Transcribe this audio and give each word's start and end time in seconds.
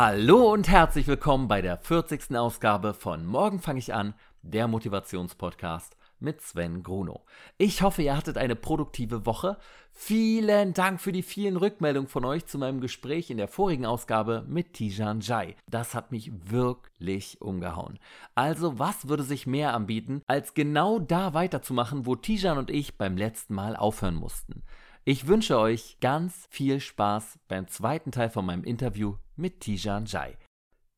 Hallo 0.00 0.52
und 0.52 0.68
herzlich 0.68 1.08
willkommen 1.08 1.48
bei 1.48 1.60
der 1.60 1.76
40. 1.76 2.36
Ausgabe 2.36 2.94
von 2.94 3.26
Morgen 3.26 3.58
fange 3.58 3.80
ich 3.80 3.92
an, 3.92 4.14
der 4.42 4.68
Motivationspodcast 4.68 5.96
mit 6.20 6.40
Sven 6.40 6.84
Gruno. 6.84 7.24
Ich 7.56 7.82
hoffe, 7.82 8.02
ihr 8.02 8.16
hattet 8.16 8.38
eine 8.38 8.54
produktive 8.54 9.26
Woche. 9.26 9.56
Vielen 9.90 10.72
Dank 10.72 11.00
für 11.00 11.10
die 11.10 11.24
vielen 11.24 11.56
Rückmeldungen 11.56 12.08
von 12.08 12.24
euch 12.24 12.46
zu 12.46 12.58
meinem 12.58 12.80
Gespräch 12.80 13.28
in 13.28 13.38
der 13.38 13.48
vorigen 13.48 13.86
Ausgabe 13.86 14.44
mit 14.46 14.74
Tijan 14.74 15.18
Jai. 15.20 15.56
Das 15.68 15.96
hat 15.96 16.12
mich 16.12 16.30
wirklich 16.48 17.40
umgehauen. 17.40 17.98
Also, 18.36 18.78
was 18.78 19.08
würde 19.08 19.24
sich 19.24 19.48
mehr 19.48 19.74
anbieten, 19.74 20.22
als 20.28 20.54
genau 20.54 21.00
da 21.00 21.34
weiterzumachen, 21.34 22.06
wo 22.06 22.14
Tijan 22.14 22.58
und 22.58 22.70
ich 22.70 22.98
beim 22.98 23.16
letzten 23.16 23.54
Mal 23.54 23.74
aufhören 23.74 24.14
mussten? 24.14 24.62
Ich 25.04 25.26
wünsche 25.26 25.58
euch 25.58 25.98
ganz 26.00 26.46
viel 26.50 26.78
Spaß 26.78 27.40
beim 27.48 27.66
zweiten 27.66 28.12
Teil 28.12 28.30
von 28.30 28.46
meinem 28.46 28.62
Interview 28.62 29.16
mit 29.38 29.60
Tijan 29.60 30.04
Jai. 30.06 30.36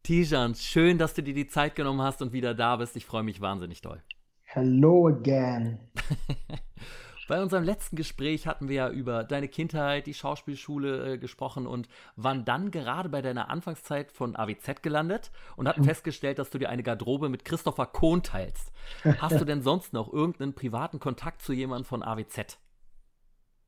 Tijan, 0.03 0.55
schön, 0.55 0.99
dass 0.99 1.15
du 1.15 1.23
dir 1.23 1.35
die 1.35 1.47
Zeit 1.47 1.75
genommen 1.75 2.01
hast 2.01 2.23
und 2.23 2.33
wieder 2.33 2.55
da 2.55 2.77
bist. 2.77 2.97
Ich 2.97 3.05
freue 3.05 3.23
mich 3.23 3.41
wahnsinnig 3.41 3.83
doll. 3.83 4.03
Hello 4.43 5.09
again. 5.09 5.79
Bei 7.29 7.41
unserem 7.41 7.63
letzten 7.63 7.95
Gespräch 7.95 8.49
hatten 8.49 8.69
wir 8.69 8.75
ja 8.75 8.91
über 8.91 9.23
deine 9.23 9.47
Kindheit, 9.47 10.09
die 10.09 10.15
Schauspielschule 10.15 11.13
äh, 11.13 11.19
gesprochen 11.19 11.69
und 11.69 11.87
waren 12.17 12.45
dann 12.45 12.73
gerade 12.73 13.09
bei 13.09 13.23
deiner 13.23 13.49
Anfangszeit 13.49 14.11
von 14.11 14.35
AWZ 14.35 14.83
gelandet 14.83 15.31
und 15.55 15.69
hatten 15.69 15.83
mhm. 15.83 15.85
festgestellt, 15.85 16.41
dass 16.41 16.51
du 16.51 16.59
dir 16.59 16.71
eine 16.71 16.83
Garderobe 16.83 17.29
mit 17.29 17.45
Christopher 17.45 17.87
Kohn 17.87 18.25
teilst. 18.25 18.73
Hast 19.05 19.41
du 19.41 19.45
denn 19.45 19.63
sonst 19.63 19.93
noch 19.93 20.13
irgendeinen 20.13 20.55
privaten 20.55 20.99
Kontakt 20.99 21.41
zu 21.43 21.53
jemandem 21.53 21.85
von 21.85 22.03
AWZ? 22.03 22.59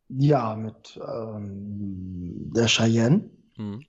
Ja, 0.08 0.56
mit 0.56 0.98
ähm, 1.00 2.50
der 2.52 2.66
Cheyenne. 2.66 3.30
Hm. 3.54 3.84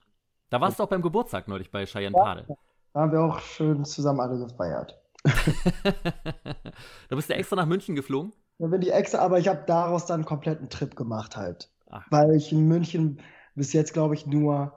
Da 0.53 0.61
warst 0.61 0.77
du 0.77 0.83
auch 0.83 0.87
beim 0.87 1.01
Geburtstag 1.01 1.47
neulich 1.47 1.71
bei 1.71 1.83
Cheyenne 1.87 2.15
ja, 2.15 2.23
Padel. 2.23 2.45
Da 2.93 2.99
haben 2.99 3.11
wir 3.11 3.21
auch 3.21 3.39
schön 3.39 3.85
zusammen 3.85 4.19
alle 4.19 4.37
gefeiert. 4.37 5.01
da 7.09 7.15
bist 7.15 7.27
du 7.27 7.33
extra 7.33 7.55
nach 7.55 7.65
München 7.65 7.95
geflogen? 7.95 8.33
Da 8.59 8.67
bin 8.67 8.83
ich 8.83 8.93
extra, 8.93 9.17
aber 9.17 9.39
ich 9.39 9.47
habe 9.47 9.63
daraus 9.65 10.05
dann 10.05 10.17
einen 10.17 10.25
kompletten 10.25 10.69
Trip 10.69 10.95
gemacht 10.95 11.37
halt. 11.37 11.71
Ach. 11.89 12.05
Weil 12.11 12.35
ich 12.35 12.51
in 12.51 12.67
München 12.67 13.19
bis 13.55 13.73
jetzt, 13.73 13.93
glaube 13.93 14.13
ich, 14.13 14.27
nur 14.27 14.73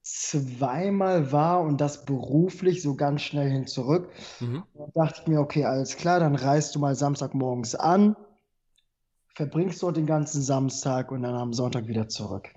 zweimal 0.00 1.30
war 1.30 1.60
und 1.60 1.82
das 1.82 2.06
beruflich 2.06 2.80
so 2.80 2.94
ganz 2.94 3.20
schnell 3.20 3.50
hin 3.50 3.66
zurück. 3.66 4.08
Mhm. 4.40 4.62
Da 4.72 4.86
dachte 4.94 5.20
ich 5.20 5.28
mir, 5.28 5.40
okay, 5.40 5.66
alles 5.66 5.98
klar, 5.98 6.20
dann 6.20 6.36
reist 6.36 6.74
du 6.74 6.78
mal 6.78 6.94
Samstagmorgens 6.94 7.74
an, 7.74 8.16
verbringst 9.34 9.82
dort 9.82 9.98
den 9.98 10.06
ganzen 10.06 10.40
Samstag 10.40 11.12
und 11.12 11.20
dann 11.20 11.34
am 11.34 11.52
Sonntag 11.52 11.86
wieder 11.86 12.08
zurück. 12.08 12.54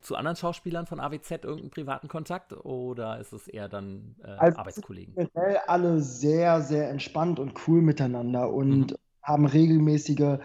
Zu 0.00 0.14
anderen 0.14 0.36
Schauspielern 0.36 0.86
von 0.86 1.00
AWZ 1.00 1.30
irgendeinen 1.30 1.70
privaten 1.70 2.08
Kontakt 2.08 2.52
oder 2.52 3.18
ist 3.18 3.32
es 3.32 3.48
eher 3.48 3.68
dann 3.68 4.14
äh, 4.22 4.28
also 4.28 4.58
Arbeitskollegen? 4.58 5.14
Generell 5.14 5.58
alle 5.66 6.00
sehr, 6.00 6.60
sehr 6.60 6.88
entspannt 6.88 7.40
und 7.40 7.54
cool 7.66 7.82
miteinander 7.82 8.52
und 8.52 8.92
mhm. 8.92 8.96
haben 9.22 9.46
regelmäßige 9.46 10.38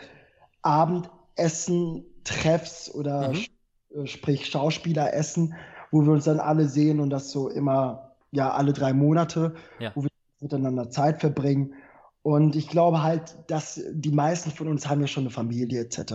Abendessen, 0.63 2.05
Treffs 2.23 2.93
oder 2.93 3.29
mhm. 3.29 3.45
Äh, 3.93 4.07
sprich 4.07 4.47
Schauspieleressen, 4.47 5.53
wo 5.91 6.01
wir 6.01 6.13
uns 6.13 6.25
dann 6.25 6.39
alle 6.39 6.67
sehen 6.67 6.99
und 6.99 7.09
das 7.09 7.31
so 7.31 7.49
immer, 7.49 8.15
ja, 8.31 8.51
alle 8.51 8.73
drei 8.73 8.93
Monate, 8.93 9.53
ja. 9.79 9.91
wo 9.95 10.03
wir 10.03 10.09
miteinander 10.39 10.89
Zeit 10.89 11.19
verbringen. 11.19 11.75
Und 12.23 12.55
ich 12.55 12.69
glaube 12.69 13.03
halt, 13.03 13.37
dass 13.47 13.81
die 13.91 14.11
meisten 14.11 14.51
von 14.51 14.67
uns 14.67 14.87
haben 14.89 15.01
ja 15.01 15.07
schon 15.07 15.23
eine 15.23 15.29
Familie 15.29 15.81
etc. 15.81 16.13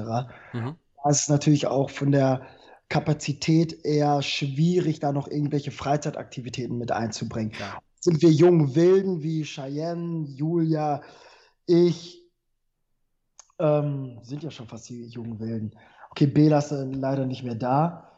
Mhm. 0.53 0.75
Das 1.05 1.21
ist 1.21 1.31
natürlich 1.31 1.67
auch 1.67 1.91
von 1.91 2.11
der 2.11 2.43
Kapazität 2.89 3.85
eher 3.85 4.23
schwierig, 4.23 5.01
da 5.01 5.13
noch 5.13 5.29
irgendwelche 5.29 5.71
Freizeitaktivitäten 5.71 6.79
mit 6.79 6.91
einzubringen. 6.91 7.53
Ja. 7.59 7.79
Sind 8.01 8.23
wir 8.23 8.31
jungen 8.31 8.75
Wilden 8.75 9.23
wie 9.23 9.45
Cheyenne, 9.45 10.27
Julia, 10.27 11.03
ich, 11.67 12.23
ähm, 13.59 14.21
sind 14.23 14.43
ja 14.43 14.51
schon 14.51 14.69
fast 14.69 14.89
die 14.89 15.07
jungen 15.07 15.39
Wilden. 15.41 15.73
Okay, 16.11 16.27
Bela 16.27 16.59
ist 16.59 16.71
leider 16.71 17.27
nicht 17.27 17.43
mehr 17.43 17.57
da. 17.57 18.11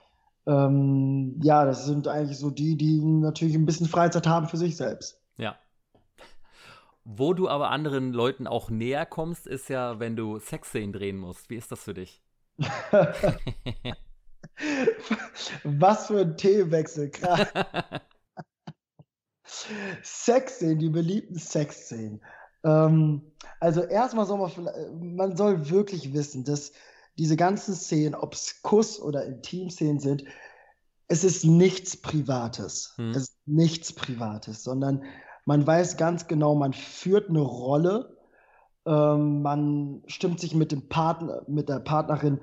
Ähm, 0.46 1.40
ja, 1.42 1.64
das 1.64 1.86
sind 1.86 2.06
eigentlich 2.06 2.38
so 2.38 2.50
die, 2.50 2.76
die 2.76 3.00
natürlich 3.00 3.54
ein 3.54 3.66
bisschen 3.66 3.88
Freizeit 3.88 4.26
haben 4.26 4.48
für 4.48 4.56
sich 4.56 4.76
selbst. 4.76 5.20
Ja, 5.36 5.56
wo 7.04 7.34
du 7.34 7.48
aber 7.48 7.70
anderen 7.70 8.12
Leuten 8.12 8.46
auch 8.46 8.70
näher 8.70 9.06
kommst, 9.06 9.46
ist 9.46 9.68
ja, 9.68 9.98
wenn 9.98 10.16
du 10.16 10.38
Sexszenen 10.38 10.92
drehen 10.92 11.16
musst. 11.16 11.50
Wie 11.50 11.56
ist 11.56 11.72
das 11.72 11.82
für 11.82 11.94
dich? 11.94 12.22
Was 15.64 16.06
für 16.06 16.20
ein 16.20 16.36
Themenwechsel, 16.36 17.10
krass. 17.10 17.46
Sexszenen, 20.02 20.78
die 20.78 20.88
beliebten 20.88 21.36
Sexszenen. 21.36 22.22
Ähm, 22.64 23.22
also 23.58 23.82
erstmal 23.82 24.26
soll 24.26 24.38
man, 24.38 25.16
man 25.16 25.36
soll 25.36 25.70
wirklich 25.70 26.12
wissen, 26.12 26.44
dass 26.44 26.72
diese 27.18 27.36
ganzen 27.36 27.74
Szenen, 27.74 28.14
ob 28.14 28.34
es 28.34 28.62
Kuss- 28.62 29.00
oder 29.00 29.24
Intimszenen 29.24 30.00
sind, 30.00 30.24
es 31.08 31.24
ist 31.24 31.44
nichts 31.44 31.96
Privates. 31.96 32.94
Hm. 32.96 33.10
Es 33.10 33.22
ist 33.22 33.38
nichts 33.46 33.92
Privates, 33.92 34.62
sondern 34.62 35.04
man 35.44 35.66
weiß 35.66 35.96
ganz 35.96 36.28
genau, 36.28 36.54
man 36.54 36.72
führt 36.72 37.28
eine 37.28 37.40
Rolle, 37.40 38.16
ähm, 38.86 39.42
man 39.42 40.02
stimmt 40.06 40.40
sich 40.40 40.54
mit 40.54 40.72
dem 40.72 40.88
Partner, 40.88 41.42
mit 41.48 41.68
der 41.68 41.80
Partnerin 41.80 42.40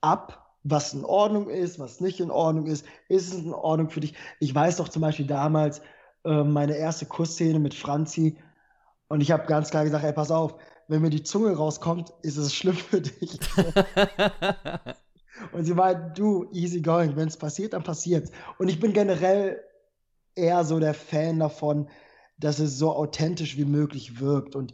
ab, 0.00 0.51
was 0.64 0.94
in 0.94 1.04
Ordnung 1.04 1.48
ist, 1.48 1.78
was 1.78 2.00
nicht 2.00 2.20
in 2.20 2.30
Ordnung 2.30 2.66
ist. 2.66 2.86
Ist 3.08 3.32
es 3.32 3.40
in 3.40 3.52
Ordnung 3.52 3.90
für 3.90 4.00
dich? 4.00 4.14
Ich 4.40 4.54
weiß 4.54 4.76
doch 4.76 4.88
zum 4.88 5.02
Beispiel 5.02 5.26
damals 5.26 5.80
äh, 6.24 6.44
meine 6.44 6.76
erste 6.76 7.06
Kussszene 7.06 7.58
mit 7.58 7.74
Franzi 7.74 8.38
und 9.12 9.20
ich 9.20 9.30
habe 9.30 9.46
ganz 9.46 9.68
klar 9.68 9.84
gesagt, 9.84 10.04
ey, 10.04 10.12
pass 10.14 10.30
auf, 10.30 10.54
wenn 10.88 11.02
mir 11.02 11.10
die 11.10 11.22
Zunge 11.22 11.54
rauskommt, 11.54 12.14
ist 12.22 12.38
es 12.38 12.54
schlimm 12.54 12.76
für 12.76 13.02
dich. 13.02 13.38
und 15.52 15.64
sie 15.64 15.76
war, 15.76 15.94
du, 15.94 16.48
easy 16.52 16.80
going, 16.80 17.14
wenn 17.14 17.28
es 17.28 17.36
passiert, 17.36 17.74
dann 17.74 17.82
passiert 17.82 18.30
Und 18.58 18.68
ich 18.68 18.80
bin 18.80 18.94
generell 18.94 19.62
eher 20.34 20.64
so 20.64 20.78
der 20.78 20.94
Fan 20.94 21.40
davon, 21.40 21.90
dass 22.38 22.58
es 22.58 22.78
so 22.78 22.96
authentisch 22.96 23.58
wie 23.58 23.66
möglich 23.66 24.18
wirkt. 24.18 24.56
Und 24.56 24.72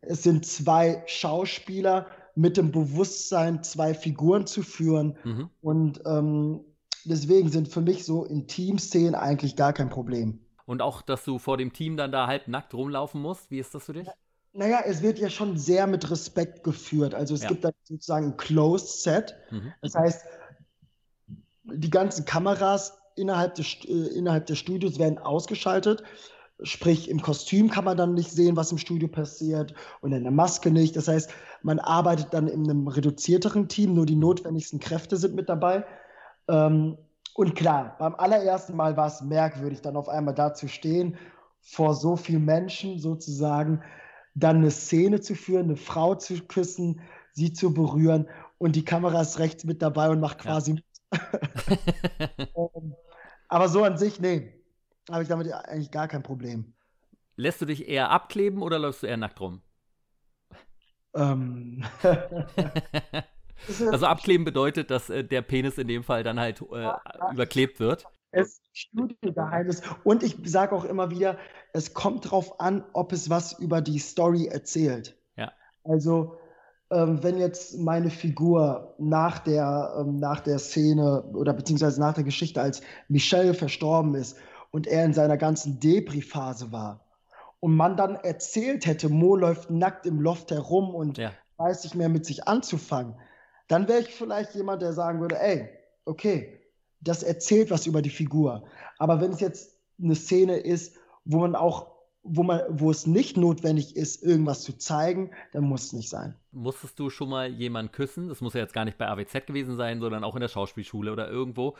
es 0.00 0.22
sind 0.22 0.46
zwei 0.46 1.02
Schauspieler 1.04 2.06
mit 2.34 2.56
dem 2.56 2.72
Bewusstsein, 2.72 3.62
zwei 3.62 3.94
Figuren 3.94 4.46
zu 4.46 4.62
führen. 4.62 5.16
Mhm. 5.24 5.50
Und 5.60 6.00
ähm, 6.06 6.60
deswegen 7.04 7.50
sind 7.50 7.68
für 7.68 7.80
mich 7.80 8.04
so 8.04 8.24
Intimszenen 8.24 9.14
eigentlich 9.14 9.56
gar 9.56 9.72
kein 9.72 9.88
Problem. 9.90 10.40
Und 10.64 10.80
auch, 10.80 11.02
dass 11.02 11.24
du 11.24 11.38
vor 11.38 11.56
dem 11.56 11.72
Team 11.72 11.96
dann 11.96 12.12
da 12.12 12.26
halb 12.26 12.48
nackt 12.48 12.74
rumlaufen 12.74 13.20
musst, 13.20 13.50
wie 13.50 13.58
ist 13.58 13.74
das 13.74 13.84
für 13.84 13.92
dich? 13.92 14.08
Naja, 14.54 14.80
es 14.84 15.02
wird 15.02 15.18
ja 15.18 15.30
schon 15.30 15.56
sehr 15.56 15.86
mit 15.86 16.10
Respekt 16.10 16.62
geführt. 16.62 17.14
Also 17.14 17.34
es 17.34 17.42
ja. 17.42 17.48
gibt 17.48 17.64
da 17.64 17.70
sozusagen 17.84 18.32
ein 18.32 18.36
Closed 18.36 19.02
Set. 19.02 19.34
Mhm. 19.50 19.72
Das 19.80 19.94
heißt, 19.94 20.24
die 21.64 21.90
ganzen 21.90 22.24
Kameras 22.24 22.98
innerhalb 23.16 23.54
des, 23.54 23.76
äh, 23.84 23.92
innerhalb 24.16 24.46
des 24.46 24.58
Studios 24.58 24.98
werden 24.98 25.18
ausgeschaltet. 25.18 26.02
Sprich, 26.64 27.08
im 27.10 27.20
Kostüm 27.20 27.70
kann 27.70 27.84
man 27.84 27.96
dann 27.96 28.14
nicht 28.14 28.30
sehen, 28.30 28.56
was 28.56 28.72
im 28.72 28.78
Studio 28.78 29.08
passiert 29.08 29.74
und 30.00 30.12
in 30.12 30.22
der 30.22 30.32
Maske 30.32 30.70
nicht. 30.70 30.96
Das 30.96 31.08
heißt, 31.08 31.30
man 31.62 31.78
arbeitet 31.78 32.32
dann 32.32 32.48
in 32.48 32.64
einem 32.68 32.88
reduzierteren 32.88 33.68
Team, 33.68 33.94
nur 33.94 34.06
die 34.06 34.16
notwendigsten 34.16 34.80
Kräfte 34.80 35.16
sind 35.16 35.34
mit 35.34 35.48
dabei. 35.48 35.84
Ähm, 36.48 36.98
und 37.34 37.54
klar, 37.54 37.96
beim 37.98 38.14
allerersten 38.14 38.76
Mal 38.76 38.96
war 38.96 39.06
es 39.06 39.22
merkwürdig, 39.22 39.80
dann 39.80 39.96
auf 39.96 40.08
einmal 40.08 40.34
da 40.34 40.54
zu 40.54 40.68
stehen, 40.68 41.16
vor 41.60 41.94
so 41.94 42.16
vielen 42.16 42.44
Menschen 42.44 42.98
sozusagen, 42.98 43.82
dann 44.34 44.56
eine 44.56 44.70
Szene 44.70 45.20
zu 45.20 45.34
führen, 45.34 45.64
eine 45.64 45.76
Frau 45.76 46.14
zu 46.14 46.40
küssen, 46.46 47.00
sie 47.32 47.52
zu 47.52 47.72
berühren 47.72 48.28
und 48.58 48.76
die 48.76 48.84
Kamera 48.84 49.20
ist 49.20 49.38
rechts 49.38 49.64
mit 49.64 49.82
dabei 49.82 50.10
und 50.10 50.20
macht 50.20 50.38
quasi 50.38 50.82
ja. 51.12 51.20
Ähm, 52.56 52.94
aber 53.48 53.68
so 53.68 53.84
an 53.84 53.98
sich, 53.98 54.18
nee, 54.18 54.61
habe 55.10 55.22
ich 55.22 55.28
damit 55.28 55.52
eigentlich 55.52 55.90
gar 55.90 56.08
kein 56.08 56.22
Problem. 56.22 56.74
Lässt 57.36 57.60
du 57.60 57.66
dich 57.66 57.88
eher 57.88 58.10
abkleben 58.10 58.62
oder 58.62 58.78
läufst 58.78 59.02
du 59.02 59.06
eher 59.06 59.16
nackt 59.16 59.40
rum? 59.40 59.62
Ähm. 61.14 61.84
also 63.90 64.06
abkleben 64.06 64.44
bedeutet, 64.44 64.90
dass 64.90 65.10
äh, 65.10 65.24
der 65.24 65.42
Penis 65.42 65.78
in 65.78 65.88
dem 65.88 66.04
Fall 66.04 66.22
dann 66.22 66.38
halt 66.38 66.62
äh, 66.72 66.82
ja, 66.82 67.00
überklebt 67.32 67.80
wird. 67.80 68.06
Es 68.30 68.48
ist 68.48 68.62
Studiogeheimnis. 68.72 69.82
Und 70.04 70.22
ich 70.22 70.36
sage 70.44 70.74
auch 70.74 70.84
immer 70.84 71.10
wieder, 71.10 71.38
es 71.72 71.92
kommt 71.92 72.26
darauf 72.26 72.60
an, 72.60 72.84
ob 72.92 73.12
es 73.12 73.28
was 73.28 73.58
über 73.58 73.80
die 73.80 73.98
Story 73.98 74.46
erzählt. 74.46 75.16
Ja. 75.36 75.52
Also 75.84 76.38
ähm, 76.90 77.22
wenn 77.22 77.38
jetzt 77.38 77.78
meine 77.78 78.10
Figur 78.10 78.94
nach 78.98 79.38
der, 79.38 79.94
ähm, 79.98 80.18
nach 80.18 80.40
der 80.40 80.58
Szene 80.58 81.22
oder 81.34 81.52
beziehungsweise 81.52 82.00
nach 82.00 82.14
der 82.14 82.24
Geschichte, 82.24 82.60
als 82.60 82.82
Michelle 83.08 83.54
verstorben 83.54 84.14
ist 84.14 84.36
und 84.72 84.88
er 84.88 85.04
in 85.04 85.14
seiner 85.14 85.36
ganzen 85.36 85.78
Depri-Phase 85.78 86.72
war 86.72 87.04
und 87.60 87.76
man 87.76 87.96
dann 87.96 88.16
erzählt 88.16 88.86
hätte, 88.86 89.08
Mo 89.08 89.36
läuft 89.36 89.70
nackt 89.70 90.04
im 90.04 90.20
Loft 90.20 90.50
herum 90.50 90.92
und 90.96 91.18
ja. 91.18 91.30
weiß 91.58 91.84
nicht 91.84 91.94
mehr 91.94 92.08
mit 92.08 92.26
sich 92.26 92.48
anzufangen, 92.48 93.14
dann 93.68 93.86
wäre 93.86 94.00
ich 94.00 94.08
vielleicht 94.08 94.56
jemand, 94.56 94.82
der 94.82 94.92
sagen 94.92 95.20
würde, 95.20 95.38
ey, 95.40 95.68
okay, 96.04 96.58
das 97.00 97.22
erzählt 97.22 97.70
was 97.70 97.86
über 97.86 98.02
die 98.02 98.10
Figur. 98.10 98.64
Aber 98.98 99.20
wenn 99.20 99.30
es 99.30 99.40
jetzt 99.40 99.78
eine 100.02 100.16
Szene 100.16 100.56
ist, 100.56 100.96
wo 101.24 101.38
man 101.38 101.54
auch, 101.54 101.92
wo 102.24 102.42
man, 102.42 102.62
wo 102.68 102.90
es 102.90 103.06
nicht 103.06 103.36
notwendig 103.36 103.96
ist, 103.96 104.22
irgendwas 104.22 104.62
zu 104.62 104.76
zeigen, 104.78 105.30
dann 105.52 105.64
muss 105.64 105.84
es 105.84 105.92
nicht 105.92 106.08
sein. 106.08 106.34
Musstest 106.52 106.98
du 106.98 107.10
schon 107.10 107.28
mal 107.28 107.48
jemanden 107.48 107.92
küssen? 107.92 108.28
Das 108.28 108.40
muss 108.40 108.54
ja 108.54 108.60
jetzt 108.60 108.74
gar 108.74 108.84
nicht 108.84 108.98
bei 108.98 109.08
AWZ 109.08 109.46
gewesen 109.46 109.76
sein, 109.76 110.00
sondern 110.00 110.24
auch 110.24 110.34
in 110.34 110.40
der 110.40 110.48
Schauspielschule 110.48 111.12
oder 111.12 111.28
irgendwo, 111.28 111.76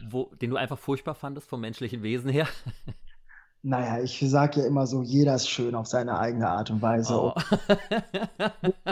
wo, 0.00 0.30
den 0.40 0.50
du 0.50 0.56
einfach 0.56 0.78
furchtbar 0.78 1.14
fandest 1.14 1.48
vom 1.48 1.60
menschlichen 1.60 2.02
Wesen 2.02 2.30
her? 2.30 2.46
Naja, 3.64 4.02
ich 4.02 4.18
sage 4.28 4.60
ja 4.60 4.66
immer 4.66 4.88
so, 4.88 5.02
jeder 5.02 5.36
ist 5.36 5.48
schön 5.48 5.76
auf 5.76 5.86
seine 5.86 6.18
eigene 6.18 6.48
Art 6.48 6.70
und 6.70 6.82
Weise. 6.82 7.14
Oh. 7.14 7.32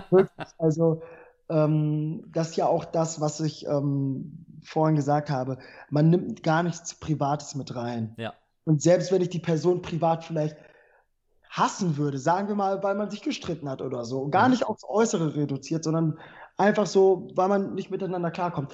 also, 0.59 1.03
ähm, 1.49 2.23
das 2.33 2.51
ist 2.51 2.57
ja 2.57 2.67
auch 2.67 2.85
das, 2.85 3.21
was 3.21 3.41
ich 3.41 3.67
ähm, 3.67 4.47
vorhin 4.63 4.95
gesagt 4.95 5.29
habe. 5.29 5.59
Man 5.91 6.09
nimmt 6.09 6.45
gar 6.45 6.63
nichts 6.63 6.95
Privates 6.95 7.57
mit 7.57 7.75
rein. 7.75 8.15
Ja. 8.17 8.33
Und 8.65 8.81
selbst 8.81 9.11
wenn 9.11 9.23
ich 9.23 9.31
die 9.31 9.41
Person 9.41 9.83
privat 9.83 10.25
vielleicht 10.25 10.57
hassen 11.49 11.97
würde, 11.97 12.19
sagen 12.19 12.47
wir 12.47 12.55
mal, 12.55 12.81
weil 12.85 12.95
man 12.95 13.11
sich 13.11 13.23
gestritten 13.23 13.69
hat 13.69 13.83
oder 13.83 14.05
so, 14.05 14.29
gar 14.29 14.49
nicht 14.49 14.65
aufs 14.65 14.85
Äußere 14.85 15.35
reduziert, 15.35 15.83
sondern 15.83 16.17
einfach 16.57 16.87
so, 16.87 17.29
weil 17.35 17.49
man 17.49 17.75
nicht 17.75 17.91
miteinander 17.91 18.31
klarkommt, 18.31 18.73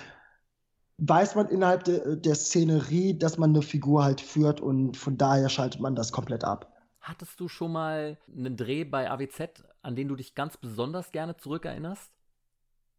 weiß 0.98 1.34
man 1.34 1.48
innerhalb 1.48 1.84
de, 1.84 2.16
der 2.16 2.34
Szenerie, 2.34 3.18
dass 3.18 3.38
man 3.38 3.50
eine 3.50 3.62
Figur 3.62 4.04
halt 4.04 4.20
führt 4.20 4.60
und 4.60 4.96
von 4.96 5.18
daher 5.18 5.48
schaltet 5.48 5.80
man 5.80 5.94
das 5.94 6.12
komplett 6.12 6.44
ab. 6.44 6.72
Hattest 7.00 7.38
du 7.38 7.48
schon 7.48 7.72
mal 7.72 8.18
einen 8.34 8.56
Dreh 8.56 8.84
bei 8.84 9.10
AWZ, 9.10 9.64
an 9.82 9.94
den 9.94 10.08
du 10.08 10.16
dich 10.16 10.34
ganz 10.34 10.56
besonders 10.56 11.12
gerne 11.12 11.36
zurückerinnerst? 11.36 12.10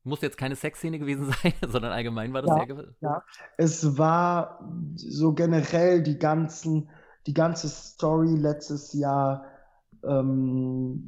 Muss 0.04 0.22
jetzt 0.22 0.38
keine 0.38 0.56
Sexszene 0.56 1.00
gewesen 1.00 1.34
sein, 1.44 1.54
sondern 1.68 1.92
allgemein 1.92 2.34
war 2.34 2.42
das 2.42 2.58
ja, 2.58 2.76
sehr 2.76 2.94
Ja, 3.02 3.24
es 3.58 3.98
war 3.98 4.60
so 4.96 5.34
generell 5.34 6.04
die 6.04 6.18
ganzen, 6.18 6.90
die 7.26 7.34
ganze 7.34 7.68
Story 7.68 8.36
letztes 8.36 8.94
Jahr, 8.94 9.46
ähm, 10.04 11.04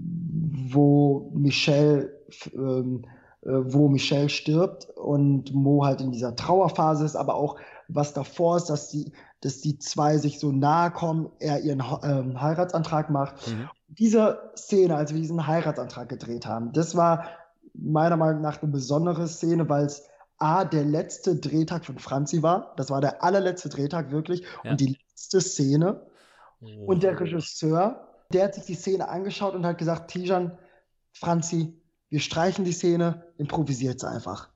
wo 0.71 1.31
Michelle 1.33 2.11
ähm, 2.53 3.05
äh, 3.05 3.07
wo 3.41 3.87
Michelle 3.87 4.29
stirbt 4.29 4.89
und 4.95 5.53
Mo 5.53 5.85
halt 5.85 6.01
in 6.01 6.11
dieser 6.11 6.35
Trauerphase 6.35 7.05
ist, 7.05 7.15
aber 7.15 7.35
auch 7.35 7.57
was 7.87 8.13
davor 8.13 8.57
ist, 8.57 8.65
dass 8.65 8.89
die, 8.89 9.11
dass 9.41 9.61
die 9.61 9.79
zwei 9.79 10.17
sich 10.17 10.39
so 10.39 10.51
nahe 10.51 10.91
kommen, 10.91 11.31
er 11.39 11.61
ihren 11.61 11.83
ähm, 12.03 12.41
Heiratsantrag 12.41 13.09
macht. 13.09 13.47
Mhm. 13.47 13.69
Diese 13.87 14.51
Szene, 14.55 14.95
als 14.95 15.13
wir 15.13 15.21
diesen 15.21 15.47
Heiratsantrag 15.47 16.09
gedreht 16.09 16.45
haben, 16.45 16.73
das 16.73 16.95
war 16.95 17.25
meiner 17.73 18.17
Meinung 18.17 18.41
nach 18.41 18.61
eine 18.61 18.71
besondere 18.71 19.27
Szene, 19.27 19.69
weil 19.69 19.85
es 19.85 20.03
A, 20.37 20.63
der 20.63 20.85
letzte 20.85 21.35
Drehtag 21.35 21.85
von 21.85 21.99
Franzi 21.99 22.41
war. 22.41 22.73
Das 22.77 22.89
war 22.89 23.01
der 23.01 23.23
allerletzte 23.23 23.69
Drehtag 23.69 24.11
wirklich. 24.11 24.43
Ja. 24.63 24.71
Und 24.71 24.79
die 24.79 24.97
letzte 25.09 25.41
Szene. 25.41 26.01
Oh. 26.61 26.85
Und 26.87 27.03
der 27.03 27.19
Regisseur, 27.19 28.07
der 28.31 28.45
hat 28.45 28.55
sich 28.55 28.65
die 28.65 28.75
Szene 28.75 29.09
angeschaut 29.09 29.53
und 29.55 29.65
hat 29.65 29.77
gesagt, 29.77 30.11
Tijan, 30.11 30.57
Franzi, 31.13 31.73
wir 32.09 32.19
streichen 32.19 32.65
die 32.65 32.71
Szene, 32.71 33.25
improvisiert 33.37 33.97
es 33.97 34.03
einfach. 34.03 34.49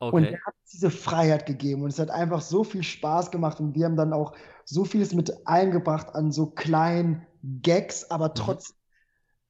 Okay. 0.00 0.16
Und 0.16 0.24
er 0.24 0.40
hat 0.44 0.54
diese 0.72 0.90
Freiheit 0.90 1.46
gegeben 1.46 1.82
und 1.82 1.90
es 1.90 1.98
hat 1.98 2.10
einfach 2.10 2.40
so 2.40 2.64
viel 2.64 2.82
Spaß 2.82 3.30
gemacht 3.30 3.58
und 3.58 3.74
wir 3.74 3.84
haben 3.84 3.96
dann 3.96 4.12
auch 4.12 4.34
so 4.64 4.84
vieles 4.84 5.12
mit 5.12 5.46
eingebracht 5.46 6.14
an 6.14 6.30
so 6.30 6.46
kleinen 6.46 7.26
Gags, 7.42 8.10
aber 8.10 8.34
trotzdem 8.34 8.76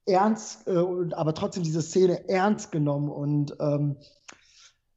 mhm. 0.06 0.14
ernst, 0.14 0.66
äh, 0.66 1.12
aber 1.12 1.34
trotzdem 1.34 1.64
diese 1.64 1.82
Szene 1.82 2.28
ernst 2.28 2.72
genommen 2.72 3.10
und 3.10 3.56
ähm, 3.60 3.96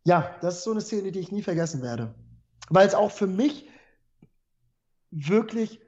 ja, 0.03 0.35
das 0.41 0.57
ist 0.57 0.63
so 0.63 0.71
eine 0.71 0.81
Szene, 0.81 1.11
die 1.11 1.19
ich 1.19 1.31
nie 1.31 1.43
vergessen 1.43 1.81
werde. 1.81 2.15
Weil 2.69 2.87
es 2.87 2.95
auch 2.95 3.11
für 3.11 3.27
mich 3.27 3.69
wirklich 5.11 5.81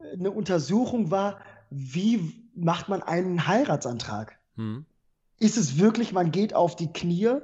eine 0.00 0.30
Untersuchung 0.30 1.10
war, 1.10 1.38
wie 1.70 2.45
macht 2.56 2.88
man 2.88 3.02
einen 3.02 3.46
Heiratsantrag? 3.46 4.38
Hm. 4.56 4.84
Ist 5.38 5.56
es 5.56 5.78
wirklich, 5.78 6.12
man 6.12 6.30
geht 6.30 6.54
auf 6.54 6.76
die 6.76 6.92
Knie 6.92 7.40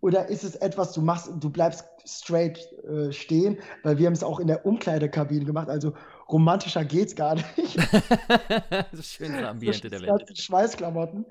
oder 0.00 0.28
ist 0.28 0.44
es 0.44 0.56
etwas, 0.56 0.92
du 0.92 1.00
machst, 1.00 1.30
du 1.40 1.48
bleibst 1.48 1.86
straight 2.04 2.58
äh, 2.82 3.12
stehen, 3.12 3.58
weil 3.82 3.96
wir 3.96 4.06
haben 4.06 4.12
es 4.12 4.22
auch 4.22 4.38
in 4.38 4.46
der 4.46 4.66
Umkleidekabine 4.66 5.44
gemacht, 5.44 5.70
also 5.70 5.94
romantischer 6.28 6.84
geht's 6.84 7.16
gar 7.16 7.36
nicht. 7.36 7.78
das 8.92 9.06
schönste 9.06 9.48
Ambiente 9.48 9.88
der 9.88 10.02
Welt. 10.02 10.38
Schweißklamotten. 10.38 11.24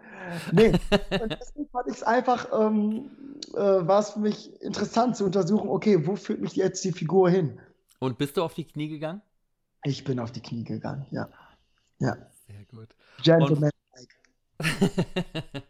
Nee, 0.51 0.69
und 0.69 1.37
deswegen 1.39 1.69
fand 1.69 1.87
ich 1.87 1.95
es 1.97 2.03
einfach, 2.03 2.47
ähm, 2.51 3.11
äh, 3.53 3.59
war 3.59 3.99
es 3.99 4.11
für 4.11 4.19
mich 4.19 4.59
interessant 4.61 5.17
zu 5.17 5.25
untersuchen, 5.25 5.69
okay, 5.69 6.07
wo 6.07 6.15
führt 6.15 6.41
mich 6.41 6.55
jetzt 6.55 6.83
die 6.83 6.91
Figur 6.91 7.29
hin? 7.29 7.59
Und 7.99 8.17
bist 8.17 8.37
du 8.37 8.43
auf 8.43 8.55
die 8.55 8.65
Knie 8.65 8.87
gegangen? 8.87 9.21
Ich 9.83 10.03
bin 10.03 10.19
auf 10.19 10.31
die 10.31 10.41
Knie 10.41 10.63
gegangen, 10.63 11.05
ja. 11.11 11.29
Ja. 11.99 12.17
Gut. 12.73 12.95
Gentleman. 13.21 13.69
Und, 13.69 13.73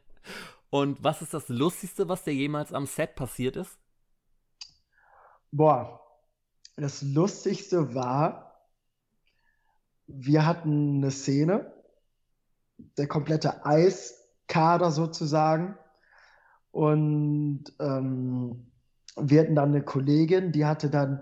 Und 0.69 1.03
was 1.03 1.21
ist 1.21 1.33
das 1.33 1.49
Lustigste, 1.49 2.09
was 2.09 2.23
dir 2.23 2.33
jemals 2.33 2.73
am 2.73 2.87
Set 2.87 3.15
passiert 3.15 3.57
ist? 3.57 3.77
Boah, 5.51 6.01
das 6.77 7.03
Lustigste 7.03 7.93
war, 7.93 8.67
wir 10.07 10.45
hatten 10.45 10.97
eine 10.97 11.11
Szene, 11.11 11.71
der 12.97 13.07
komplette 13.07 13.65
Eiskader 13.65 14.89
sozusagen. 14.89 15.77
Und 16.71 17.65
ähm, 17.79 18.71
wir 19.15 19.41
hatten 19.41 19.55
dann 19.55 19.69
eine 19.69 19.83
Kollegin, 19.83 20.51
die 20.51 20.65
hatte 20.65 20.89
dann 20.89 21.21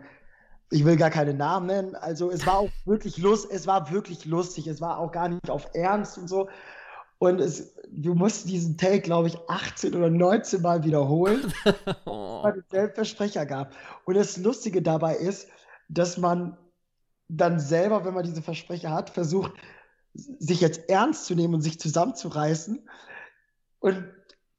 ich 0.71 0.85
will 0.85 0.95
gar 0.95 1.09
keine 1.09 1.33
Namen 1.33 1.67
nennen. 1.67 1.95
Also 1.95 2.31
es 2.31 2.47
war 2.47 2.59
auch 2.59 2.69
wirklich 2.85 3.17
lustig, 3.17 3.51
es 3.53 3.67
war 3.67 3.91
wirklich 3.91 4.25
lustig, 4.25 4.67
es 4.67 4.81
war 4.81 4.97
auch 4.97 5.11
gar 5.11 5.29
nicht 5.29 5.49
auf 5.49 5.69
Ernst 5.73 6.17
und 6.17 6.27
so. 6.27 6.49
Und 7.19 7.39
es, 7.39 7.75
du 7.91 8.15
musst 8.15 8.49
diesen 8.49 8.77
Take, 8.77 9.01
glaube 9.01 9.27
ich, 9.27 9.37
18 9.47 9.93
oder 9.93 10.09
19 10.09 10.61
Mal 10.61 10.83
wiederholen, 10.83 11.53
oh. 12.05 12.41
weil 12.43 12.57
es 12.57 12.67
denselben 12.69 12.95
Versprecher 12.95 13.45
gab. 13.45 13.75
Und 14.05 14.15
das 14.15 14.37
Lustige 14.37 14.81
dabei 14.81 15.15
ist, 15.17 15.47
dass 15.87 16.17
man 16.17 16.57
dann 17.27 17.59
selber, 17.59 18.05
wenn 18.05 18.13
man 18.13 18.23
diese 18.23 18.41
Versprecher 18.41 18.91
hat, 18.91 19.11
versucht, 19.11 19.51
sich 20.13 20.61
jetzt 20.61 20.89
ernst 20.89 21.25
zu 21.25 21.35
nehmen 21.35 21.53
und 21.53 21.61
sich 21.61 21.79
zusammenzureißen. 21.79 22.89
Und 23.79 24.03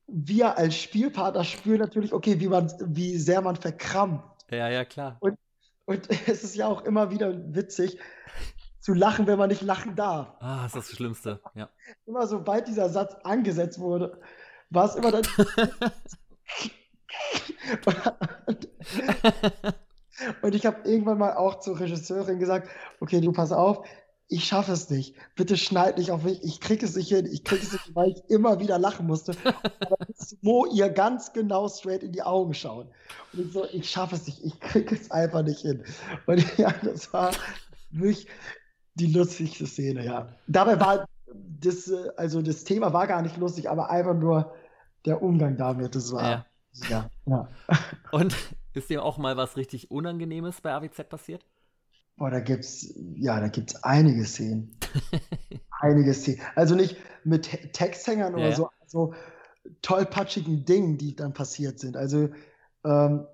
wir 0.07 0.57
als 0.57 0.77
Spielpartner 0.77 1.45
spüren 1.45 1.81
natürlich, 1.81 2.13
okay, 2.13 2.39
wie, 2.39 2.49
man, 2.49 2.73
wie 2.81 3.17
sehr 3.17 3.41
man 3.41 3.57
verkrampft. 3.57 4.47
Ja, 4.51 4.69
ja, 4.69 4.85
klar. 4.85 5.17
Und 5.21 5.37
und 5.87 6.09
es 6.29 6.45
ist 6.45 6.57
ja 6.57 6.67
auch 6.67 6.83
immer 6.83 7.11
wieder 7.11 7.33
witzig, 7.55 7.99
zu 8.81 8.93
lachen, 8.95 9.27
wenn 9.27 9.39
man 9.39 9.49
nicht 9.49 9.63
lachen 9.63 9.95
darf. 9.95 10.35
Ah, 10.41 10.65
das 10.65 10.75
ist 10.75 10.91
das 10.91 10.97
Schlimmste, 10.97 11.41
ja. 11.55 11.69
Immer 12.07 12.27
sobald 12.27 12.67
dieser 12.67 12.89
Satz 12.89 13.15
angesetzt 13.23 13.79
wurde, 13.79 14.21
war 14.71 14.87
es 14.87 14.97
immer 14.97 15.13
dann. 15.13 15.23
und 20.43 20.55
ich 20.55 20.67
habe 20.67 20.89
irgendwann 20.89 21.19
mal 21.19 21.37
auch 21.37 21.61
zur 21.61 21.79
Regisseurin 21.79 22.41
gesagt: 22.41 22.69
Okay, 23.01 23.21
du 23.21 23.33
pass 23.33 23.53
auf, 23.53 23.87
ich 24.33 24.45
schaffe 24.45 24.73
es 24.73 24.89
nicht. 24.89 25.15
Bitte 25.37 25.59
schneid 25.59 25.99
nicht 25.99 26.11
auf 26.11 26.25
mich. 26.25 26.43
Ich 26.43 26.61
kriege 26.61 26.87
es 26.87 26.97
nicht 26.97 27.09
hin. 27.09 27.29
Ich 27.31 27.45
kriege 27.45 27.63
es 27.63 27.73
nicht, 27.73 27.95
weil 27.95 28.11
ich 28.11 28.23
immer 28.31 28.59
wieder 28.61 28.79
lachen 28.79 29.07
musste. 29.07 29.35
Aber 29.81 29.97
Mo 30.41 30.67
ihr 30.73 30.89
ganz 30.89 31.33
genau 31.35 31.69
straight 31.69 32.03
in 32.03 32.13
die 32.13 32.23
Augen 32.23 32.55
schauen. 32.55 32.89
Und 33.33 33.47
ich 33.47 33.53
so, 33.53 33.67
ich 33.67 33.91
schaffe 33.91 34.17
es 34.17 34.27
nicht. 34.27 34.43
Ich 34.43 34.59
kriege 34.59 34.95
es 34.95 35.11
einfach 35.11 35.43
nicht 35.43 35.61
hin. 35.61 35.85
Und 36.27 36.45
ja, 36.59 36.73
das 36.83 37.13
war 37.13 37.33
wirklich 37.91 38.27
die 38.95 39.13
lustigste 39.13 39.67
Szene, 39.67 40.05
ja. 40.05 40.29
Dabei 40.47 40.81
war 40.81 41.07
das, 41.35 41.93
also 42.17 42.41
das 42.41 42.65
Thema 42.65 42.93
war 42.93 43.07
gar 43.07 43.23
nicht 43.23 43.37
lustig, 43.37 43.69
aber 43.69 43.91
einfach 43.91 44.15
nur 44.15 44.55
der 45.05 45.23
Umgang 45.23 45.59
damit. 45.59 45.95
Das 45.95 46.11
war, 46.13 46.23
ja. 46.23 46.47
ja, 46.89 47.11
ja. 47.27 47.49
Und 48.13 48.35
ist 48.73 48.89
dir 48.89 49.03
auch 49.03 49.19
mal 49.19 49.37
was 49.37 49.57
richtig 49.59 49.91
Unangenehmes 49.91 50.63
bei 50.63 50.73
AWZ 50.73 51.09
passiert? 51.09 51.45
Boah, 52.17 52.31
da 52.31 52.41
gibt's, 52.41 52.95
ja, 53.15 53.41
da 53.41 53.49
gibt's 53.49 53.83
einige 53.83 54.25
Szenen. 54.25 54.77
einige 55.81 56.15
Szenen. 56.15 56.41
Also 56.55 56.75
nicht 56.75 56.97
mit 57.25 57.73
Texthängern 57.73 58.35
oder 58.35 58.51
ja, 58.51 58.55
so, 58.55 58.71
so 58.87 59.15
tollpatschigen 59.81 60.65
Dingen, 60.65 60.99
die 60.99 61.17
dann 61.17 61.33
passiert 61.33 61.79
sind. 61.79 61.97
Also 61.97 62.31
ähm, 62.85 63.27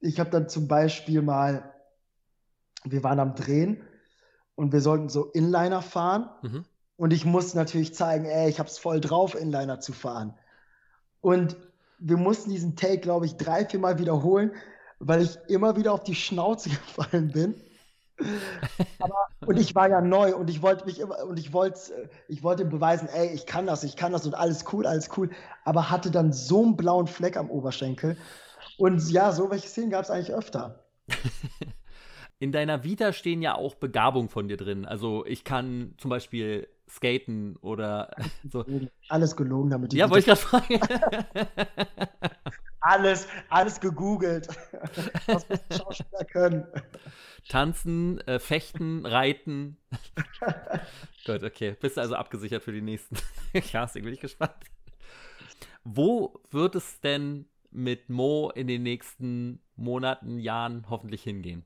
ich 0.00 0.20
habe 0.20 0.30
dann 0.30 0.48
zum 0.48 0.68
Beispiel 0.68 1.22
mal, 1.22 1.74
wir 2.84 3.02
waren 3.02 3.20
am 3.20 3.34
Drehen 3.34 3.82
und 4.54 4.72
wir 4.72 4.80
sollten 4.80 5.08
so 5.08 5.26
Inliner 5.26 5.82
fahren. 5.82 6.30
Mhm. 6.42 6.64
Und 6.96 7.12
ich 7.12 7.24
musste 7.24 7.56
natürlich 7.56 7.94
zeigen, 7.94 8.24
ey, 8.24 8.48
ich 8.48 8.58
hab's 8.58 8.78
voll 8.78 9.00
drauf, 9.00 9.34
Inliner 9.34 9.80
zu 9.80 9.92
fahren. 9.92 10.34
Und 11.20 11.56
wir 11.98 12.16
mussten 12.16 12.50
diesen 12.50 12.76
Take, 12.76 12.98
glaube 12.98 13.26
ich, 13.26 13.36
drei, 13.36 13.64
vier 13.64 13.80
Mal 13.80 13.98
wiederholen, 13.98 14.52
weil 14.98 15.22
ich 15.22 15.38
immer 15.48 15.76
wieder 15.76 15.92
auf 15.92 16.04
die 16.04 16.14
Schnauze 16.14 16.68
gefallen 16.70 17.30
bin. 17.32 17.54
Aber, 18.98 19.14
und 19.46 19.58
ich 19.58 19.74
war 19.76 19.88
ja 19.88 20.00
neu 20.00 20.34
und 20.34 20.50
ich 20.50 20.60
wollte 20.60 20.84
mich 20.86 20.98
immer 20.98 21.24
und 21.24 21.38
ich 21.38 21.52
wollte 21.52 22.10
ich 22.26 22.42
wollte 22.42 22.64
beweisen, 22.64 23.08
ey, 23.08 23.32
ich 23.32 23.46
kann 23.46 23.66
das, 23.66 23.84
ich 23.84 23.94
kann 23.94 24.10
das 24.10 24.26
und 24.26 24.34
alles 24.34 24.64
cool, 24.72 24.86
alles 24.86 25.08
cool, 25.16 25.30
aber 25.64 25.88
hatte 25.90 26.10
dann 26.10 26.32
so 26.32 26.64
einen 26.64 26.76
blauen 26.76 27.06
Fleck 27.06 27.36
am 27.36 27.48
Oberschenkel 27.48 28.16
Und 28.76 29.08
ja, 29.10 29.32
so 29.32 29.50
welche 29.50 29.68
Szenen 29.68 29.90
gab 29.90 30.04
es 30.04 30.10
eigentlich 30.10 30.34
öfter. 30.34 30.84
In 32.40 32.52
deiner 32.52 32.84
Vita 32.84 33.12
stehen 33.12 33.42
ja 33.42 33.56
auch 33.56 33.74
Begabungen 33.74 34.28
von 34.28 34.46
dir 34.48 34.56
drin. 34.56 34.86
Also 34.86 35.26
ich 35.26 35.42
kann 35.44 35.94
zum 35.98 36.10
Beispiel 36.10 36.68
skaten 36.88 37.56
oder 37.56 38.10
so. 38.48 38.64
Alles 39.08 39.36
gelogen 39.36 39.70
damit. 39.70 39.92
Ja, 39.92 40.08
wollte 40.08 40.32
ich 40.32 40.40
gerade 40.40 40.40
fragen. 40.40 40.80
alles, 42.80 43.26
alles 43.48 43.80
gegoogelt. 43.80 44.48
Was 45.26 45.48
muss 45.48 45.60
Schauspieler 45.76 46.24
können? 46.24 46.66
Tanzen, 47.48 48.20
äh, 48.22 48.38
fechten, 48.38 49.06
reiten. 49.06 49.76
Gut, 51.26 51.42
okay. 51.42 51.76
Bist 51.80 51.96
du 51.96 52.00
also 52.00 52.14
abgesichert 52.14 52.62
für 52.62 52.72
die 52.72 52.82
nächsten 52.82 53.16
Casting, 53.72 54.04
bin 54.04 54.14
ich 54.14 54.20
gespannt. 54.20 54.54
Wo 55.84 56.40
wird 56.50 56.74
es 56.74 57.00
denn 57.00 57.46
mit 57.70 58.08
Mo 58.08 58.50
in 58.54 58.66
den 58.66 58.82
nächsten 58.82 59.60
Monaten, 59.76 60.38
Jahren 60.38 60.86
hoffentlich 60.88 61.22
hingehen? 61.22 61.64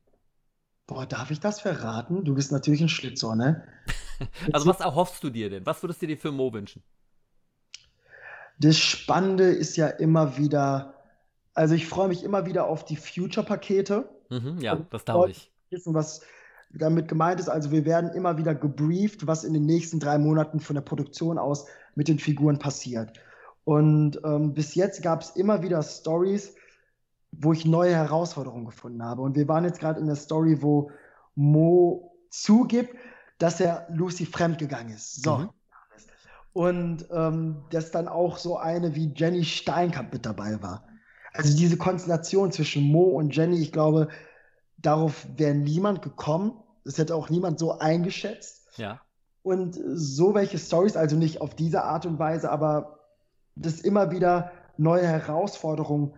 Boah, 0.86 1.06
darf 1.06 1.30
ich 1.30 1.40
das 1.40 1.60
verraten? 1.60 2.24
Du 2.24 2.34
bist 2.34 2.52
natürlich 2.52 2.80
ein 2.80 2.88
Schlitzohr, 2.88 3.36
ne? 3.36 3.66
also, 4.52 4.68
was 4.68 4.80
erhoffst 4.80 5.22
du 5.24 5.30
dir 5.30 5.48
denn? 5.48 5.64
Was 5.64 5.82
würdest 5.82 6.02
du 6.02 6.06
dir 6.06 6.18
für 6.18 6.32
Mo 6.32 6.52
wünschen? 6.52 6.82
Das 8.58 8.78
Spannende 8.78 9.44
ist 9.44 9.76
ja 9.76 9.88
immer 9.88 10.36
wieder, 10.36 10.91
also 11.54 11.74
ich 11.74 11.86
freue 11.86 12.08
mich 12.08 12.24
immer 12.24 12.46
wieder 12.46 12.66
auf 12.66 12.84
die 12.84 12.96
Future-Pakete. 12.96 14.08
Mhm, 14.30 14.58
ja, 14.58 14.76
das 14.90 15.04
glaube 15.04 15.30
ich. 15.30 15.50
Wissen, 15.70 15.94
was 15.94 16.22
damit 16.70 17.08
gemeint 17.08 17.40
ist. 17.40 17.48
Also 17.48 17.70
wir 17.70 17.84
werden 17.84 18.10
immer 18.10 18.38
wieder 18.38 18.54
gebrieft, 18.54 19.26
was 19.26 19.44
in 19.44 19.52
den 19.52 19.66
nächsten 19.66 20.00
drei 20.00 20.18
Monaten 20.18 20.60
von 20.60 20.74
der 20.74 20.82
Produktion 20.82 21.38
aus 21.38 21.66
mit 21.94 22.08
den 22.08 22.18
Figuren 22.18 22.58
passiert. 22.58 23.12
Und 23.64 24.20
ähm, 24.24 24.54
bis 24.54 24.74
jetzt 24.74 25.02
gab 25.02 25.22
es 25.22 25.30
immer 25.30 25.62
wieder 25.62 25.82
Stories, 25.82 26.54
wo 27.32 27.52
ich 27.52 27.64
neue 27.64 27.94
Herausforderungen 27.94 28.66
gefunden 28.66 29.02
habe. 29.02 29.22
Und 29.22 29.36
wir 29.36 29.48
waren 29.48 29.64
jetzt 29.64 29.80
gerade 29.80 30.00
in 30.00 30.06
der 30.06 30.16
Story, 30.16 30.62
wo 30.62 30.90
Mo 31.34 32.14
zugibt, 32.30 32.94
dass 33.38 33.60
er 33.60 33.86
Lucy 33.90 34.26
fremdgegangen 34.26 34.94
ist. 34.94 35.22
So. 35.22 35.38
Mhm. 35.38 35.48
Und 36.54 37.06
ähm, 37.10 37.64
dass 37.70 37.90
dann 37.90 38.08
auch 38.08 38.36
so 38.36 38.58
eine 38.58 38.94
wie 38.94 39.12
Jenny 39.14 39.44
Steinkamp 39.44 40.12
mit 40.12 40.26
dabei 40.26 40.62
war. 40.62 40.86
Also 41.32 41.56
diese 41.56 41.76
Konstellation 41.76 42.52
zwischen 42.52 42.82
Mo 42.84 43.04
und 43.04 43.34
Jenny, 43.34 43.60
ich 43.60 43.72
glaube, 43.72 44.08
darauf 44.76 45.26
wäre 45.36 45.54
niemand 45.54 46.02
gekommen. 46.02 46.52
Das 46.84 46.98
hätte 46.98 47.14
auch 47.14 47.30
niemand 47.30 47.58
so 47.58 47.78
eingeschätzt. 47.78 48.66
Ja. 48.76 49.00
Und 49.42 49.78
so 49.94 50.34
welche 50.34 50.58
Stories, 50.58 50.96
also 50.96 51.16
nicht 51.16 51.40
auf 51.40 51.54
diese 51.54 51.84
Art 51.84 52.06
und 52.06 52.18
Weise, 52.18 52.50
aber 52.50 53.00
dass 53.54 53.80
immer 53.80 54.10
wieder 54.10 54.52
neue 54.76 55.06
Herausforderungen 55.06 56.14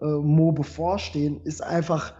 äh, 0.00 0.04
Mo 0.04 0.52
bevorstehen, 0.52 1.40
ist 1.42 1.62
einfach, 1.62 2.14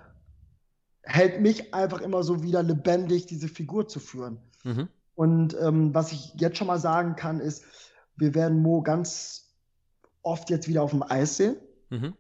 hält 1.03 1.41
mich 1.41 1.75
einfach 1.75 2.01
immer 2.01 2.23
so 2.23 2.43
wieder 2.43 2.63
lebendig, 2.63 3.27
diese 3.27 3.49
Figur 3.49 3.89
zu 3.89 4.01
führen. 4.01 4.39
Mhm. 4.65 4.89
Und 5.15 5.57
ähm, 5.61 5.95
was 5.95 6.13
ich 6.13 6.35
jetzt 6.37 6.59
schon 6.59 6.67
mal 6.67 6.79
sagen 6.79 7.17
kann, 7.17 7.41
ist, 7.41 7.65
wir 8.17 8.35
werden 8.35 8.63
Mo 8.63 8.83
ganz 8.83 9.55
oft 10.23 10.51
jetzt 10.51 10.69
wieder 10.69 10.83
auf 10.83 10.91
dem 10.91 11.03
Eis 11.03 11.37
sehen. 11.37 11.57
Mhm. 11.91 12.15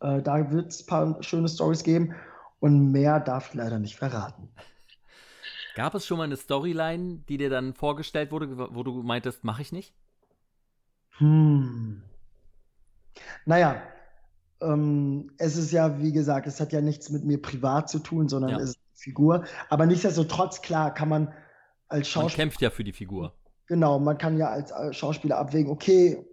Äh, 0.00 0.22
da 0.22 0.50
wird 0.50 0.68
es 0.68 0.82
ein 0.82 0.86
paar 0.86 1.22
schöne 1.22 1.48
Stories 1.48 1.82
geben 1.82 2.14
und 2.60 2.92
mehr 2.92 3.20
darf 3.20 3.48
ich 3.48 3.54
leider 3.54 3.78
nicht 3.78 3.96
verraten. 3.96 4.48
Gab 5.74 5.94
es 5.94 6.06
schon 6.06 6.18
mal 6.18 6.24
eine 6.24 6.36
Storyline, 6.36 7.22
die 7.28 7.36
dir 7.36 7.50
dann 7.50 7.74
vorgestellt 7.74 8.32
wurde, 8.32 8.56
wo 8.74 8.82
du 8.82 9.02
meintest, 9.02 9.44
mache 9.44 9.62
ich 9.62 9.72
nicht? 9.72 9.94
Hm. 11.18 12.02
Naja, 13.44 13.82
ähm, 14.60 15.32
es 15.38 15.56
ist 15.56 15.72
ja, 15.72 16.00
wie 16.00 16.12
gesagt, 16.12 16.46
es 16.46 16.60
hat 16.60 16.72
ja 16.72 16.80
nichts 16.80 17.10
mit 17.10 17.24
mir 17.24 17.40
privat 17.40 17.90
zu 17.90 17.98
tun, 17.98 18.28
sondern 18.28 18.52
ja. 18.52 18.56
es 18.56 18.70
ist 18.70 18.76
eine 18.76 18.98
Figur. 18.98 19.44
Aber 19.68 19.86
nichtsdestotrotz, 19.86 20.62
klar, 20.62 20.94
kann 20.94 21.08
man 21.08 21.34
als 21.88 22.08
Schauspieler. 22.08 22.30
Man 22.30 22.36
kämpft 22.36 22.62
ja 22.62 22.70
für 22.70 22.84
die 22.84 22.92
Figur. 22.92 23.34
Genau, 23.66 23.98
man 23.98 24.16
kann 24.16 24.38
ja 24.38 24.48
als 24.48 24.72
Schauspieler 24.96 25.38
abwägen, 25.38 25.70
okay, 25.70 26.24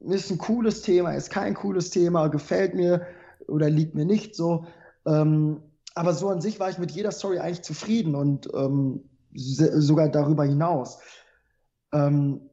ist 0.00 0.30
ein 0.30 0.38
cooles 0.38 0.82
Thema, 0.82 1.12
ist 1.12 1.30
kein 1.30 1.54
cooles 1.54 1.90
Thema, 1.90 2.28
gefällt 2.28 2.74
mir 2.74 3.06
oder 3.46 3.68
liegt 3.68 3.94
mir 3.94 4.04
nicht 4.04 4.34
so. 4.34 4.66
Ähm, 5.06 5.62
aber 5.94 6.14
so 6.14 6.28
an 6.28 6.40
sich 6.40 6.60
war 6.60 6.70
ich 6.70 6.78
mit 6.78 6.90
jeder 6.90 7.12
Story 7.12 7.38
eigentlich 7.38 7.62
zufrieden 7.62 8.14
und 8.14 8.48
ähm, 8.54 9.04
sogar 9.34 10.08
darüber 10.08 10.44
hinaus. 10.44 11.00
Ähm, 11.92 12.50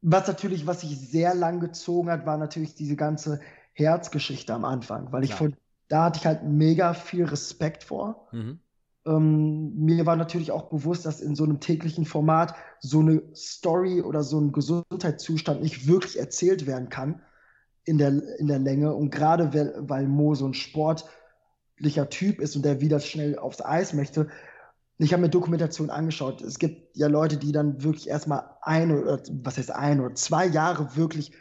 was 0.00 0.26
natürlich, 0.26 0.66
was 0.66 0.80
sich 0.80 0.98
sehr 0.98 1.34
lang 1.34 1.60
gezogen 1.60 2.10
hat, 2.10 2.26
war 2.26 2.38
natürlich 2.38 2.74
diese 2.74 2.96
ganze 2.96 3.40
Herzgeschichte 3.72 4.52
am 4.52 4.64
Anfang, 4.64 5.12
weil 5.12 5.24
ich 5.24 5.34
von 5.34 5.56
da 5.88 6.04
hatte 6.04 6.18
ich 6.18 6.26
halt 6.26 6.42
mega 6.44 6.94
viel 6.94 7.26
Respekt 7.26 7.84
vor. 7.84 8.26
Mhm. 8.32 8.60
Ähm, 9.04 9.74
mir 9.76 10.06
war 10.06 10.16
natürlich 10.16 10.52
auch 10.52 10.68
bewusst, 10.68 11.06
dass 11.06 11.20
in 11.20 11.34
so 11.34 11.44
einem 11.44 11.60
täglichen 11.60 12.04
Format 12.04 12.54
so 12.80 13.00
eine 13.00 13.22
Story 13.34 14.00
oder 14.02 14.22
so 14.22 14.40
ein 14.40 14.52
Gesundheitszustand 14.52 15.62
nicht 15.62 15.86
wirklich 15.86 16.18
erzählt 16.18 16.66
werden 16.66 16.88
kann 16.88 17.20
in 17.84 17.98
der, 17.98 18.22
in 18.38 18.46
der 18.46 18.58
Länge. 18.58 18.94
Und 18.94 19.10
gerade 19.10 19.52
weil, 19.52 19.74
weil 19.78 20.06
Mo 20.06 20.34
so 20.34 20.46
ein 20.46 20.54
sportlicher 20.54 22.08
Typ 22.10 22.40
ist 22.40 22.54
und 22.54 22.64
der 22.64 22.80
wieder 22.80 23.00
schnell 23.00 23.38
aufs 23.38 23.64
Eis 23.64 23.92
möchte, 23.92 24.28
ich 24.98 25.12
habe 25.12 25.22
mir 25.22 25.30
Dokumentation 25.30 25.90
angeschaut. 25.90 26.42
Es 26.42 26.58
gibt 26.58 26.96
ja 26.96 27.08
Leute, 27.08 27.36
die 27.36 27.50
dann 27.50 27.82
wirklich 27.82 28.08
erstmal 28.08 28.50
ein 28.60 28.96
oder 28.96 29.20
was 29.42 29.58
heißt 29.58 29.72
ein 29.72 30.00
oder 30.00 30.14
zwei 30.14 30.46
Jahre 30.46 30.96
wirklich 30.96 31.32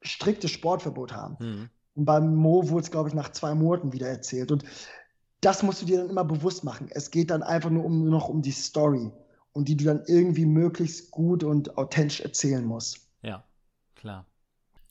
striktes 0.00 0.50
Sportverbot 0.50 1.12
haben. 1.12 1.36
Mhm. 1.40 1.68
Und 1.94 2.04
beim 2.04 2.34
Mo 2.34 2.68
wurde 2.70 2.84
es, 2.84 2.90
glaube 2.90 3.08
ich, 3.08 3.14
nach 3.14 3.32
zwei 3.32 3.54
Monaten 3.54 3.92
wieder 3.92 4.08
erzählt. 4.08 4.52
Und 4.52 4.64
das 5.40 5.62
musst 5.62 5.82
du 5.82 5.86
dir 5.86 5.98
dann 5.98 6.10
immer 6.10 6.24
bewusst 6.24 6.64
machen. 6.64 6.88
Es 6.90 7.10
geht 7.10 7.30
dann 7.30 7.42
einfach 7.42 7.70
nur, 7.70 7.84
um, 7.84 8.02
nur 8.02 8.10
noch 8.10 8.28
um 8.28 8.42
die 8.42 8.52
Story 8.52 9.12
und 9.52 9.68
die 9.68 9.76
du 9.76 9.84
dann 9.84 10.02
irgendwie 10.06 10.46
möglichst 10.46 11.10
gut 11.10 11.44
und 11.44 11.78
authentisch 11.78 12.20
erzählen 12.20 12.64
musst. 12.64 13.08
Ja, 13.22 13.44
klar. 13.94 14.26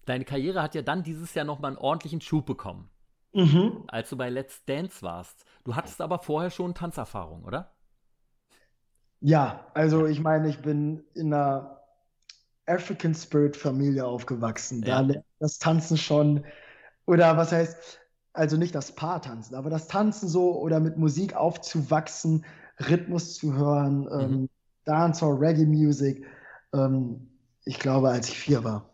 Deine 0.06 0.26
Karriere 0.26 0.62
hat 0.62 0.76
ja 0.76 0.82
dann 0.82 1.04
dieses 1.04 1.34
Jahr 1.34 1.46
nochmal 1.46 1.72
einen 1.72 1.78
ordentlichen 1.78 2.22
Schub 2.22 2.46
bekommen. 2.46 2.90
Mhm. 3.34 3.84
Als 3.88 4.10
du 4.10 4.18
bei 4.18 4.30
Let's 4.30 4.64
Dance 4.66 5.02
warst. 5.02 5.46
Du 5.64 5.76
hattest 5.76 6.00
aber 6.00 6.20
vorher 6.20 6.52
schon 6.52 6.74
Tanzerfahrung, 6.74 7.44
oder? 7.44 7.76
Ja, 9.20 9.68
also 9.74 10.06
ich 10.06 10.22
meine, 10.22 10.48
ich 10.50 10.62
bin 10.62 11.04
in 11.16 11.34
einer 11.34 11.82
African 12.66 13.14
Spirit 13.14 13.58
Familie 13.58 14.06
aufgewachsen. 14.06 14.82
Da 14.82 15.02
ja. 15.02 15.22
das 15.40 15.58
Tanzen 15.58 15.98
schon, 15.98 16.46
oder 17.06 17.36
was 17.36 17.52
heißt, 17.52 18.00
also 18.36 18.58
nicht 18.58 18.76
das 18.76 18.94
Paartanzen, 18.94 19.56
aber 19.56 19.70
das 19.70 19.88
Tanzen 19.88 20.28
so 20.28 20.60
oder 20.60 20.80
mit 20.80 20.98
Musik 20.98 21.36
aufzuwachsen, 21.36 22.46
Rhythmus 22.90 23.36
zu 23.36 23.54
hören, 23.56 24.02
mhm. 24.02 24.20
ähm, 24.20 24.50
Dancehall, 24.86 25.36
Reggae 25.36 25.66
Music. 25.66 26.26
Ähm, 26.74 27.30
ich 27.64 27.80
glaube, 27.80 28.10
als 28.10 28.30
ich 28.30 28.38
vier 28.38 28.64
war. 28.64 28.90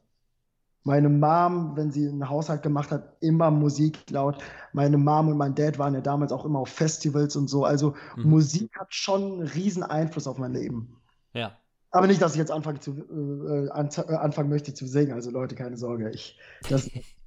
Meine 0.83 1.09
Mom, 1.09 1.75
wenn 1.75 1.91
sie 1.91 2.07
einen 2.07 2.27
Haushalt 2.27 2.63
gemacht 2.63 2.89
hat, 2.89 3.17
immer 3.19 3.51
Musik 3.51 4.09
laut. 4.09 4.41
Meine 4.73 4.97
Mom 4.97 5.27
und 5.27 5.37
mein 5.37 5.53
Dad 5.53 5.77
waren 5.77 5.93
ja 5.93 6.01
damals 6.01 6.31
auch 6.31 6.45
immer 6.45 6.59
auf 6.59 6.69
Festivals 6.69 7.35
und 7.35 7.49
so. 7.49 7.65
Also 7.65 7.93
mhm. 8.15 8.29
Musik 8.29 8.71
hat 8.79 8.93
schon 8.93 9.21
einen 9.21 9.47
riesen 9.47 9.83
Einfluss 9.83 10.25
auf 10.25 10.39
mein 10.39 10.53
Leben. 10.53 10.97
Ja. 11.33 11.57
Aber 11.91 12.07
nicht, 12.07 12.21
dass 12.21 12.33
ich 12.33 12.39
jetzt 12.39 12.51
anfangen, 12.51 12.79
zu, 12.79 12.91
äh, 12.91 13.69
an, 13.69 13.89
äh, 13.95 14.15
anfangen 14.15 14.49
möchte 14.49 14.73
zu 14.73 14.87
singen. 14.87 15.11
Also 15.11 15.29
Leute, 15.29 15.55
keine 15.55 15.77
Sorge. 15.77 16.09
Ich, 16.09 16.39
das, 16.67 16.89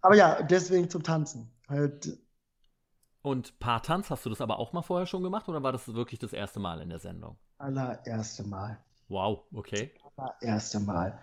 aber 0.00 0.16
ja, 0.16 0.42
deswegen 0.42 0.90
zum 0.90 1.02
Tanzen. 1.02 1.50
Halt. 1.68 2.18
Und 3.22 3.58
Paartanz, 3.60 4.10
hast 4.10 4.26
du 4.26 4.30
das 4.30 4.40
aber 4.40 4.58
auch 4.58 4.72
mal 4.72 4.82
vorher 4.82 5.06
schon 5.06 5.22
gemacht 5.22 5.48
oder 5.48 5.62
war 5.62 5.72
das 5.72 5.92
wirklich 5.94 6.18
das 6.20 6.32
erste 6.32 6.60
Mal 6.60 6.80
in 6.80 6.88
der 6.88 6.98
Sendung? 6.98 7.36
Allererste 7.58 8.42
Mal. 8.44 8.78
Wow, 9.08 9.44
okay. 9.52 9.92
Allererste 10.16 10.80
Mal. 10.80 11.18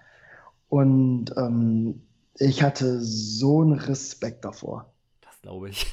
Und 0.70 1.36
ähm, 1.36 2.08
ich 2.36 2.64
hatte 2.64 3.02
so 3.02 3.62
einen 3.62 3.74
Respekt 3.74 4.46
davor. 4.46 4.94
Das 5.22 5.42
glaube 5.42 5.70
ich. 5.70 5.92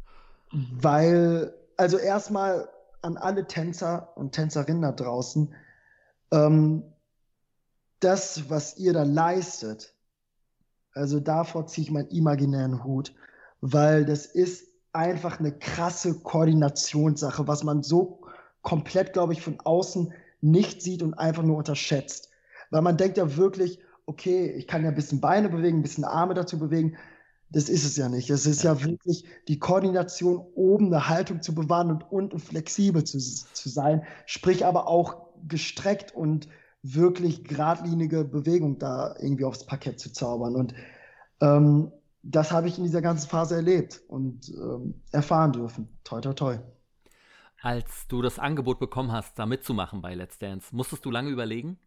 Weil, 0.52 1.52
also 1.76 1.98
erstmal 1.98 2.68
an 3.02 3.16
alle 3.16 3.46
Tänzer 3.46 4.16
und 4.16 4.32
Tänzerinnen 4.32 4.82
da 4.82 4.92
draußen, 4.92 5.54
ähm, 6.30 6.84
das, 8.00 8.48
was 8.48 8.78
ihr 8.78 8.92
da 8.92 9.02
leistet, 9.02 9.94
also 10.98 11.20
davor 11.20 11.66
ziehe 11.66 11.86
ich 11.86 11.90
meinen 11.90 12.08
imaginären 12.08 12.84
Hut, 12.84 13.14
weil 13.60 14.04
das 14.04 14.26
ist 14.26 14.66
einfach 14.92 15.38
eine 15.38 15.52
krasse 15.52 16.20
Koordinationssache, 16.20 17.46
was 17.46 17.62
man 17.64 17.82
so 17.82 18.20
komplett, 18.62 19.12
glaube 19.12 19.32
ich, 19.32 19.40
von 19.40 19.60
außen 19.60 20.12
nicht 20.40 20.82
sieht 20.82 21.02
und 21.02 21.14
einfach 21.14 21.42
nur 21.42 21.56
unterschätzt. 21.56 22.30
Weil 22.70 22.82
man 22.82 22.96
denkt 22.96 23.16
ja 23.16 23.36
wirklich, 23.36 23.78
okay, 24.06 24.50
ich 24.50 24.66
kann 24.66 24.82
ja 24.82 24.88
ein 24.88 24.94
bisschen 24.94 25.20
Beine 25.20 25.48
bewegen, 25.48 25.78
ein 25.78 25.82
bisschen 25.82 26.04
Arme 26.04 26.34
dazu 26.34 26.58
bewegen. 26.58 26.96
Das 27.50 27.68
ist 27.68 27.84
es 27.84 27.96
ja 27.96 28.08
nicht. 28.08 28.28
Es 28.28 28.44
ist 28.44 28.62
ja, 28.62 28.84
wirklich 28.84 29.24
die 29.46 29.58
Koordination, 29.58 30.44
oben 30.54 30.86
eine 30.86 31.08
Haltung 31.08 31.40
zu 31.42 31.54
bewahren 31.54 31.90
und 31.90 32.10
unten 32.10 32.38
flexibel 32.38 33.04
zu, 33.04 33.18
zu 33.18 33.68
sein, 33.68 34.02
sprich 34.26 34.66
aber 34.66 34.88
auch 34.88 35.28
gestreckt 35.46 36.14
und 36.14 36.48
wirklich 36.94 37.44
geradlinige 37.44 38.24
Bewegung 38.24 38.78
da 38.78 39.14
irgendwie 39.18 39.44
aufs 39.44 39.66
Parkett 39.66 40.00
zu 40.00 40.12
zaubern. 40.12 40.54
Und 40.54 40.74
ähm, 41.40 41.92
das 42.22 42.52
habe 42.52 42.68
ich 42.68 42.78
in 42.78 42.84
dieser 42.84 43.02
ganzen 43.02 43.28
Phase 43.28 43.56
erlebt 43.56 44.02
und 44.08 44.48
ähm, 44.50 45.02
erfahren 45.12 45.52
dürfen. 45.52 45.88
Toi, 46.04 46.20
toi, 46.20 46.34
toi. 46.34 46.58
Als 47.60 48.06
du 48.08 48.22
das 48.22 48.38
Angebot 48.38 48.78
bekommen 48.78 49.12
hast, 49.12 49.38
da 49.38 49.46
mitzumachen 49.46 50.00
bei 50.00 50.14
Let's 50.14 50.38
Dance, 50.38 50.74
musstest 50.74 51.04
du 51.04 51.10
lange 51.10 51.30
überlegen? 51.30 51.78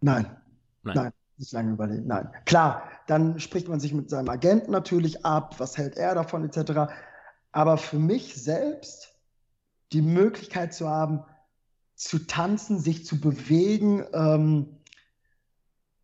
Nein. 0.00 0.36
Nein. 0.82 0.96
Nein, 0.96 1.12
nicht 1.36 1.52
lange 1.52 1.72
überlegen. 1.72 2.06
Nein. 2.06 2.28
Klar, 2.44 2.82
dann 3.06 3.38
spricht 3.40 3.68
man 3.68 3.80
sich 3.80 3.94
mit 3.94 4.10
seinem 4.10 4.28
Agenten 4.28 4.72
natürlich 4.72 5.24
ab, 5.24 5.60
was 5.60 5.78
hält 5.78 5.96
er 5.96 6.14
davon, 6.14 6.44
etc. 6.44 6.92
Aber 7.52 7.78
für 7.78 7.98
mich 7.98 8.34
selbst 8.34 9.14
die 9.92 10.02
Möglichkeit 10.02 10.74
zu 10.74 10.88
haben, 10.88 11.24
zu 11.94 12.26
tanzen, 12.26 12.78
sich 12.78 13.04
zu 13.04 13.20
bewegen, 13.20 14.04
ähm, 14.12 14.78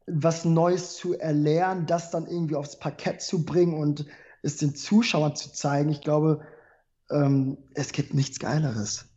was 0.06 0.44
Neues 0.44 0.97
zu 0.97 1.18
erlernen, 1.18 1.87
das 1.87 2.11
dann 2.11 2.26
irgendwie 2.26 2.56
aufs 2.56 2.78
Parkett 2.78 3.23
zu 3.23 3.44
bringen 3.44 3.75
und 3.75 4.06
es 4.42 4.56
den 4.56 4.75
Zuschauern 4.75 5.37
zu 5.37 5.52
zeigen. 5.52 5.90
Ich 5.90 6.00
glaube, 6.00 6.42
ähm, 7.11 7.59
es 7.75 7.92
gibt 7.92 8.14
nichts 8.14 8.38
Geileres. 8.38 9.09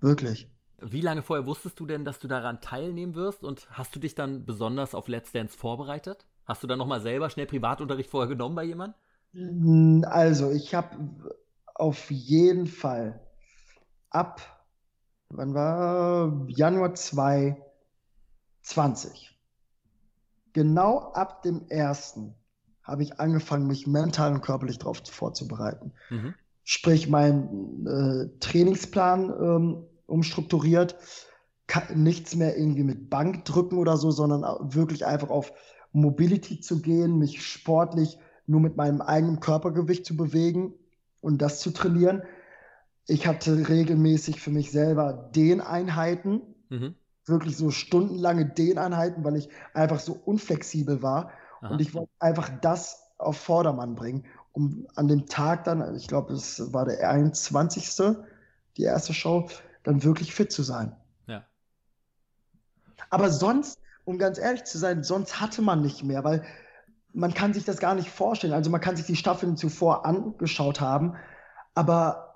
Wirklich. 0.00 0.48
Wie 0.80 1.02
lange 1.02 1.22
vorher 1.22 1.46
wusstest 1.46 1.78
du 1.78 1.86
denn, 1.86 2.04
dass 2.04 2.18
du 2.18 2.26
daran 2.26 2.60
teilnehmen 2.60 3.14
wirst 3.14 3.44
und 3.44 3.68
hast 3.70 3.94
du 3.94 4.00
dich 4.00 4.14
dann 4.14 4.46
besonders 4.46 4.94
auf 4.94 5.08
Let's 5.08 5.32
Dance 5.32 5.56
vorbereitet? 5.56 6.26
Hast 6.46 6.62
du 6.62 6.66
dann 6.66 6.78
nochmal 6.78 7.00
selber 7.00 7.28
schnell 7.28 7.46
Privatunterricht 7.46 8.10
vorher 8.10 8.28
genommen 8.28 8.54
bei 8.54 8.64
jemandem? 8.64 10.04
Also, 10.06 10.50
ich 10.50 10.74
habe 10.74 10.96
auf 11.74 12.10
jeden 12.10 12.66
Fall 12.66 13.20
ab, 14.08 14.59
wann 15.30 15.54
war 15.54 16.46
Januar 16.48 16.94
2020 16.94 19.30
genau 20.52 21.12
ab 21.12 21.42
dem 21.42 21.66
ersten 21.68 22.34
habe 22.82 23.02
ich 23.02 23.20
angefangen, 23.20 23.66
mich 23.66 23.86
mental 23.86 24.32
und 24.32 24.42
körperlich 24.42 24.78
darauf 24.78 25.02
vorzubereiten. 25.04 25.92
Mhm. 26.10 26.34
Sprich, 26.64 27.08
meinen 27.08 27.86
äh, 27.86 28.38
Trainingsplan 28.40 29.30
ähm, 29.30 29.86
umstrukturiert, 30.06 30.96
nichts 31.94 32.34
mehr 32.34 32.58
irgendwie 32.58 32.82
mit 32.82 33.10
Bankdrücken 33.10 33.78
oder 33.78 33.96
so, 33.96 34.10
sondern 34.10 34.42
wirklich 34.74 35.06
einfach 35.06 35.30
auf 35.30 35.52
Mobility 35.92 36.60
zu 36.60 36.82
gehen, 36.82 37.18
mich 37.18 37.44
sportlich 37.44 38.18
nur 38.46 38.60
mit 38.60 38.76
meinem 38.76 39.00
eigenen 39.00 39.38
Körpergewicht 39.38 40.04
zu 40.04 40.16
bewegen 40.16 40.74
und 41.20 41.40
das 41.40 41.60
zu 41.60 41.70
trainieren. 41.70 42.24
Ich 43.06 43.26
hatte 43.26 43.68
regelmäßig 43.68 44.40
für 44.40 44.50
mich 44.50 44.70
selber 44.70 45.30
Dehneinheiten. 45.34 46.42
Mhm 46.68 46.94
wirklich 47.30 47.56
so 47.56 47.70
stundenlange 47.70 48.46
Dehneinheiten, 48.46 49.24
weil 49.24 49.36
ich 49.36 49.48
einfach 49.72 50.00
so 50.00 50.12
unflexibel 50.12 51.02
war. 51.02 51.30
Aha. 51.60 51.72
Und 51.72 51.80
ich 51.80 51.94
wollte 51.94 52.10
einfach 52.18 52.50
das 52.60 53.10
auf 53.18 53.38
Vordermann 53.38 53.94
bringen, 53.94 54.24
um 54.52 54.86
an 54.96 55.08
dem 55.08 55.26
Tag 55.26 55.64
dann, 55.64 55.94
ich 55.96 56.08
glaube, 56.08 56.32
es 56.34 56.72
war 56.72 56.84
der 56.84 57.08
21. 57.08 58.16
die 58.76 58.82
erste 58.82 59.14
Show, 59.14 59.48
dann 59.82 60.02
wirklich 60.02 60.34
fit 60.34 60.52
zu 60.52 60.62
sein. 60.62 60.96
Ja. 61.26 61.44
Aber 63.10 63.30
sonst, 63.30 63.78
um 64.04 64.18
ganz 64.18 64.38
ehrlich 64.38 64.64
zu 64.64 64.78
sein, 64.78 65.04
sonst 65.04 65.40
hatte 65.40 65.62
man 65.62 65.82
nicht 65.82 66.02
mehr, 66.02 66.24
weil 66.24 66.44
man 67.12 67.34
kann 67.34 67.52
sich 67.52 67.64
das 67.64 67.78
gar 67.78 67.94
nicht 67.94 68.10
vorstellen. 68.10 68.52
Also 68.52 68.70
man 68.70 68.80
kann 68.80 68.96
sich 68.96 69.06
die 69.06 69.16
Staffeln 69.16 69.56
zuvor 69.56 70.06
angeschaut 70.06 70.80
haben, 70.80 71.16
aber 71.74 72.29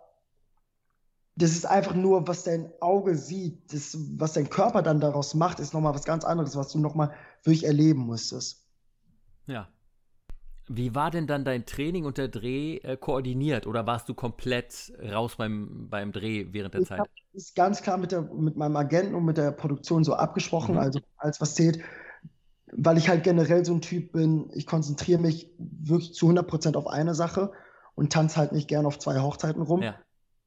das 1.37 1.53
ist 1.53 1.67
einfach 1.67 1.95
nur, 1.95 2.29
was 2.29 2.45
dein 2.45 2.71
Auge 2.81 3.17
sieht, 3.17 3.73
das, 3.73 3.99
was 4.17 4.35
dein 4.35 4.49
Körper 4.49 4.83
dann 4.83 5.01
daraus 5.01 5.35
macht, 5.35 5.59
ist 5.59 5.75
nochmal 5.75 5.95
was 5.95 6.05
ganz 6.05 6.25
anderes, 6.25 6.57
was 6.57 6.69
du 6.69 6.79
nochmal 6.79 7.13
wirklich 7.43 7.65
erleben 7.65 8.01
musstest. 8.01 8.65
Ja. 9.47 9.69
Wie 10.67 10.95
war 10.95 11.11
denn 11.11 11.27
dann 11.27 11.45
dein 11.45 11.67
Training 11.67 12.07
und 12.07 12.17
der 12.17 12.29
Dreh 12.29 12.77
äh, 12.79 12.97
koordiniert 12.97 13.67
oder 13.67 13.87
warst 13.87 14.09
du 14.09 14.15
komplett 14.15 14.93
raus 14.99 15.37
beim, 15.37 15.89
beim 15.91 16.13
Dreh 16.13 16.47
während 16.53 16.73
der 16.73 16.83
ich 16.83 16.89
Zeit? 16.89 17.01
Ich 17.15 17.35
ist 17.35 17.57
ganz 17.57 17.83
klar 17.83 17.99
mit, 17.99 18.13
der, 18.13 18.23
mit 18.23 18.57
meinem 18.57 18.77
Agenten 18.77 19.15
und 19.15 19.25
mit 19.25 19.37
der 19.37 19.51
Produktion 19.51 20.05
so 20.05 20.15
abgesprochen, 20.15 20.77
mhm. 20.77 20.81
also 20.81 21.01
als 21.17 21.41
was 21.41 21.55
zählt, 21.55 21.81
weil 22.73 22.97
ich 22.97 23.09
halt 23.09 23.25
generell 23.25 23.65
so 23.65 23.75
ein 23.75 23.83
Typ 23.83 24.13
bin, 24.13 24.51
ich 24.55 24.67
konzentriere 24.67 25.21
mich 25.21 25.51
wirklich 25.59 26.15
zu 26.15 26.29
100% 26.29 26.77
auf 26.77 26.87
eine 26.87 27.15
Sache 27.15 27.53
und 27.95 28.13
tanze 28.13 28.37
halt 28.37 28.53
nicht 28.53 28.69
gern 28.69 28.87
auf 28.87 28.99
zwei 28.99 29.21
Hochzeiten 29.21 29.63
rum. 29.63 29.83
Ja. 29.83 29.97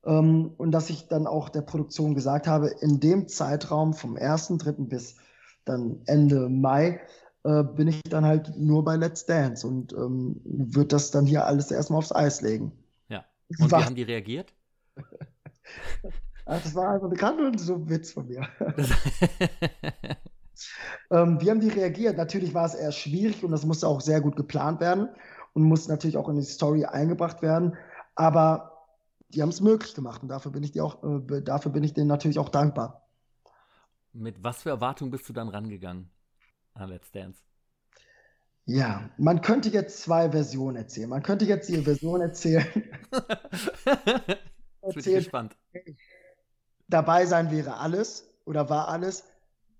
Ähm, 0.08 0.54
und 0.58 0.72
dass 0.72 0.90
ich 0.90 1.08
dann 1.08 1.28
auch 1.28 1.50
der 1.50 1.62
Produktion 1.62 2.16
gesagt 2.16 2.48
habe, 2.48 2.70
in 2.80 3.00
dem 3.00 3.28
Zeitraum 3.28 3.94
vom 3.94 4.16
1.3. 4.16 4.88
bis 4.88 5.18
dann 5.66 6.02
Ende 6.06 6.48
Mai 6.48 7.02
äh, 7.44 7.64
bin 7.64 7.90
ich 7.90 8.02
dann 8.04 8.26
halt 8.26 8.58
nur 8.58 8.86
bei 8.86 8.96
Let's 8.96 9.26
Dance 9.26 9.68
und 9.68 9.92
ähm, 9.92 10.40
wird 10.46 10.94
das 10.94 11.12
dann 11.12 11.26
hier 11.26 11.46
alles 11.46 11.72
erstmal 11.72 12.00
aufs 12.00 12.16
Eis 12.16 12.42
legen. 12.42 12.72
Ja. 13.10 13.26
Und 13.60 13.70
war, 13.70 13.82
wie 13.82 13.86
haben 13.86 13.96
die 13.96 14.04
reagiert? 14.04 14.54
das 16.46 16.74
war 16.74 16.92
einfach 16.92 17.10
bekannt 17.10 17.42
und 17.42 17.60
so 17.60 17.76
ein 17.76 17.90
Witz 17.90 18.14
von 18.14 18.28
mir. 18.28 18.48
ähm, 21.12 21.42
wie 21.42 21.50
haben 21.50 21.60
die 21.60 21.70
reagiert? 21.70 22.16
Natürlich 22.16 22.54
war 22.54 22.66
es 22.66 22.76
eher 22.76 22.94
schwierig 22.94 23.44
und 23.44 23.52
das 23.52 23.66
musste 23.66 23.90
auch 23.90 24.00
sehr 24.00 24.22
gut 24.22 24.38
geplant 24.38 24.80
werden 24.80 25.10
und 25.54 25.64
musste 25.64 25.92
natürlich 25.92 26.16
auch 26.16 26.30
in 26.30 26.38
die 26.38 26.44
Story 26.44 26.86
eingebracht 26.86 27.42
werden. 27.42 27.76
Aber 28.16 28.77
die 29.30 29.42
haben 29.42 29.50
es 29.50 29.62
möglich 29.62 29.94
gemacht 29.94 30.24
und 30.24 30.30
dafür 30.30 30.52
bin 30.52 30.64
ich 30.64 30.72
dir 30.72 30.86
auch, 30.86 31.04
äh, 31.04 31.42
dafür 31.42 31.72
bin 31.72 31.84
ich 31.84 31.94
denen 31.94 32.08
natürlich 32.08 32.40
auch 32.40 32.50
dankbar. 32.50 33.08
Mit 34.14 34.44
was 34.44 34.64
für 34.64 34.70
Erwartungen 34.70 35.12
bist 35.12 35.28
du 35.30 35.34
dann 35.34 35.50
rangegangen 35.50 36.10
an 36.74 36.90
Let's 36.90 37.12
Dance? 37.12 37.40
Ja, 38.66 39.10
man 39.18 39.42
könnte 39.42 39.70
jetzt 39.70 40.02
zwei 40.02 40.32
Versionen 40.32 40.76
erzählen. 40.76 41.10
Man 41.10 41.24
könnte 41.24 41.46
jetzt 41.46 41.70
die 41.70 41.78
Version 41.84 42.20
erzählen. 42.22 42.66
erzählen 44.82 45.04
bin 45.04 45.14
gespannt. 45.16 45.58
Dabei 46.90 47.26
sein 47.26 47.50
wäre 47.52 47.78
alles 47.78 48.30
oder 48.46 48.70
war 48.70 48.90
alles. 48.90 49.24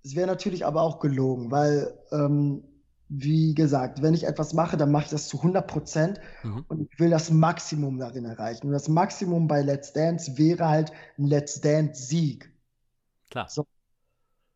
Es 0.02 0.14
wäre 0.14 0.26
natürlich 0.26 0.64
aber 0.64 0.82
auch 0.82 1.00
gelogen, 1.00 1.50
weil 1.50 1.98
ähm, 2.12 2.64
wie 3.08 3.54
gesagt, 3.54 4.02
wenn 4.02 4.14
ich 4.14 4.24
etwas 4.24 4.52
mache, 4.52 4.76
dann 4.76 4.90
mache 4.90 5.04
ich 5.04 5.10
das 5.10 5.28
zu 5.28 5.38
100 5.38 5.66
Prozent 5.66 6.20
mhm. 6.42 6.64
und 6.68 6.80
ich 6.80 7.00
will 7.00 7.10
das 7.10 7.30
Maximum 7.30 7.98
darin 7.98 8.24
erreichen. 8.24 8.66
Und 8.66 8.72
das 8.72 8.88
Maximum 8.88 9.46
bei 9.48 9.62
Let's 9.62 9.92
Dance 9.92 10.36
wäre 10.36 10.68
halt 10.68 10.92
ein 11.18 11.24
Let's 11.24 11.60
Dance-Sieg. 11.60 12.52
Klar. 13.30 13.48
So. 13.48 13.66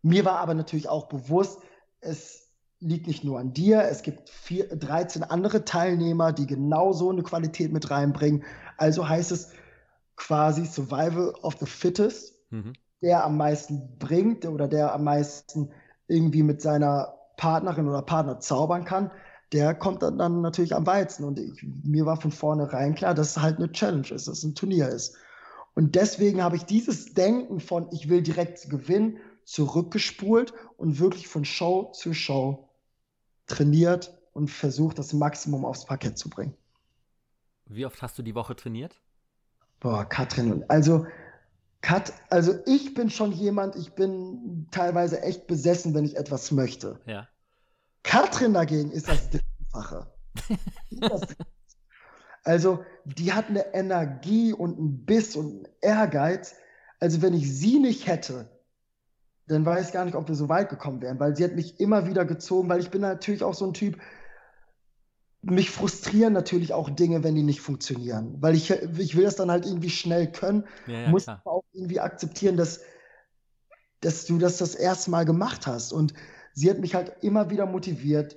Mir 0.03 0.25
war 0.25 0.39
aber 0.39 0.55
natürlich 0.55 0.89
auch 0.89 1.09
bewusst, 1.09 1.61
es 2.01 2.51
liegt 2.81 3.07
nicht 3.07 3.25
nur 3.25 3.39
an 3.39 3.53
dir, 3.53 3.85
es 3.85 4.03
gibt 4.03 4.29
vier, 4.29 4.69
13 4.69 5.23
andere 5.23 5.65
Teilnehmer, 5.65 6.33
die 6.33 6.47
genauso 6.47 7.11
eine 7.11 7.23
Qualität 7.23 7.73
mit 7.73 7.91
reinbringen. 7.91 8.45
Also 8.77 9.09
heißt 9.09 9.33
es 9.33 9.51
quasi 10.17 10.67
Survival 10.67 11.33
of 11.43 11.57
the 11.59 11.67
Fittest, 11.67 12.35
mhm. 12.51 12.75
der 13.01 13.25
am 13.25 13.37
meisten 13.37 13.99
bringt 13.99 14.45
oder 14.45 14.69
der 14.69 14.93
am 14.93 15.05
meisten 15.05 15.71
irgendwie 16.09 16.43
mit 16.43 16.61
seiner 16.61 17.15
Partnerin 17.37 17.89
oder 17.89 18.03
Partner 18.03 18.41
zaubern 18.41 18.85
kann, 18.85 19.11
der 19.53 19.75
kommt 19.75 20.03
dann, 20.03 20.19
dann 20.19 20.41
natürlich 20.41 20.75
am 20.75 20.87
Weizen. 20.87 21.25
Und 21.25 21.39
ich, 21.39 21.65
mir 21.85 22.07
war 22.07 22.21
von 22.21 22.31
vornherein 22.31 22.95
klar, 22.95 23.15
dass 23.15 23.37
es 23.37 23.43
halt 23.43 23.59
eine 23.59 23.71
Challenge 23.71 24.09
ist, 24.11 24.29
dass 24.29 24.39
es 24.39 24.45
ein 24.45 24.55
Turnier 24.55 24.89
ist. 24.89 25.17
Und 25.75 25.95
deswegen 25.95 26.43
habe 26.43 26.57
ich 26.57 26.65
dieses 26.65 27.15
Denken 27.15 27.61
von, 27.61 27.89
ich 27.93 28.09
will 28.09 28.23
direkt 28.23 28.69
gewinnen, 28.69 29.19
zurückgespult 29.45 30.53
und 30.77 30.99
wirklich 30.99 31.29
von 31.29 31.45
Show 31.45 31.91
zu 31.93 32.15
Show 32.15 32.69
trainiert 33.47 34.17
und 34.33 34.51
versucht, 34.51 34.99
das 34.99 35.13
Maximum 35.13 35.65
aufs 35.65 35.85
Parkett 35.85 36.19
zu 36.19 36.31
bringen. 36.31 36.55
Wie 37.67 37.87
oft 37.87 38.01
hast 38.03 38.19
du 38.19 38.23
die 38.23 38.35
Woche 38.35 38.55
trainiert? 38.55 39.01
Boah, 39.81 40.05
Katrin, 40.05 40.65
also 40.69 41.07
Cut, 41.83 42.13
also 42.31 42.55
ich 42.65 42.95
bin 42.95 43.11
schon 43.11 43.33
jemand, 43.33 43.75
ich 43.77 43.93
bin 43.93 44.69
teilweise 44.71 45.21
echt 45.23 45.49
besessen, 45.49 45.95
wenn 45.95 46.05
ich 46.05 46.17
etwas 46.17 46.53
möchte. 46.53 47.01
Ja. 47.07 47.29
Katrin 48.05 48.55
dagegen 48.55 48.93
ist 48.93 49.09
das 49.09 49.29
Dreifache. 49.31 50.07
also, 52.45 52.85
die 53.05 53.33
hat 53.33 53.49
eine 53.49 53.75
Energie 53.75 54.53
und 54.53 54.79
einen 54.79 55.05
Biss 55.05 55.37
und 55.37 55.47
einen 55.47 55.69
Ehrgeiz. 55.81 56.55
Also, 57.01 57.21
wenn 57.21 57.35
ich 57.35 57.53
sie 57.53 57.81
nicht 57.81 58.07
hätte, 58.07 58.49
dann 59.49 59.67
weiß 59.67 59.89
ich 59.89 59.93
gar 59.93 60.05
nicht, 60.05 60.15
ob 60.15 60.29
wir 60.29 60.37
so 60.37 60.49
weit 60.49 60.69
gekommen 60.69 61.03
wären, 61.03 61.19
weil 61.19 61.37
sie 61.37 61.43
hat 61.43 61.57
mich 61.57 61.81
immer 61.81 62.07
wieder 62.07 62.25
gezogen, 62.25 62.69
weil 62.69 62.81
ich 62.81 62.91
bin 62.91 63.01
natürlich 63.01 63.43
auch 63.43 63.55
so 63.55 63.67
ein 63.67 63.75
Typ, 63.75 64.01
mich 65.43 65.71
frustrieren 65.71 66.33
natürlich 66.33 66.73
auch 66.73 66.89
Dinge, 66.89 67.25
wenn 67.25 67.35
die 67.35 67.43
nicht 67.43 67.61
funktionieren, 67.61 68.37
weil 68.41 68.55
ich, 68.55 68.71
ich 68.71 69.17
will 69.17 69.25
das 69.25 69.37
dann 69.37 69.51
halt 69.51 69.67
irgendwie 69.67 69.91
schnell 69.91 70.31
können, 70.31 70.65
ja, 70.87 71.03
ja, 71.03 71.09
muss 71.09 71.27
aber 71.29 71.51
auch 71.51 71.65
irgendwie 71.73 72.01
akzeptieren, 72.01 72.57
dass, 72.57 72.81
dass 74.01 74.25
du 74.25 74.39
das 74.39 74.59
das 74.59 74.75
erste 74.75 75.11
Mal 75.11 75.25
gemacht 75.25 75.67
hast. 75.67 75.93
Und 75.93 76.15
sie 76.55 76.71
hat 76.71 76.79
mich 76.79 76.95
halt 76.95 77.17
immer 77.23 77.51
wieder 77.51 77.67
motiviert, 77.67 78.37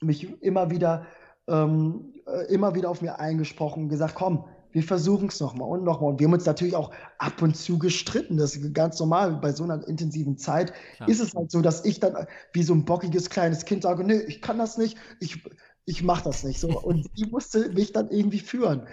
mich 0.00 0.40
immer 0.42 0.70
wieder, 0.70 1.06
ähm, 1.48 2.14
äh, 2.26 2.52
immer 2.52 2.74
wieder 2.76 2.88
auf 2.88 3.02
mir 3.02 3.18
eingesprochen 3.18 3.84
und 3.84 3.88
gesagt, 3.88 4.14
komm, 4.14 4.44
wir 4.70 4.82
versuchen 4.82 5.28
es 5.28 5.38
nochmal 5.40 5.68
und 5.68 5.84
nochmal. 5.84 6.12
Und 6.12 6.20
wir 6.20 6.26
haben 6.26 6.32
uns 6.32 6.46
natürlich 6.46 6.74
auch 6.74 6.92
ab 7.18 7.42
und 7.42 7.56
zu 7.56 7.78
gestritten. 7.78 8.38
Das 8.38 8.56
ist 8.56 8.74
ganz 8.74 8.98
normal. 8.98 9.32
Bei 9.34 9.52
so 9.52 9.64
einer 9.64 9.86
intensiven 9.86 10.38
Zeit 10.38 10.72
Klar. 10.96 11.08
ist 11.08 11.20
es 11.20 11.34
halt 11.34 11.50
so, 11.50 11.60
dass 11.60 11.84
ich 11.84 12.00
dann 12.00 12.26
wie 12.52 12.62
so 12.62 12.72
ein 12.72 12.84
bockiges 12.84 13.28
kleines 13.28 13.66
Kind 13.66 13.82
sage, 13.82 14.02
nee, 14.02 14.20
ich 14.26 14.40
kann 14.40 14.58
das 14.58 14.78
nicht. 14.78 14.96
Ich, 15.20 15.44
ich 15.84 16.02
mache 16.02 16.24
das 16.24 16.44
nicht 16.44 16.60
so. 16.60 16.80
Und 16.80 17.10
die 17.16 17.26
musste 17.26 17.70
mich 17.70 17.92
dann 17.92 18.10
irgendwie 18.10 18.40
führen. 18.40 18.86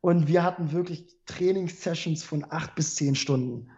Und 0.00 0.28
wir 0.28 0.42
hatten 0.42 0.72
wirklich 0.72 1.16
Trainingssessions 1.26 2.22
von 2.22 2.44
acht 2.48 2.74
bis 2.74 2.94
zehn 2.94 3.14
Stunden. 3.14 3.70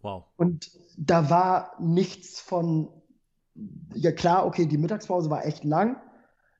Wow. 0.00 0.24
Und 0.36 0.70
da 0.96 1.30
war 1.30 1.72
nichts 1.80 2.40
von, 2.40 2.88
ja 3.94 4.12
klar, 4.12 4.46
okay, 4.46 4.66
die 4.66 4.78
Mittagspause 4.78 5.30
war 5.30 5.44
echt 5.44 5.64
lang. 5.64 6.00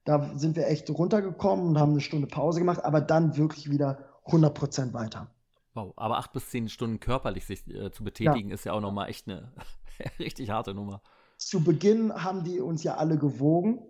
Da 0.05 0.37
sind 0.37 0.57
wir 0.57 0.67
echt 0.67 0.91
runtergekommen 0.91 1.69
und 1.69 1.79
haben 1.79 1.93
eine 1.93 2.01
Stunde 2.01 2.27
Pause 2.27 2.59
gemacht, 2.59 2.85
aber 2.85 3.01
dann 3.01 3.37
wirklich 3.37 3.71
wieder 3.71 4.11
100% 4.27 4.93
weiter. 4.93 5.31
Wow, 5.73 5.93
aber 5.97 6.19
acht 6.19 6.33
bis 6.33 6.51
zehn 6.51 6.69
Stunden 6.69 7.01
körperlich 7.01 7.47
sich 7.47 7.67
äh, 7.69 7.91
zu 7.91 8.05
betätigen, 8.05 8.51
ja. 8.51 8.55
ist 8.55 8.65
ja 8.65 8.73
auch 8.73 8.81
nochmal 8.81 9.09
echt 9.09 9.29
eine 9.29 9.53
richtig 10.19 10.51
harte 10.51 10.75
Nummer. 10.75 11.03
Zu 11.37 11.65
Beginn 11.65 12.13
haben 12.13 12.45
die 12.45 12.61
uns 12.61 12.85
ja 12.85 12.97
alle 12.97 13.19
gewogen 13.19 13.81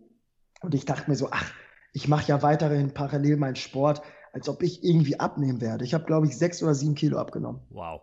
und 0.64 0.74
ich 0.74 0.84
dachte 0.84 1.10
mir 1.10 1.16
so, 1.16 1.28
ach, 1.30 1.50
ich 1.92 2.08
mache 2.08 2.26
ja 2.26 2.42
weiterhin 2.42 2.92
parallel 2.92 3.36
meinen 3.36 3.56
Sport, 3.56 4.02
als 4.32 4.48
ob 4.48 4.62
ich 4.62 4.82
irgendwie 4.82 5.20
abnehmen 5.20 5.60
werde. 5.60 5.84
Ich 5.84 5.94
habe, 5.94 6.04
glaube 6.04 6.26
ich, 6.26 6.36
sechs 6.36 6.62
oder 6.62 6.74
sieben 6.74 6.96
Kilo 6.96 7.18
abgenommen. 7.18 7.60
Wow. 7.70 8.02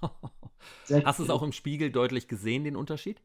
Hast 1.04 1.18
du 1.18 1.24
es 1.24 1.30
auch 1.30 1.42
im 1.42 1.52
Spiegel 1.52 1.90
deutlich 1.90 2.28
gesehen, 2.28 2.64
den 2.64 2.76
Unterschied? 2.76 3.20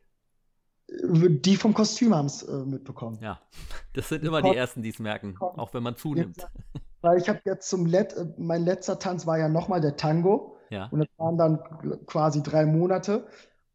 Die 0.89 1.55
vom 1.55 1.73
Kostüm 1.73 2.13
haben 2.13 2.25
es 2.25 2.43
äh, 2.43 2.65
mitbekommen. 2.65 3.19
Ja, 3.21 3.39
das 3.93 4.09
sind 4.09 4.23
immer 4.23 4.41
die 4.41 4.55
Ersten, 4.55 4.81
die 4.81 4.89
es 4.89 4.99
merken, 4.99 5.37
auch 5.39 5.73
wenn 5.73 5.83
man 5.83 5.95
zunimmt. 5.95 6.37
Ja, 6.37 6.49
weil 7.01 7.17
ich 7.19 7.29
habe 7.29 7.41
jetzt 7.45 7.69
zum 7.69 7.85
Let 7.85 8.13
äh, 8.13 8.25
mein 8.37 8.63
letzter 8.63 8.99
Tanz 8.99 9.25
war 9.25 9.37
ja 9.37 9.47
nochmal 9.47 9.81
der 9.81 9.95
Tango. 9.95 10.57
Ja. 10.69 10.87
Und 10.91 10.99
das 10.99 11.07
waren 11.17 11.37
dann 11.37 12.05
quasi 12.05 12.41
drei 12.41 12.65
Monate. 12.65 13.27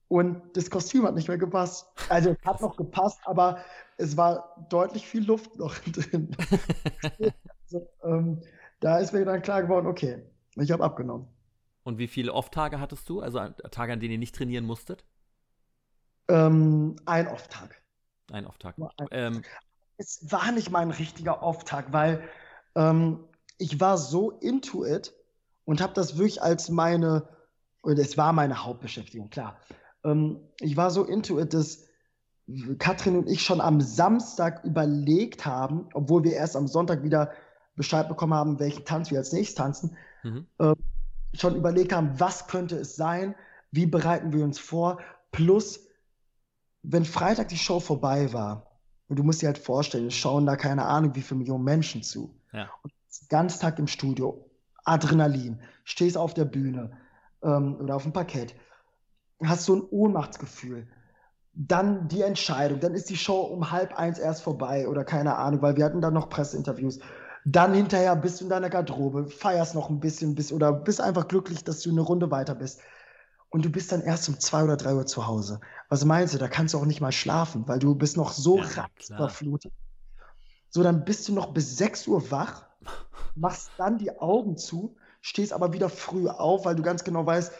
Und 0.09 0.41
das 0.55 0.71
Kostüm 0.71 1.05
hat 1.05 1.15
nicht 1.15 1.29
mehr 1.29 1.39
gepasst. 1.39 1.87
Also 2.09 2.31
es 2.31 2.47
hat 2.47 2.63
noch 2.63 2.77
gepasst, 2.77 3.21
aber 3.25 3.59
es 3.99 4.17
war 4.17 4.67
deutlich 4.71 5.07
viel 5.07 5.25
Luft 5.25 5.57
noch 5.57 5.75
drin. 5.93 6.35
also, 7.63 7.89
ähm, 8.03 8.41
da 8.81 8.99
ist 8.99 9.13
mir 9.13 9.25
dann 9.25 9.43
klar 9.43 9.63
geworden, 9.63 9.87
okay, 9.87 10.23
ich 10.57 10.71
habe 10.71 10.83
abgenommen. 10.83 11.29
Und 11.83 11.99
wie 11.99 12.09
viele 12.09 12.33
Off-Tage 12.33 12.81
hattest 12.81 13.09
du? 13.09 13.21
Also 13.21 13.49
Tage, 13.71 13.93
an 13.93 14.01
denen 14.01 14.13
ihr 14.13 14.19
nicht 14.19 14.35
trainieren 14.35 14.65
musstet? 14.65 15.05
Ähm, 16.29 16.97
ein 17.07 17.29
Off-Tag. 17.29 17.83
Ein 18.31 18.47
Off-Tag. 18.47 18.77
Ähm, 19.11 19.43
es 19.97 20.31
war 20.31 20.53
nicht 20.53 20.71
mein 20.71 20.91
richtiger 20.91 21.43
Off-Tag, 21.43 21.93
weil 21.93 22.23
ähm, 22.75 23.25
ich 23.59 23.81
war 23.81 23.99
so 23.99 24.31
into 24.31 24.85
it 24.85 25.13
und 25.65 25.81
habe 25.81 25.93
das 25.93 26.17
wirklich 26.17 26.43
als 26.43 26.69
meine, 26.69 27.29
und 27.83 27.99
es 27.99 28.17
war 28.17 28.33
meine 28.33 28.65
Hauptbeschäftigung, 28.65 29.31
klar. 29.31 29.59
Ähm, 30.09 30.41
ich 30.61 30.77
war 30.77 30.91
so 30.91 31.05
into 31.05 31.39
it, 31.39 31.55
dass 31.55 31.85
Katrin 32.79 33.17
und 33.17 33.29
ich 33.29 33.43
schon 33.43 33.61
am 33.61 33.81
Samstag 33.81 34.65
überlegt 34.65 35.45
haben, 35.45 35.89
obwohl 35.93 36.25
wir 36.25 36.33
erst 36.33 36.57
am 36.57 36.67
Sonntag 36.67 37.03
wieder 37.03 37.33
Bescheid 37.77 38.09
bekommen 38.09 38.35
haben, 38.35 38.59
welchen 38.59 38.85
Tanz 38.85 39.11
wir 39.11 39.19
als 39.19 39.33
nächstes 39.33 39.55
tanzen, 39.55 39.97
mhm. 40.23 40.47
äh, 40.59 40.75
schon 41.35 41.55
überlegt 41.55 41.93
haben, 41.93 42.19
was 42.19 42.47
könnte 42.47 42.77
es 42.77 42.97
sein, 42.97 43.35
wie 43.71 43.87
bereiten 43.87 44.33
wir 44.33 44.45
uns 44.45 44.59
vor, 44.59 44.99
plus, 45.31 45.87
wenn 46.83 47.05
Freitag 47.05 47.49
die 47.49 47.59
Show 47.59 47.81
vorbei 47.81 48.33
war, 48.33 48.65
und 49.09 49.19
du 49.19 49.23
musst 49.23 49.43
dir 49.43 49.47
halt 49.47 49.59
vorstellen, 49.59 50.11
schauen 50.11 50.47
da 50.47 50.57
keine 50.57 50.85
Ahnung, 50.85 51.15
wie 51.15 51.23
viele 51.23 51.39
Millionen 51.39 51.65
Menschen 51.65 52.03
zu. 52.03 52.35
Ja. 52.53 52.69
Und 52.83 52.93
ganz 53.29 53.59
Tag 53.59 53.79
im 53.79 53.87
Studio, 53.87 54.51
Adrenalin, 54.85 55.61
stehst 55.85 56.17
auf 56.17 56.35
der 56.35 56.45
Bühne 56.45 56.91
ähm, 57.43 57.77
oder 57.77 57.97
auf 57.97 58.03
dem 58.03 58.13
Parkett, 58.13 58.55
hast 59.43 59.65
so 59.65 59.77
ein 59.77 59.83
Ohnmachtsgefühl. 59.91 60.87
Dann 61.55 62.09
die 62.09 62.23
Entscheidung, 62.23 62.81
dann 62.81 62.95
ist 62.95 63.11
die 63.11 63.17
Show 63.17 63.41
um 63.41 63.71
halb 63.71 63.99
eins 63.99 64.19
erst 64.19 64.43
vorbei 64.43 64.89
oder 64.89 65.05
keine 65.05 65.37
Ahnung, 65.37 65.63
weil 65.63 65.77
wir 65.77 65.85
hatten 65.85 66.01
dann 66.01 66.15
noch 66.15 66.29
Presseinterviews. 66.29 67.01
Dann 67.45 67.75
hinterher 67.75 68.15
bist 68.15 68.41
du 68.41 68.45
in 68.45 68.51
deiner 68.51 68.71
Garderobe, 68.71 69.27
feierst 69.27 69.75
noch 69.75 69.91
ein 69.91 70.01
bisschen 70.01 70.35
bist, 70.35 70.53
oder 70.53 70.73
bist 70.73 71.01
einfach 71.01 71.27
glücklich, 71.29 71.65
dass 71.65 71.81
du 71.81 71.91
eine 71.91 72.01
Runde 72.01 72.31
weiter 72.31 72.55
bist. 72.55 72.81
Und 73.51 73.65
du 73.65 73.71
bist 73.71 73.91
dann 73.91 74.03
erst 74.03 74.29
um 74.29 74.39
zwei 74.39 74.63
oder 74.63 74.77
drei 74.77 74.95
Uhr 74.95 75.07
zu 75.07 75.27
Hause. 75.27 75.61
Was 75.89 76.05
meinst 76.05 76.35
du? 76.35 76.39
Da 76.39 76.49
kannst 76.49 76.75
du 76.75 76.79
auch 76.79 76.85
nicht 76.85 77.01
mal 77.01 77.13
schlafen, 77.13 77.67
weil 77.67 77.79
du 77.79 77.95
bist 77.95 78.17
noch 78.17 78.33
so 78.33 78.59
ja, 78.59 78.87
überflutet. 79.09 79.73
So, 80.69 80.83
dann 80.83 81.05
bist 81.05 81.27
du 81.29 81.33
noch 81.33 81.55
bis 81.55 81.79
6 81.79 82.07
Uhr 82.09 82.31
wach, 82.31 82.67
machst 83.35 83.71
dann 83.79 83.97
die 83.97 84.19
Augen 84.19 84.59
zu, 84.59 84.97
stehst 85.23 85.55
aber 85.55 85.73
wieder 85.73 85.89
früh 85.89 86.29
auf, 86.29 86.67
weil 86.67 86.77
du 86.77 86.83
ganz 86.83 87.05
genau 87.05 87.25
weißt, 87.25 87.53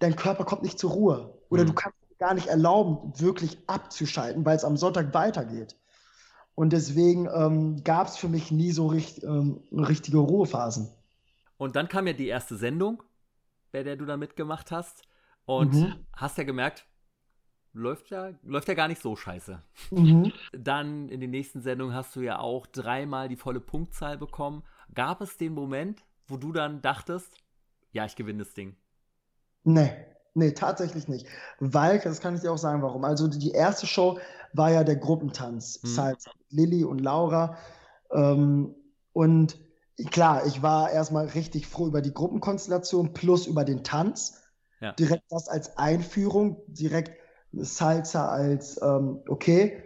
dein 0.00 0.16
Körper 0.16 0.44
kommt 0.44 0.62
nicht 0.62 0.78
zur 0.78 0.90
Ruhe. 0.90 1.38
Oder 1.48 1.62
mhm. 1.62 1.68
du 1.68 1.72
kannst 1.74 1.98
gar 2.18 2.34
nicht 2.34 2.48
erlauben, 2.48 3.12
wirklich 3.18 3.58
abzuschalten, 3.66 4.44
weil 4.44 4.56
es 4.56 4.64
am 4.64 4.76
Sonntag 4.76 5.14
weitergeht. 5.14 5.76
Und 6.54 6.72
deswegen 6.72 7.28
ähm, 7.32 7.82
gab 7.84 8.08
es 8.08 8.16
für 8.16 8.28
mich 8.28 8.50
nie 8.50 8.72
so 8.72 8.88
richt, 8.88 9.22
ähm, 9.22 9.62
richtige 9.72 10.18
Ruhephasen. 10.18 10.90
Und 11.56 11.76
dann 11.76 11.88
kam 11.88 12.06
ja 12.06 12.12
die 12.12 12.26
erste 12.26 12.56
Sendung, 12.56 13.02
bei 13.72 13.82
der 13.82 13.96
du 13.96 14.04
da 14.04 14.16
mitgemacht 14.16 14.70
hast. 14.70 15.02
Und 15.46 15.72
mhm. 15.72 15.94
hast 16.14 16.38
ja 16.38 16.44
gemerkt, 16.44 16.86
läuft 17.72 18.10
ja, 18.10 18.32
läuft 18.42 18.68
ja 18.68 18.74
gar 18.74 18.88
nicht 18.88 19.00
so 19.00 19.16
scheiße. 19.16 19.62
Mhm. 19.90 20.32
Dann 20.52 21.08
in 21.08 21.20
den 21.20 21.30
nächsten 21.30 21.62
Sendungen 21.62 21.94
hast 21.94 22.14
du 22.14 22.20
ja 22.20 22.38
auch 22.38 22.66
dreimal 22.66 23.28
die 23.28 23.36
volle 23.36 23.60
Punktzahl 23.60 24.18
bekommen. 24.18 24.62
Gab 24.94 25.20
es 25.20 25.38
den 25.38 25.54
Moment, 25.54 26.02
wo 26.26 26.36
du 26.36 26.52
dann 26.52 26.82
dachtest, 26.82 27.36
ja, 27.92 28.04
ich 28.04 28.16
gewinne 28.16 28.44
das 28.44 28.54
Ding? 28.54 28.76
Nee, 29.64 29.92
nee, 30.34 30.52
tatsächlich 30.52 31.08
nicht. 31.08 31.26
Weil, 31.58 31.98
das 32.00 32.20
kann 32.20 32.34
ich 32.34 32.40
dir 32.40 32.52
auch 32.52 32.58
sagen, 32.58 32.82
warum. 32.82 33.04
Also 33.04 33.28
die 33.28 33.52
erste 33.52 33.86
Show 33.86 34.18
war 34.52 34.70
ja 34.70 34.84
der 34.84 34.96
Gruppentanz. 34.96 35.80
Mhm. 35.82 35.88
Salsa, 35.88 36.30
Lilly 36.50 36.84
und 36.84 37.00
Laura. 37.00 37.56
Ähm, 38.12 38.74
und 39.12 39.58
klar, 40.10 40.46
ich 40.46 40.62
war 40.62 40.90
erstmal 40.90 41.26
richtig 41.26 41.66
froh 41.66 41.86
über 41.86 42.00
die 42.00 42.14
Gruppenkonstellation 42.14 43.12
plus 43.12 43.46
über 43.46 43.64
den 43.64 43.84
Tanz. 43.84 44.42
Ja. 44.80 44.92
Direkt 44.92 45.24
das 45.30 45.48
als 45.48 45.76
Einführung, 45.76 46.62
direkt 46.68 47.12
Salsa 47.52 48.28
als, 48.28 48.80
ähm, 48.82 49.22
okay, 49.28 49.82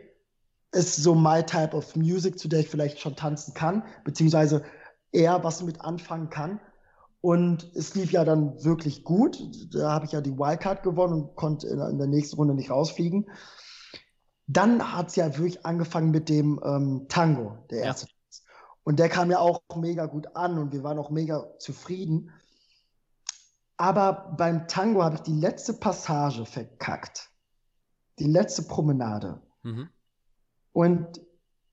ist 0.73 0.97
so 0.97 1.15
my 1.15 1.43
type 1.43 1.75
of 1.77 1.97
music, 1.97 2.39
zu 2.39 2.49
der 2.49 2.61
ich 2.61 2.69
vielleicht 2.69 3.01
schon 3.01 3.17
tanzen 3.17 3.55
kann, 3.55 3.85
beziehungsweise 4.05 4.65
eher 5.13 5.43
was 5.45 5.63
mit 5.63 5.81
anfangen 5.81 6.31
kann. 6.31 6.61
Und 7.25 7.75
es 7.75 7.95
lief 7.95 8.13
ja 8.13 8.23
dann 8.23 8.63
wirklich 8.65 9.03
gut. 9.03 9.41
Da 9.73 9.91
habe 9.91 10.05
ich 10.05 10.13
ja 10.13 10.21
die 10.21 10.37
Wildcard 10.37 10.83
gewonnen 10.83 11.15
und 11.15 11.37
konnte 11.37 11.69
in, 11.69 11.97
der 11.97 12.07
nächsten 12.07 12.37
Runde 12.37 12.53
nicht 12.53 12.71
rausfliegen. 12.71 13.31
Dann 14.47 14.93
hat 14.93 15.09
es 15.09 15.17
ja 15.17 15.39
wirklich 15.39 15.65
angefangen 15.65 16.11
mit 16.11 16.29
dem 16.29 16.61
ähm, 16.63 17.07
Tango, 17.09 17.57
der 17.71 17.85
erste. 17.85 18.09
Ja. 18.09 18.13
Und 18.83 18.99
der 18.99 19.09
kam 19.09 19.31
ja 19.31 19.39
auch 19.39 19.63
mega 19.75 20.05
gut 20.05 20.37
an 20.37 20.59
und 20.59 20.75
wir 20.75 20.85
waren 20.85 20.99
auch 20.99 21.09
mega 21.09 21.47
zufrieden. 21.59 22.31
Aber 23.79 24.35
beim 24.37 24.69
Tango 24.69 25.03
habe 25.03 25.15
ich 25.15 25.23
die 25.23 25.41
letzte 25.41 25.73
Passage 25.73 26.45
verkackt 26.45 27.31
die 28.19 28.29
letzte 28.31 28.63
Promenade. 28.63 29.41
Mhm. 29.63 29.89
Und 30.73 31.21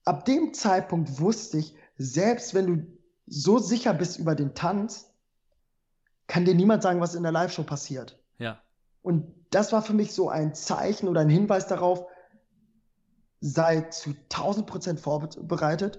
ab 0.06 0.24
dem 0.24 0.54
Zeitpunkt 0.54 1.20
wusste 1.20 1.58
ich, 1.58 1.76
selbst 1.98 2.54
wenn 2.54 2.66
du 2.66 2.98
so 3.26 3.58
sicher 3.58 3.94
bist 3.94 4.18
über 4.18 4.34
den 4.34 4.54
Tanz, 4.54 5.11
kann 6.32 6.46
dir 6.46 6.54
niemand 6.54 6.82
sagen, 6.82 6.98
was 6.98 7.14
in 7.14 7.24
der 7.24 7.30
Live-Show 7.30 7.62
passiert. 7.62 8.18
Ja. 8.38 8.58
Und 9.02 9.34
das 9.50 9.70
war 9.70 9.82
für 9.82 9.92
mich 9.92 10.14
so 10.14 10.30
ein 10.30 10.54
Zeichen 10.54 11.06
oder 11.06 11.20
ein 11.20 11.28
Hinweis 11.28 11.66
darauf, 11.66 12.06
sei 13.42 13.82
zu 13.90 14.14
1000 14.30 14.66
Prozent 14.66 14.98
vorbereitet, 14.98 15.98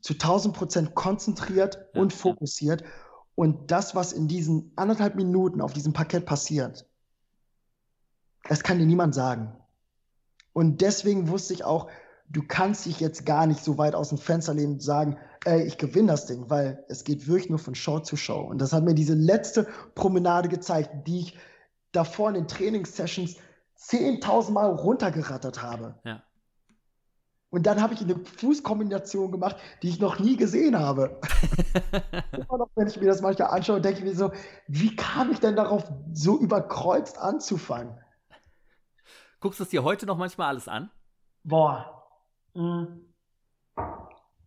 zu 0.00 0.14
1000 0.14 0.56
Prozent 0.56 0.94
konzentriert 0.96 1.86
ja, 1.94 2.00
und 2.00 2.12
fokussiert. 2.12 2.80
Ja. 2.80 2.88
Und 3.36 3.70
das, 3.70 3.94
was 3.94 4.12
in 4.12 4.26
diesen 4.26 4.72
anderthalb 4.74 5.14
Minuten 5.14 5.60
auf 5.60 5.74
diesem 5.74 5.92
Parkett 5.92 6.26
passiert, 6.26 6.84
das 8.48 8.64
kann 8.64 8.80
dir 8.80 8.86
niemand 8.86 9.14
sagen. 9.14 9.56
Und 10.52 10.80
deswegen 10.80 11.28
wusste 11.28 11.54
ich 11.54 11.62
auch, 11.62 11.88
du 12.28 12.42
kannst 12.42 12.84
dich 12.84 12.98
jetzt 12.98 13.24
gar 13.24 13.46
nicht 13.46 13.62
so 13.62 13.78
weit 13.78 13.94
aus 13.94 14.08
dem 14.08 14.18
Fenster 14.18 14.54
lehnen 14.54 14.72
und 14.72 14.82
sagen, 14.82 15.18
ey, 15.44 15.62
ich 15.62 15.78
gewinne 15.78 16.08
das 16.08 16.26
Ding, 16.26 16.50
weil 16.50 16.84
es 16.88 17.04
geht 17.04 17.26
wirklich 17.26 17.50
nur 17.50 17.58
von 17.58 17.74
Show 17.74 18.00
zu 18.00 18.16
Show. 18.16 18.40
Und 18.40 18.58
das 18.58 18.72
hat 18.72 18.84
mir 18.84 18.94
diese 18.94 19.14
letzte 19.14 19.66
Promenade 19.94 20.48
gezeigt, 20.48 21.06
die 21.06 21.20
ich 21.20 21.38
davor 21.92 22.28
in 22.28 22.34
den 22.34 22.48
Trainingssessions 22.48 23.36
10.000 23.78 24.52
Mal 24.52 24.70
runtergerattert 24.70 25.62
habe. 25.62 25.98
Ja. 26.04 26.22
Und 27.50 27.66
dann 27.66 27.80
habe 27.80 27.94
ich 27.94 28.02
eine 28.02 28.16
Fußkombination 28.16 29.32
gemacht, 29.32 29.56
die 29.82 29.88
ich 29.88 30.00
noch 30.00 30.18
nie 30.18 30.36
gesehen 30.36 30.78
habe. 30.78 31.18
Immer 32.32 32.58
noch, 32.58 32.70
wenn 32.74 32.88
ich 32.88 33.00
mir 33.00 33.06
das 33.06 33.22
manchmal 33.22 33.48
anschaue, 33.48 33.80
denke 33.80 34.00
ich 34.00 34.04
mir 34.04 34.14
so, 34.14 34.32
wie 34.66 34.94
kam 34.96 35.30
ich 35.30 35.40
denn 35.40 35.56
darauf, 35.56 35.90
so 36.12 36.38
überkreuzt 36.38 37.18
anzufangen? 37.18 37.98
Guckst 39.40 39.60
du 39.60 39.64
es 39.64 39.70
dir 39.70 39.82
heute 39.82 40.04
noch 40.04 40.18
manchmal 40.18 40.48
alles 40.48 40.68
an? 40.68 40.90
Boah. 41.42 42.06
Mhm. 42.54 43.14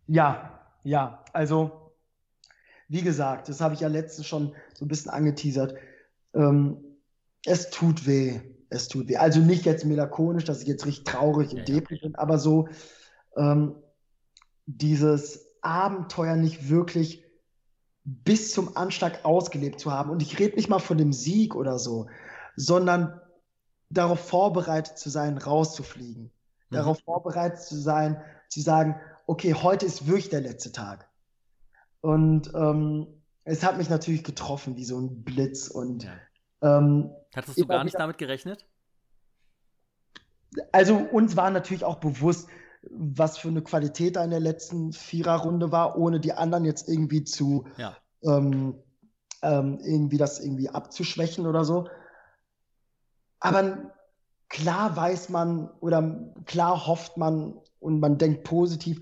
Ja, 0.05 0.60
ja. 0.83 1.23
Also, 1.33 1.93
wie 2.87 3.01
gesagt, 3.01 3.49
das 3.49 3.61
habe 3.61 3.73
ich 3.73 3.79
ja 3.79 3.87
letztens 3.87 4.27
schon 4.27 4.53
so 4.73 4.85
ein 4.85 4.87
bisschen 4.87 5.11
angeteasert. 5.11 5.75
Ähm, 6.33 6.77
es 7.45 7.69
tut 7.69 8.05
weh. 8.05 8.39
Es 8.69 8.87
tut 8.87 9.07
weh. 9.07 9.17
Also 9.17 9.39
nicht 9.39 9.65
jetzt 9.65 9.85
melancholisch, 9.85 10.45
dass 10.45 10.61
ich 10.61 10.67
jetzt 10.67 10.85
richtig 10.85 11.05
traurig 11.05 11.51
und 11.51 11.59
ja, 11.59 11.63
deprimiert 11.63 12.01
bin, 12.01 12.15
aber 12.15 12.37
so, 12.37 12.67
ähm, 13.35 13.75
dieses 14.65 15.47
Abenteuer 15.61 16.35
nicht 16.35 16.69
wirklich 16.69 17.23
bis 18.03 18.51
zum 18.51 18.75
Anschlag 18.75 19.25
ausgelebt 19.25 19.79
zu 19.79 19.91
haben. 19.91 20.09
Und 20.09 20.21
ich 20.21 20.39
rede 20.39 20.55
nicht 20.55 20.69
mal 20.69 20.79
von 20.79 20.97
dem 20.97 21.13
Sieg 21.13 21.55
oder 21.55 21.77
so, 21.77 22.07
sondern 22.55 23.19
darauf 23.89 24.19
vorbereitet 24.19 24.97
zu 24.97 25.09
sein, 25.09 25.37
rauszufliegen. 25.37 26.23
Mhm. 26.23 26.75
Darauf 26.75 26.99
vorbereitet 26.99 27.61
zu 27.61 27.79
sein, 27.79 28.21
zu 28.49 28.61
sagen, 28.61 28.99
okay, 29.31 29.53
heute 29.53 29.85
ist 29.85 30.07
wirklich 30.07 30.27
der 30.27 30.41
letzte 30.41 30.73
Tag. 30.73 31.09
Und 32.01 32.53
ähm, 32.53 33.07
es 33.45 33.63
hat 33.63 33.77
mich 33.77 33.89
natürlich 33.89 34.25
getroffen 34.25 34.75
wie 34.75 34.83
so 34.83 34.99
ein 34.99 35.23
Blitz. 35.23 35.69
Und 35.69 36.03
ja. 36.03 36.11
ähm, 36.61 37.11
hattest 37.33 37.57
du 37.57 37.65
gar 37.65 37.85
nicht 37.85 37.97
damit 37.97 38.17
gerechnet? 38.17 38.65
Also 40.73 40.97
uns 40.97 41.37
war 41.37 41.49
natürlich 41.49 41.85
auch 41.85 42.01
bewusst, 42.01 42.49
was 42.89 43.37
für 43.37 43.47
eine 43.47 43.61
Qualität 43.61 44.17
da 44.17 44.23
in 44.25 44.31
der 44.31 44.41
letzten 44.41 44.91
Viererrunde 44.91 45.71
war, 45.71 45.97
ohne 45.97 46.19
die 46.19 46.33
anderen 46.33 46.65
jetzt 46.65 46.89
irgendwie 46.89 47.23
zu 47.23 47.65
ja. 47.77 47.95
ähm, 48.23 48.75
ähm, 49.41 49.79
irgendwie 49.81 50.17
das 50.17 50.41
irgendwie 50.41 50.67
abzuschwächen 50.67 51.47
oder 51.47 51.63
so. 51.63 51.87
Aber 53.39 53.93
klar 54.49 54.93
weiß 54.97 55.29
man 55.29 55.69
oder 55.79 56.33
klar 56.45 56.85
hofft 56.85 57.15
man 57.15 57.57
und 57.79 58.01
man 58.01 58.17
denkt 58.17 58.43
positiv, 58.43 58.99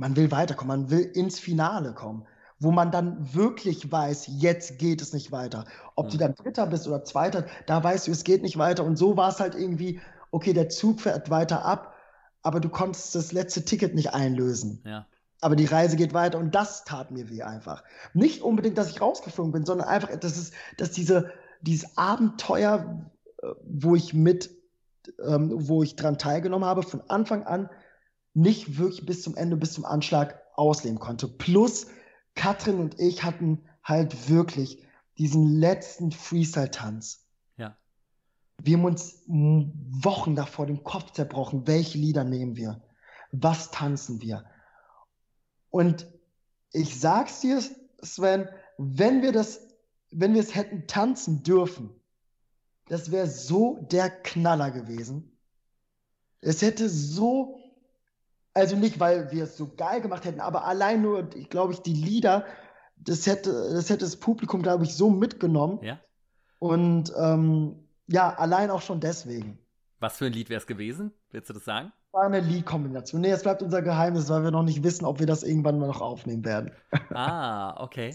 man 0.00 0.16
will 0.16 0.30
weiterkommen, 0.30 0.80
man 0.82 0.90
will 0.90 1.00
ins 1.14 1.38
Finale 1.38 1.92
kommen, 1.94 2.26
wo 2.58 2.70
man 2.72 2.90
dann 2.90 3.34
wirklich 3.34 3.90
weiß, 3.90 4.26
jetzt 4.38 4.78
geht 4.78 5.00
es 5.00 5.12
nicht 5.12 5.32
weiter. 5.32 5.64
Ob 5.94 6.06
ja. 6.06 6.12
du 6.12 6.18
dann 6.18 6.34
Dritter 6.34 6.66
bist 6.66 6.88
oder 6.88 7.04
Zweiter, 7.04 7.46
da 7.66 7.82
weißt 7.82 8.08
du, 8.08 8.10
es 8.10 8.24
geht 8.24 8.42
nicht 8.42 8.58
weiter. 8.58 8.84
Und 8.84 8.96
so 8.96 9.16
war 9.16 9.28
es 9.28 9.40
halt 9.40 9.54
irgendwie, 9.54 10.00
okay, 10.30 10.52
der 10.52 10.68
Zug 10.68 11.00
fährt 11.00 11.30
weiter 11.30 11.64
ab 11.64 11.94
aber 12.42 12.60
du 12.60 12.68
konntest 12.68 13.14
das 13.14 13.32
letzte 13.32 13.64
Ticket 13.64 13.94
nicht 13.94 14.14
einlösen. 14.14 14.82
Ja. 14.84 15.06
Aber 15.40 15.56
die 15.56 15.64
Reise 15.64 15.96
geht 15.96 16.12
weiter 16.12 16.38
und 16.38 16.54
das 16.54 16.84
tat 16.84 17.10
mir 17.10 17.30
weh 17.30 17.42
einfach. 17.42 17.82
Nicht 18.12 18.42
unbedingt, 18.42 18.76
dass 18.76 18.90
ich 18.90 19.00
rausgeflogen 19.00 19.52
bin, 19.52 19.64
sondern 19.64 19.88
einfach, 19.88 20.14
dass 20.16 20.36
es, 20.36 20.52
dass 20.76 20.90
diese, 20.90 21.32
dieses 21.62 21.96
Abenteuer, 21.96 23.06
äh, 23.42 23.46
wo 23.62 23.94
ich 23.94 24.12
mit, 24.12 24.50
ähm, 25.24 25.50
wo 25.54 25.82
ich 25.82 25.96
dran 25.96 26.18
teilgenommen 26.18 26.68
habe, 26.68 26.82
von 26.82 27.02
Anfang 27.08 27.44
an 27.44 27.70
nicht 28.34 28.78
wirklich 28.78 29.06
bis 29.06 29.22
zum 29.22 29.36
Ende, 29.36 29.56
bis 29.56 29.72
zum 29.72 29.84
Anschlag 29.84 30.40
ausleben 30.54 30.98
konnte. 30.98 31.28
Plus, 31.28 31.86
Katrin 32.34 32.78
und 32.78 32.98
ich 33.00 33.24
hatten 33.24 33.62
halt 33.82 34.28
wirklich 34.28 34.82
diesen 35.18 35.58
letzten 35.58 36.12
Freestyle-Tanz 36.12 37.26
wir 38.62 38.76
haben 38.76 38.84
uns 38.84 39.22
Wochen 39.26 40.34
davor 40.34 40.66
den 40.66 40.84
Kopf 40.84 41.12
zerbrochen, 41.12 41.66
welche 41.66 41.98
Lieder 41.98 42.24
nehmen 42.24 42.56
wir, 42.56 42.82
was 43.32 43.70
tanzen 43.70 44.20
wir. 44.20 44.44
Und 45.70 46.06
ich 46.72 47.00
sag's 47.00 47.40
dir, 47.40 47.62
Sven, 48.02 48.48
wenn 48.76 49.22
wir 49.22 49.32
das, 49.32 49.60
wenn 50.10 50.34
wir 50.34 50.40
es 50.40 50.54
hätten 50.54 50.86
tanzen 50.86 51.42
dürfen, 51.42 51.90
das 52.88 53.10
wäre 53.10 53.28
so 53.28 53.78
der 53.90 54.10
Knaller 54.10 54.70
gewesen. 54.70 55.36
Es 56.40 56.62
hätte 56.62 56.88
so, 56.88 57.59
also 58.54 58.76
nicht, 58.76 59.00
weil 59.00 59.30
wir 59.30 59.44
es 59.44 59.56
so 59.56 59.72
geil 59.76 60.00
gemacht 60.00 60.24
hätten, 60.24 60.40
aber 60.40 60.64
allein 60.64 61.02
nur, 61.02 61.34
ich 61.34 61.48
glaube 61.48 61.72
ich, 61.72 61.80
die 61.80 61.94
Lieder, 61.94 62.44
das 62.96 63.26
hätte, 63.26 63.52
das 63.72 63.88
hätte 63.88 64.04
das 64.04 64.16
Publikum, 64.16 64.62
glaube 64.62 64.84
ich, 64.84 64.94
so 64.94 65.10
mitgenommen. 65.10 65.78
Ja. 65.82 66.00
Und 66.58 67.12
ähm, 67.16 67.88
ja, 68.06 68.34
allein 68.34 68.70
auch 68.70 68.82
schon 68.82 69.00
deswegen. 69.00 69.58
Was 70.00 70.18
für 70.18 70.26
ein 70.26 70.32
Lied 70.32 70.50
wäre 70.50 70.60
es 70.60 70.66
gewesen? 70.66 71.12
Willst 71.30 71.48
du 71.48 71.54
das 71.54 71.64
sagen? 71.64 71.92
War 72.12 72.24
eine 72.24 72.40
Liedkombination. 72.40 73.20
Nee, 73.20 73.30
es 73.30 73.42
bleibt 73.42 73.62
unser 73.62 73.82
Geheimnis, 73.82 74.28
weil 74.28 74.42
wir 74.42 74.50
noch 74.50 74.64
nicht 74.64 74.82
wissen, 74.82 75.04
ob 75.04 75.20
wir 75.20 75.26
das 75.26 75.42
irgendwann 75.42 75.78
mal 75.78 75.86
noch 75.86 76.00
aufnehmen 76.00 76.44
werden. 76.44 76.72
Ah, 77.14 77.82
okay. 77.82 78.14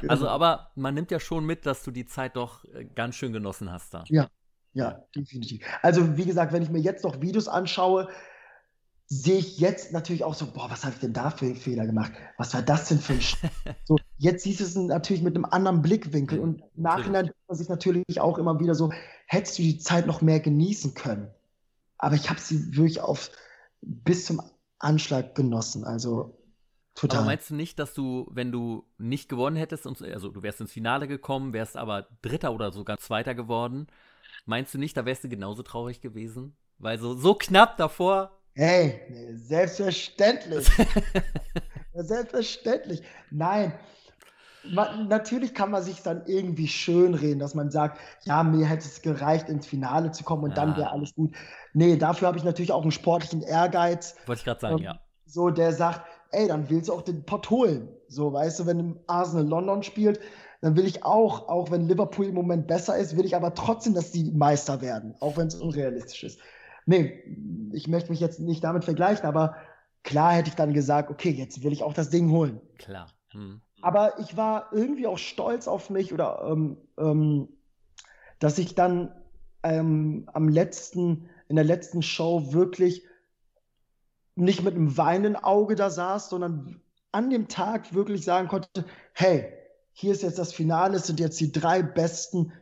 Genau. 0.00 0.12
Also, 0.12 0.28
aber 0.28 0.70
man 0.74 0.94
nimmt 0.94 1.10
ja 1.10 1.20
schon 1.20 1.44
mit, 1.44 1.64
dass 1.64 1.82
du 1.82 1.90
die 1.90 2.06
Zeit 2.06 2.36
doch 2.36 2.64
äh, 2.66 2.84
ganz 2.84 3.14
schön 3.14 3.32
genossen 3.32 3.70
hast 3.72 3.94
da. 3.94 4.04
Ja, 4.08 4.28
ja, 4.72 5.02
definitiv. 5.14 5.64
Also, 5.82 6.16
wie 6.16 6.24
gesagt, 6.24 6.52
wenn 6.52 6.62
ich 6.62 6.70
mir 6.70 6.80
jetzt 6.80 7.04
noch 7.04 7.20
Videos 7.20 7.48
anschaue, 7.48 8.08
sehe 9.12 9.38
ich 9.38 9.58
jetzt 9.58 9.92
natürlich 9.92 10.22
auch 10.22 10.34
so, 10.34 10.46
boah, 10.46 10.70
was 10.70 10.84
habe 10.84 10.94
ich 10.94 11.00
denn 11.00 11.12
da 11.12 11.30
für 11.30 11.46
einen 11.46 11.56
Fehler 11.56 11.84
gemacht? 11.84 12.12
Was 12.38 12.54
war 12.54 12.62
das 12.62 12.88
denn 12.88 13.00
für 13.00 13.14
ein 13.14 13.20
Sch 13.20 13.36
so, 13.84 13.96
Jetzt 14.18 14.44
siehst 14.44 14.60
du 14.60 14.64
es 14.64 14.76
natürlich 14.76 15.22
mit 15.22 15.34
einem 15.34 15.44
anderen 15.44 15.82
Blickwinkel 15.82 16.38
und 16.38 16.62
nachhinein 16.76 17.26
denkt 17.26 17.48
man 17.48 17.56
sich 17.56 17.68
natürlich 17.68 18.20
auch 18.20 18.38
immer 18.38 18.60
wieder 18.60 18.76
so, 18.76 18.92
hättest 19.26 19.58
du 19.58 19.62
die 19.62 19.78
Zeit 19.78 20.06
noch 20.06 20.22
mehr 20.22 20.38
genießen 20.38 20.94
können. 20.94 21.28
Aber 21.98 22.14
ich 22.14 22.30
habe 22.30 22.38
sie 22.38 22.76
wirklich 22.76 23.00
auf 23.00 23.30
bis 23.80 24.26
zum 24.26 24.40
Anschlag 24.78 25.34
genossen. 25.34 25.84
Also 25.84 26.38
total. 26.94 27.18
Aber 27.18 27.26
meinst 27.26 27.50
du 27.50 27.56
nicht, 27.56 27.80
dass 27.80 27.94
du, 27.94 28.28
wenn 28.30 28.52
du 28.52 28.84
nicht 28.96 29.28
gewonnen 29.28 29.56
hättest, 29.56 29.88
also 29.88 30.30
du 30.30 30.42
wärst 30.44 30.60
ins 30.60 30.72
Finale 30.72 31.08
gekommen, 31.08 31.52
wärst 31.52 31.76
aber 31.76 32.06
Dritter 32.22 32.52
oder 32.52 32.70
sogar 32.70 32.98
Zweiter 32.98 33.34
geworden, 33.34 33.88
meinst 34.46 34.72
du 34.72 34.78
nicht, 34.78 34.96
da 34.96 35.04
wärst 35.04 35.24
du 35.24 35.28
genauso 35.28 35.64
traurig 35.64 36.00
gewesen? 36.00 36.56
Weil 36.78 36.98
so, 36.98 37.14
so 37.14 37.34
knapp 37.34 37.76
davor 37.76 38.39
Hey, 38.54 39.00
selbstverständlich. 39.34 40.68
selbstverständlich. 41.94 43.02
Nein. 43.30 43.72
Man, 44.62 45.08
natürlich 45.08 45.54
kann 45.54 45.70
man 45.70 45.82
sich 45.82 46.02
dann 46.02 46.26
irgendwie 46.26 46.68
schönreden, 46.68 47.38
dass 47.38 47.54
man 47.54 47.70
sagt, 47.70 47.98
ja, 48.24 48.42
mir 48.42 48.66
hätte 48.66 48.84
es 48.86 49.00
gereicht, 49.00 49.48
ins 49.48 49.66
Finale 49.66 50.10
zu 50.10 50.22
kommen 50.22 50.44
und 50.44 50.50
ja. 50.50 50.56
dann 50.56 50.76
wäre 50.76 50.90
alles 50.90 51.14
gut. 51.14 51.34
Nee, 51.72 51.96
dafür 51.96 52.28
habe 52.28 52.36
ich 52.36 52.44
natürlich 52.44 52.72
auch 52.72 52.82
einen 52.82 52.90
sportlichen 52.90 53.42
Ehrgeiz. 53.42 54.16
Wollte 54.26 54.40
ich 54.40 54.44
gerade 54.44 54.60
sagen, 54.60 54.78
ähm, 54.78 54.84
ja. 54.84 55.00
So, 55.24 55.48
der 55.48 55.72
sagt, 55.72 56.02
ey, 56.32 56.48
dann 56.48 56.68
willst 56.68 56.88
du 56.88 56.92
auch 56.92 57.02
den 57.02 57.24
Pott 57.24 57.48
holen. 57.48 57.88
So, 58.08 58.32
weißt 58.32 58.60
du, 58.60 58.66
wenn 58.66 58.98
Arsenal 59.06 59.46
London 59.46 59.82
spielt, 59.82 60.20
dann 60.60 60.76
will 60.76 60.84
ich 60.84 61.04
auch, 61.04 61.48
auch 61.48 61.70
wenn 61.70 61.88
Liverpool 61.88 62.26
im 62.26 62.34
Moment 62.34 62.66
besser 62.66 62.98
ist, 62.98 63.16
will 63.16 63.24
ich 63.24 63.34
aber 63.34 63.54
trotzdem, 63.54 63.94
dass 63.94 64.10
die 64.10 64.30
Meister 64.30 64.82
werden, 64.82 65.14
auch 65.20 65.36
wenn 65.36 65.46
es 65.46 65.54
unrealistisch 65.54 66.24
ist. 66.24 66.40
Nee, 66.90 67.22
ich 67.72 67.86
möchte 67.86 68.10
mich 68.10 68.18
jetzt 68.18 68.40
nicht 68.40 68.64
damit 68.64 68.84
vergleichen, 68.84 69.24
aber 69.24 69.54
klar 70.02 70.32
hätte 70.32 70.48
ich 70.48 70.56
dann 70.56 70.74
gesagt, 70.74 71.08
okay, 71.08 71.30
jetzt 71.30 71.62
will 71.62 71.72
ich 71.72 71.84
auch 71.84 71.92
das 71.92 72.10
Ding 72.10 72.32
holen. 72.32 72.60
Klar. 72.78 73.06
Hm. 73.28 73.60
Aber 73.80 74.18
ich 74.18 74.36
war 74.36 74.72
irgendwie 74.72 75.06
auch 75.06 75.16
stolz 75.16 75.68
auf 75.68 75.88
mich 75.88 76.12
oder 76.12 76.42
ähm, 76.50 76.78
ähm, 76.98 77.48
dass 78.40 78.58
ich 78.58 78.74
dann 78.74 79.14
ähm, 79.62 80.28
am 80.32 80.48
letzten, 80.48 81.30
in 81.46 81.54
der 81.54 81.64
letzten 81.64 82.02
Show 82.02 82.52
wirklich 82.52 83.06
nicht 84.34 84.64
mit 84.64 84.74
einem 84.74 84.96
weinenden 84.96 85.36
Auge 85.36 85.76
da 85.76 85.90
saß, 85.90 86.28
sondern 86.28 86.80
an 87.12 87.30
dem 87.30 87.46
Tag 87.46 87.94
wirklich 87.94 88.24
sagen 88.24 88.48
konnte, 88.48 88.84
hey, 89.12 89.52
hier 89.92 90.10
ist 90.10 90.24
jetzt 90.24 90.40
das 90.40 90.52
Finale, 90.52 90.96
es 90.96 91.06
sind 91.06 91.20
jetzt 91.20 91.38
die 91.38 91.52
drei 91.52 91.84
besten 91.84 92.52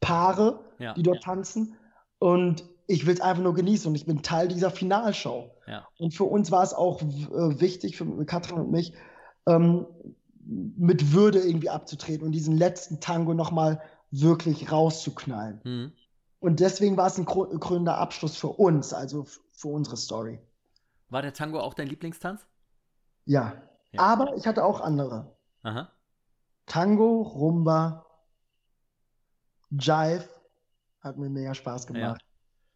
Paare, 0.00 0.64
ja, 0.78 0.94
die 0.94 1.02
dort 1.02 1.16
ja. 1.16 1.22
tanzen. 1.22 1.74
Und 2.20 2.64
ich 2.88 3.06
will 3.06 3.14
es 3.14 3.20
einfach 3.20 3.42
nur 3.42 3.54
genießen 3.54 3.86
und 3.88 3.94
ich 3.94 4.06
bin 4.06 4.22
Teil 4.22 4.48
dieser 4.48 4.70
Finalshow. 4.70 5.54
Ja. 5.66 5.86
Und 5.98 6.14
für 6.14 6.24
uns 6.24 6.50
war 6.50 6.62
es 6.62 6.72
auch 6.72 7.02
äh, 7.02 7.60
wichtig, 7.60 7.98
für 7.98 8.24
Katrin 8.24 8.58
und 8.58 8.70
mich, 8.70 8.94
ähm, 9.46 9.86
mit 10.46 11.12
Würde 11.12 11.38
irgendwie 11.38 11.68
abzutreten 11.68 12.24
und 12.26 12.32
diesen 12.32 12.56
letzten 12.56 13.00
Tango 13.00 13.34
nochmal 13.34 13.82
wirklich 14.10 14.72
rauszuknallen. 14.72 15.60
Mhm. 15.64 15.92
Und 16.40 16.60
deswegen 16.60 16.96
war 16.96 17.08
es 17.08 17.18
ein 17.18 17.26
krönender 17.26 17.98
Abschluss 17.98 18.36
für 18.36 18.48
uns, 18.48 18.94
also 18.94 19.26
für 19.52 19.68
unsere 19.68 19.98
Story. 19.98 20.40
War 21.10 21.20
der 21.20 21.34
Tango 21.34 21.60
auch 21.60 21.74
dein 21.74 21.88
Lieblingstanz? 21.88 22.46
Ja. 23.26 23.60
ja. 23.92 24.00
Aber 24.00 24.34
ich 24.36 24.46
hatte 24.46 24.64
auch 24.64 24.80
andere. 24.80 25.36
Aha. 25.62 25.90
Tango, 26.64 27.22
Rumba, 27.22 28.06
Jive 29.70 30.24
hat 31.00 31.18
mir 31.18 31.28
mega 31.28 31.54
Spaß 31.54 31.86
gemacht. 31.86 32.24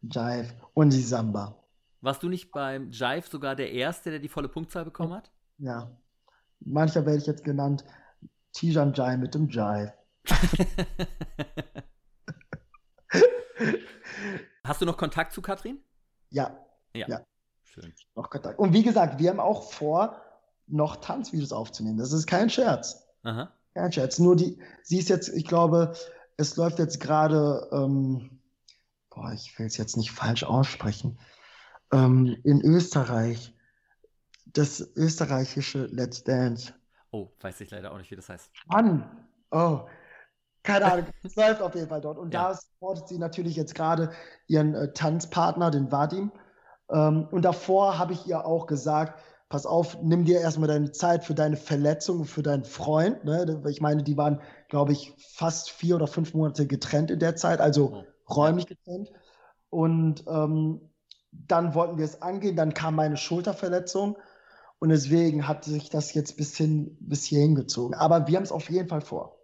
Jive 0.03 0.53
und 0.73 0.93
die 0.93 1.01
Samba. 1.01 1.55
Warst 2.01 2.21
du 2.23 2.29
nicht 2.29 2.51
beim 2.51 2.91
Jive 2.91 3.27
sogar 3.29 3.55
der 3.55 3.71
Erste, 3.71 4.09
der 4.11 4.19
die 4.19 4.27
volle 4.27 4.49
Punktzahl 4.49 4.83
bekommen 4.85 5.13
hat? 5.13 5.31
Ja. 5.57 5.89
Mancher 6.59 7.05
werde 7.05 7.19
ich 7.19 7.27
jetzt 7.27 7.43
genannt 7.43 7.85
Tijan 8.51 8.93
Jai 8.93 9.17
mit 9.17 9.33
dem 9.35 9.47
Jive. 9.49 9.93
Hast 14.65 14.81
du 14.81 14.85
noch 14.85 14.97
Kontakt 14.97 15.33
zu 15.33 15.41
Katrin? 15.41 15.79
Ja. 16.29 16.57
Ja. 16.95 17.07
ja. 17.07 17.21
Schön. 17.63 17.93
Noch 18.15 18.29
Kontakt. 18.29 18.59
Und 18.59 18.73
wie 18.73 18.83
gesagt, 18.83 19.19
wir 19.19 19.29
haben 19.29 19.39
auch 19.39 19.71
vor, 19.71 20.21
noch 20.67 20.97
Tanzvideos 20.97 21.51
aufzunehmen. 21.51 21.97
Das 21.97 22.13
ist 22.13 22.27
kein 22.27 22.49
Scherz. 22.49 23.05
Aha. 23.23 23.51
Kein 23.73 23.91
Scherz. 23.91 24.19
Nur 24.19 24.35
die, 24.35 24.61
sie 24.83 24.99
ist 24.99 25.09
jetzt, 25.09 25.29
ich 25.29 25.45
glaube, 25.45 25.93
es 26.37 26.55
läuft 26.55 26.79
jetzt 26.79 26.99
gerade 26.99 27.69
ähm, 27.71 28.39
boah, 29.13 29.31
ich 29.33 29.57
will 29.57 29.65
es 29.65 29.77
jetzt 29.77 29.97
nicht 29.97 30.11
falsch 30.11 30.43
aussprechen, 30.43 31.17
ähm, 31.91 32.37
in 32.43 32.61
Österreich, 32.61 33.53
das 34.45 34.81
österreichische 34.95 35.85
Let's 35.85 36.23
Dance. 36.23 36.73
Oh, 37.11 37.29
weiß 37.41 37.61
ich 37.61 37.71
leider 37.71 37.91
auch 37.91 37.97
nicht, 37.97 38.11
wie 38.11 38.15
das 38.15 38.29
heißt. 38.29 38.51
Mann! 38.67 39.27
Oh, 39.51 39.81
keine 40.63 40.91
Ahnung, 40.91 41.05
es 41.23 41.35
läuft 41.35 41.61
auf 41.61 41.75
jeden 41.75 41.89
Fall 41.89 42.01
dort. 42.01 42.17
Und 42.17 42.33
ja. 42.33 42.49
da 42.49 42.55
supportet 42.55 43.07
sie 43.07 43.17
natürlich 43.17 43.55
jetzt 43.55 43.75
gerade 43.75 44.11
ihren 44.47 44.73
äh, 44.73 44.93
Tanzpartner, 44.93 45.71
den 45.71 45.91
Vadim. 45.91 46.31
Ähm, 46.89 47.27
und 47.31 47.43
davor 47.43 47.97
habe 47.97 48.13
ich 48.13 48.25
ihr 48.27 48.45
auch 48.45 48.65
gesagt, 48.65 49.19
pass 49.49 49.65
auf, 49.67 50.01
nimm 50.01 50.25
dir 50.25 50.39
erstmal 50.39 50.67
deine 50.67 50.91
Zeit 50.91 51.23
für 51.23 51.35
deine 51.35 51.57
Verletzung, 51.57 52.25
für 52.25 52.41
deinen 52.41 52.63
Freund. 52.63 53.23
Ne? 53.23 53.61
Ich 53.69 53.81
meine, 53.81 54.01
die 54.01 54.17
waren, 54.17 54.41
glaube 54.69 54.93
ich, 54.93 55.13
fast 55.35 55.69
vier 55.69 55.95
oder 55.95 56.07
fünf 56.07 56.33
Monate 56.33 56.65
getrennt 56.65 57.11
in 57.11 57.19
der 57.19 57.35
Zeit, 57.35 57.61
also 57.61 57.93
oh. 57.93 58.12
Räumlich 58.29 58.67
getrennt. 58.67 59.11
Und 59.69 60.23
ähm, 60.27 60.81
dann 61.31 61.73
wollten 61.73 61.97
wir 61.97 62.05
es 62.05 62.21
angehen, 62.21 62.55
dann 62.55 62.73
kam 62.73 62.95
meine 62.95 63.17
Schulterverletzung 63.17 64.17
und 64.79 64.89
deswegen 64.89 65.47
hat 65.47 65.63
sich 65.63 65.89
das 65.89 66.13
jetzt 66.13 66.37
bis, 66.37 66.55
hin, 66.55 66.97
bis 66.99 67.23
hierhin 67.25 67.55
gezogen. 67.55 67.93
Aber 67.95 68.27
wir 68.27 68.35
haben 68.35 68.43
es 68.43 68.51
auf 68.51 68.69
jeden 68.69 68.89
Fall 68.89 69.01
vor. 69.01 69.39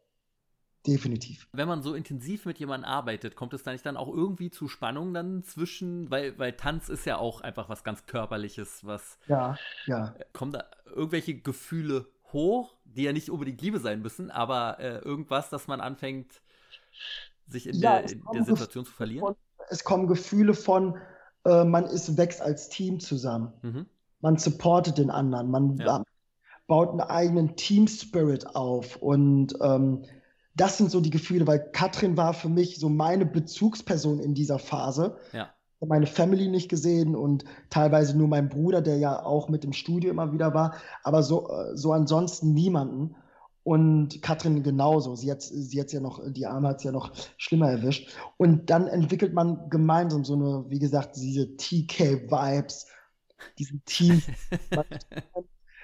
Definitiv. 0.87 1.47
Wenn 1.51 1.67
man 1.67 1.81
so 1.81 1.93
intensiv 1.93 2.45
mit 2.45 2.57
jemandem 2.57 2.89
arbeitet, 2.89 3.35
kommt 3.35 3.53
es 3.53 3.63
da 3.63 3.71
nicht 3.71 3.85
dann 3.85 3.97
auch 3.97 4.07
irgendwie 4.07 4.49
zu 4.49 4.67
Spannungen 4.67 5.13
dann 5.13 5.43
zwischen, 5.43 6.09
weil, 6.09 6.37
weil 6.39 6.53
Tanz 6.53 6.87
ist 6.87 7.05
ja 7.05 7.17
auch 7.17 7.41
einfach 7.41 7.67
was 7.67 7.83
ganz 7.83 8.05
Körperliches, 8.05 8.85
was. 8.85 9.17
Ja, 9.27 9.57
ja. 9.87 10.15
Kommen 10.31 10.53
da 10.53 10.65
irgendwelche 10.85 11.35
Gefühle 11.35 12.07
hoch, 12.31 12.75
die 12.85 13.03
ja 13.03 13.11
nicht 13.11 13.29
unbedingt 13.29 13.61
Liebe 13.61 13.79
sein 13.79 14.01
müssen, 14.01 14.31
aber 14.31 14.79
äh, 14.79 14.99
irgendwas, 14.99 15.49
dass 15.49 15.67
man 15.67 15.81
anfängt, 15.81 16.41
sich 17.49 17.67
in, 17.67 17.75
ja, 17.75 18.01
der, 18.01 18.11
in 18.11 18.23
der, 18.33 18.43
Situation 18.45 18.85
zu 18.85 18.91
verlieren? 18.91 19.25
Von, 19.25 19.35
es 19.69 19.83
kommen 19.83 20.07
Gefühle 20.07 20.53
von, 20.53 20.97
äh, 21.45 21.63
man 21.63 21.85
ist, 21.85 22.17
wächst 22.17 22.41
als 22.41 22.69
Team 22.69 22.99
zusammen. 22.99 23.53
Mhm. 23.61 23.85
Man 24.21 24.37
supportet 24.37 24.97
den 24.97 25.09
anderen, 25.09 25.49
man 25.49 25.77
ja. 25.77 26.03
baut 26.67 26.89
einen 26.89 27.01
eigenen 27.01 27.55
Team-Spirit 27.55 28.55
auf 28.55 28.97
und 28.97 29.53
ähm, 29.61 30.03
das 30.55 30.77
sind 30.77 30.91
so 30.91 30.99
die 30.99 31.09
Gefühle, 31.09 31.47
weil 31.47 31.59
Katrin 31.71 32.17
war 32.17 32.33
für 32.33 32.49
mich 32.49 32.79
so 32.79 32.89
meine 32.89 33.25
Bezugsperson 33.25 34.19
in 34.19 34.33
dieser 34.33 34.59
Phase. 34.59 35.17
Ja. 35.31 35.49
Meine 35.79 36.07
Family 36.07 36.49
nicht 36.49 36.67
gesehen 36.67 37.15
und 37.15 37.45
teilweise 37.69 38.17
nur 38.17 38.27
mein 38.27 38.49
Bruder, 38.49 38.81
der 38.81 38.97
ja 38.97 39.23
auch 39.23 39.47
mit 39.47 39.63
im 39.63 39.71
Studio 39.71 40.11
immer 40.11 40.33
wieder 40.33 40.53
war, 40.53 40.75
aber 41.03 41.23
so, 41.23 41.49
äh, 41.49 41.77
so 41.77 41.93
ansonsten 41.93 42.53
niemanden. 42.53 43.15
Und 43.63 44.21
Katrin 44.21 44.63
genauso. 44.63 45.15
Sie 45.15 45.29
hat 45.31 45.41
sie 45.41 45.79
hat's 45.79 45.93
ja 45.93 45.99
noch, 45.99 46.21
die 46.31 46.47
Arme 46.47 46.69
hat 46.69 46.77
es 46.77 46.83
ja 46.83 46.91
noch 46.91 47.11
schlimmer 47.37 47.69
erwischt. 47.69 48.15
Und 48.37 48.69
dann 48.69 48.87
entwickelt 48.87 49.33
man 49.33 49.69
gemeinsam 49.69 50.23
so 50.23 50.33
eine, 50.33 50.65
wie 50.69 50.79
gesagt, 50.79 51.15
diese 51.17 51.55
TK-Vibes, 51.55 52.87
diesen 53.57 53.83
Team. 53.85 54.21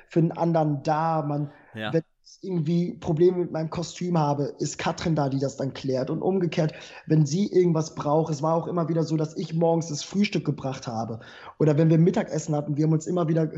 für 0.09 0.21
den 0.21 0.31
anderen 0.31 0.83
da. 0.83 1.21
Man, 1.21 1.51
ja. 1.73 1.91
wenn 1.91 2.03
ich 2.23 2.37
irgendwie 2.41 2.93
Probleme 2.93 3.37
mit 3.37 3.51
meinem 3.51 3.69
Kostüm 3.69 4.17
habe, 4.17 4.55
ist 4.59 4.77
Katrin 4.77 5.15
da, 5.15 5.29
die 5.29 5.39
das 5.39 5.57
dann 5.57 5.73
klärt. 5.73 6.09
Und 6.09 6.21
umgekehrt, 6.21 6.73
wenn 7.05 7.25
sie 7.25 7.51
irgendwas 7.51 7.95
braucht, 7.95 8.31
es 8.31 8.41
war 8.41 8.55
auch 8.55 8.67
immer 8.67 8.87
wieder 8.87 9.03
so, 9.03 9.17
dass 9.17 9.35
ich 9.35 9.53
morgens 9.53 9.87
das 9.87 10.03
Frühstück 10.03 10.45
gebracht 10.45 10.87
habe. 10.87 11.19
Oder 11.59 11.77
wenn 11.77 11.89
wir 11.89 11.97
Mittagessen 11.97 12.55
hatten, 12.55 12.77
wir 12.77 12.85
haben 12.85 12.93
uns 12.93 13.07
immer 13.07 13.27
wieder 13.27 13.51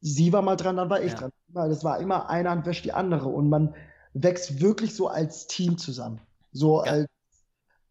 sie 0.00 0.32
war 0.32 0.42
mal 0.42 0.56
dran, 0.56 0.76
dann 0.76 0.90
war 0.90 1.02
ich 1.02 1.12
ja. 1.12 1.18
dran. 1.18 1.32
Das 1.48 1.84
war 1.84 1.98
immer 1.98 2.28
eine 2.28 2.50
Hand 2.50 2.66
wäscht 2.66 2.84
die 2.84 2.92
andere 2.92 3.28
und 3.28 3.48
man 3.48 3.74
wächst 4.12 4.60
wirklich 4.60 4.94
so 4.94 5.08
als 5.08 5.46
Team 5.46 5.78
zusammen. 5.78 6.20
So 6.52 6.84
ja. 6.84 6.92
als 6.92 7.08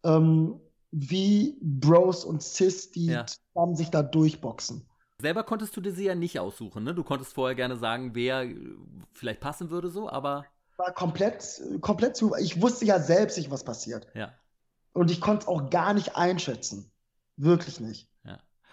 ähm, 0.04 0.60
wie 0.90 1.58
Bros 1.60 2.24
und 2.24 2.42
Sis, 2.42 2.90
die 2.90 3.06
ja. 3.06 3.26
zusammen 3.26 3.76
sich 3.76 3.90
da 3.90 4.02
durchboxen. 4.02 4.88
Selber 5.20 5.42
konntest 5.42 5.76
du 5.76 5.80
dir 5.80 5.92
sie 5.92 6.04
ja 6.04 6.14
nicht 6.14 6.38
aussuchen, 6.38 6.84
ne? 6.84 6.94
Du 6.94 7.02
konntest 7.02 7.32
vorher 7.32 7.56
gerne 7.56 7.76
sagen, 7.76 8.14
wer 8.14 8.46
vielleicht 9.14 9.40
passen 9.40 9.70
würde 9.70 9.90
so, 9.90 10.08
aber. 10.08 10.46
War 10.76 10.92
komplett, 10.92 11.60
komplett 11.80 12.16
zu. 12.16 12.34
Ich 12.36 12.62
wusste 12.62 12.84
ja 12.84 13.00
selbst 13.00 13.36
nicht, 13.36 13.50
was 13.50 13.64
passiert. 13.64 14.06
Ja. 14.14 14.32
Und 14.92 15.10
ich 15.10 15.20
konnte 15.20 15.42
es 15.42 15.48
auch 15.48 15.70
gar 15.70 15.92
nicht 15.92 16.16
einschätzen. 16.16 16.92
Wirklich 17.36 17.80
nicht. 17.80 18.08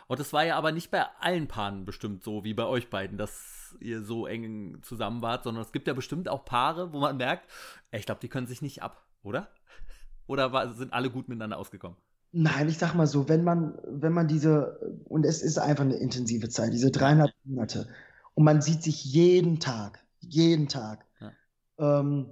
Und 0.07 0.19
das 0.19 0.33
war 0.33 0.45
ja 0.45 0.55
aber 0.57 0.71
nicht 0.71 0.91
bei 0.91 1.03
allen 1.19 1.47
Paaren 1.47 1.85
bestimmt 1.85 2.23
so 2.23 2.43
wie 2.43 2.53
bei 2.53 2.65
euch 2.65 2.89
beiden, 2.89 3.17
dass 3.17 3.75
ihr 3.79 4.03
so 4.03 4.27
eng 4.27 4.77
zusammen 4.83 5.21
wart, 5.21 5.43
sondern 5.43 5.63
es 5.63 5.71
gibt 5.71 5.87
ja 5.87 5.93
bestimmt 5.93 6.29
auch 6.29 6.45
Paare, 6.45 6.93
wo 6.93 6.99
man 6.99 7.17
merkt, 7.17 7.49
ich 7.91 8.05
glaube, 8.05 8.21
die 8.21 8.29
können 8.29 8.47
sich 8.47 8.61
nicht 8.61 8.83
ab, 8.83 9.05
oder? 9.23 9.49
Oder 10.27 10.51
war, 10.51 10.73
sind 10.73 10.91
alle 10.91 11.11
gut 11.11 11.27
miteinander 11.29 11.57
ausgekommen? 11.57 11.97
Nein, 12.31 12.67
ich 12.67 12.79
sag 12.79 12.95
mal 12.95 13.05
so, 13.05 13.29
wenn 13.29 13.43
man, 13.43 13.77
wenn 13.85 14.11
man 14.11 14.27
diese, 14.27 14.79
und 15.05 15.23
es 15.23 15.41
ist 15.41 15.59
einfach 15.59 15.83
eine 15.83 15.97
intensive 15.97 16.49
Zeit, 16.49 16.73
diese 16.73 16.89
dreieinhalb 16.89 17.31
Monate, 17.43 17.87
und 18.33 18.43
man 18.43 18.61
sieht 18.61 18.83
sich 18.83 19.05
jeden 19.05 19.59
Tag, 19.59 20.03
jeden 20.19 20.67
Tag. 20.67 21.05
Ja. 21.21 21.31
Ähm, 21.99 22.25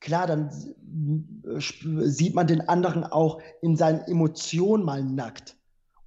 klar, 0.00 0.26
dann 0.26 0.50
sieht 0.50 2.34
man 2.34 2.46
den 2.46 2.68
anderen 2.68 3.04
auch 3.04 3.40
in 3.62 3.76
seinen 3.76 4.00
Emotionen 4.02 4.84
mal 4.84 5.02
nackt. 5.02 5.56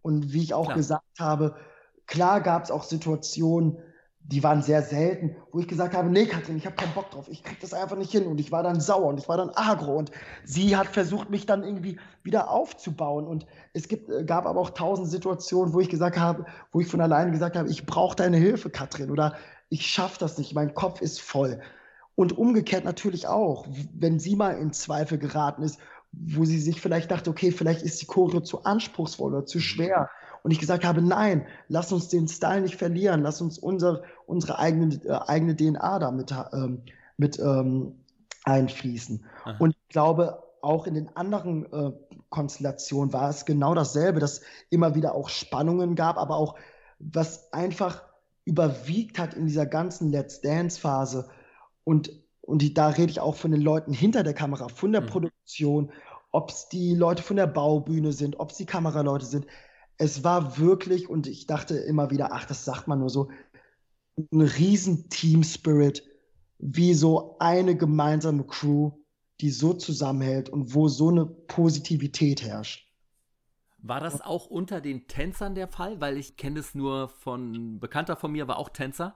Und 0.01 0.33
wie 0.33 0.43
ich 0.43 0.53
auch 0.53 0.65
klar. 0.65 0.77
gesagt 0.77 1.19
habe, 1.19 1.55
klar 2.07 2.41
gab 2.41 2.63
es 2.63 2.71
auch 2.71 2.83
Situationen, 2.83 3.77
die 4.21 4.43
waren 4.43 4.61
sehr 4.61 4.83
selten, 4.83 5.35
wo 5.51 5.59
ich 5.59 5.67
gesagt 5.67 5.95
habe, 5.95 6.09
nee, 6.09 6.25
Katrin, 6.25 6.57
ich 6.57 6.65
habe 6.65 6.75
keinen 6.75 6.93
Bock 6.93 7.09
drauf, 7.09 7.27
ich 7.29 7.43
krieg 7.43 7.59
das 7.61 7.73
einfach 7.73 7.97
nicht 7.97 8.11
hin 8.11 8.27
und 8.27 8.39
ich 8.39 8.51
war 8.51 8.61
dann 8.61 8.79
sauer 8.79 9.07
und 9.07 9.17
ich 9.17 9.27
war 9.27 9.37
dann 9.37 9.49
agro 9.55 9.95
und 9.95 10.11
sie 10.43 10.77
hat 10.77 10.87
versucht, 10.87 11.31
mich 11.31 11.47
dann 11.47 11.63
irgendwie 11.63 11.99
wieder 12.21 12.51
aufzubauen 12.51 13.25
und 13.25 13.47
es 13.73 13.87
gibt, 13.87 14.09
äh, 14.09 14.23
gab 14.25 14.45
aber 14.45 14.59
auch 14.59 14.69
tausend 14.71 15.07
Situationen, 15.07 15.73
wo 15.73 15.79
ich 15.79 15.89
gesagt 15.89 16.19
habe, 16.19 16.45
wo 16.71 16.79
ich 16.79 16.87
von 16.87 17.01
alleine 17.01 17.31
gesagt 17.31 17.55
habe, 17.55 17.69
ich 17.69 17.87
brauche 17.87 18.15
deine 18.15 18.37
Hilfe, 18.37 18.69
Katrin 18.69 19.09
oder 19.09 19.35
ich 19.69 19.87
schaffe 19.87 20.19
das 20.19 20.37
nicht, 20.37 20.53
mein 20.53 20.75
Kopf 20.75 21.01
ist 21.01 21.21
voll. 21.21 21.59
Und 22.15 22.37
umgekehrt 22.37 22.83
natürlich 22.83 23.27
auch, 23.27 23.65
wenn 23.93 24.19
sie 24.19 24.35
mal 24.35 24.51
in 24.51 24.73
Zweifel 24.73 25.17
geraten 25.17 25.63
ist 25.63 25.79
wo 26.11 26.45
sie 26.45 26.59
sich 26.59 26.81
vielleicht 26.81 27.11
dachte, 27.11 27.29
okay, 27.29 27.51
vielleicht 27.51 27.81
ist 27.83 28.01
die 28.01 28.05
Choreo 28.05 28.41
zu 28.41 28.63
anspruchsvoll 28.63 29.33
oder 29.33 29.45
zu 29.45 29.57
mhm. 29.57 29.63
schwer. 29.63 30.09
Und 30.41 30.51
ich 30.51 30.59
gesagt 30.59 30.85
habe, 30.85 31.01
nein, 31.01 31.45
lass 31.67 31.91
uns 31.91 32.07
den 32.07 32.27
Style 32.27 32.61
nicht 32.61 32.77
verlieren, 32.77 33.21
lass 33.21 33.41
uns 33.41 33.57
unser, 33.59 34.03
unsere 34.25 34.57
eigene, 34.57 34.95
äh, 35.03 35.19
eigene 35.27 35.55
DNA 35.55 35.99
da 35.99 36.11
mit, 36.11 36.33
ähm, 36.53 36.81
mit 37.17 37.39
ähm, 37.39 37.93
einfließen. 38.45 39.25
Aha. 39.43 39.55
Und 39.59 39.75
ich 39.75 39.89
glaube, 39.89 40.41
auch 40.61 40.87
in 40.87 40.93
den 40.93 41.15
anderen 41.15 41.71
äh, 41.71 41.91
Konstellationen 42.29 43.13
war 43.13 43.29
es 43.29 43.45
genau 43.45 43.73
dasselbe, 43.73 44.19
dass 44.19 44.41
immer 44.69 44.95
wieder 44.95 45.13
auch 45.15 45.29
Spannungen 45.29 45.95
gab, 45.95 46.17
aber 46.17 46.35
auch 46.35 46.55
was 46.99 47.51
einfach 47.53 48.03
überwiegt 48.45 49.19
hat 49.19 49.33
in 49.33 49.45
dieser 49.45 49.65
ganzen 49.65 50.11
Let's 50.11 50.41
Dance-Phase 50.41 51.29
und 51.83 52.11
und 52.49 52.63
die, 52.63 52.73
da 52.73 52.89
rede 52.89 53.11
ich 53.11 53.19
auch 53.19 53.35
von 53.35 53.51
den 53.51 53.61
Leuten 53.61 53.93
hinter 53.93 54.23
der 54.23 54.33
Kamera, 54.33 54.69
von 54.69 54.91
der 54.91 55.01
mhm. 55.01 55.07
Produktion, 55.07 55.91
ob 56.31 56.49
es 56.49 56.67
die 56.67 56.95
Leute 56.95 57.21
von 57.21 57.35
der 57.35 57.47
Baubühne 57.47 58.11
sind, 58.11 58.39
ob 58.39 58.49
es 58.49 58.57
die 58.57 58.65
Kameraleute 58.65 59.25
sind. 59.25 59.45
Es 59.97 60.23
war 60.23 60.57
wirklich, 60.57 61.09
und 61.09 61.27
ich 61.27 61.45
dachte 61.45 61.77
immer 61.77 62.09
wieder, 62.09 62.33
ach, 62.33 62.45
das 62.45 62.65
sagt 62.65 62.87
man 62.87 62.99
nur 62.99 63.09
so, 63.09 63.29
ein 64.31 64.41
riesen 64.41 65.09
Team-Spirit, 65.09 66.03
wie 66.57 66.93
so 66.95 67.37
eine 67.39 67.77
gemeinsame 67.77 68.43
Crew, 68.43 68.91
die 69.41 69.51
so 69.51 69.73
zusammenhält 69.73 70.49
und 70.49 70.73
wo 70.73 70.87
so 70.87 71.09
eine 71.09 71.25
Positivität 71.25 72.41
herrscht. 72.41 72.87
War 73.77 74.01
das 74.01 74.21
auch 74.21 74.47
unter 74.47 74.81
den 74.81 75.07
Tänzern 75.07 75.55
der 75.55 75.67
Fall? 75.67 76.01
Weil 76.01 76.17
ich 76.17 76.35
kenne 76.35 76.59
es 76.59 76.73
nur 76.75 77.09
von, 77.09 77.53
ein 77.53 77.79
Bekannter 77.79 78.15
von 78.15 78.31
mir 78.31 78.47
war 78.47 78.57
auch 78.57 78.69
Tänzer 78.69 79.15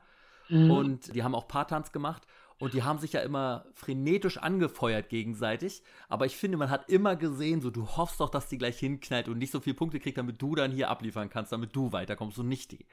mhm. 0.50 0.72
und 0.72 1.16
die 1.16 1.24
haben 1.24 1.36
auch 1.36 1.48
Paartanz 1.48 1.92
gemacht 1.92 2.28
und 2.64 2.74
die 2.74 2.84
haben 2.84 2.98
sich 2.98 3.12
ja 3.12 3.20
immer 3.20 3.66
frenetisch 3.74 4.38
angefeuert 4.38 5.10
gegenseitig. 5.10 5.84
Aber 6.08 6.26
ich 6.26 6.38
finde, 6.38 6.58
man 6.58 6.70
hat 6.70 6.90
immer 6.90 7.18
gesehen, 7.18 7.60
so 7.60 7.70
du 7.70 7.86
hoffst 7.86 8.22
doch, 8.22 8.30
dass 8.30 8.48
die 8.48 8.58
gleich 8.58 8.80
hinknallt 8.80 9.28
und 9.28 9.38
nicht 9.38 9.52
so 9.52 9.60
viele 9.60 9.76
Punkte 9.76 10.00
kriegt, 10.00 10.18
damit 10.18 10.42
du 10.42 10.56
dann 10.56 10.72
hier 10.72 10.90
abliefern 10.90 11.30
kannst, 11.30 11.52
damit 11.52 11.76
du 11.76 11.92
weiterkommst 11.92 12.40
und 12.40 12.48
nicht 12.48 12.72
die. 12.72 12.86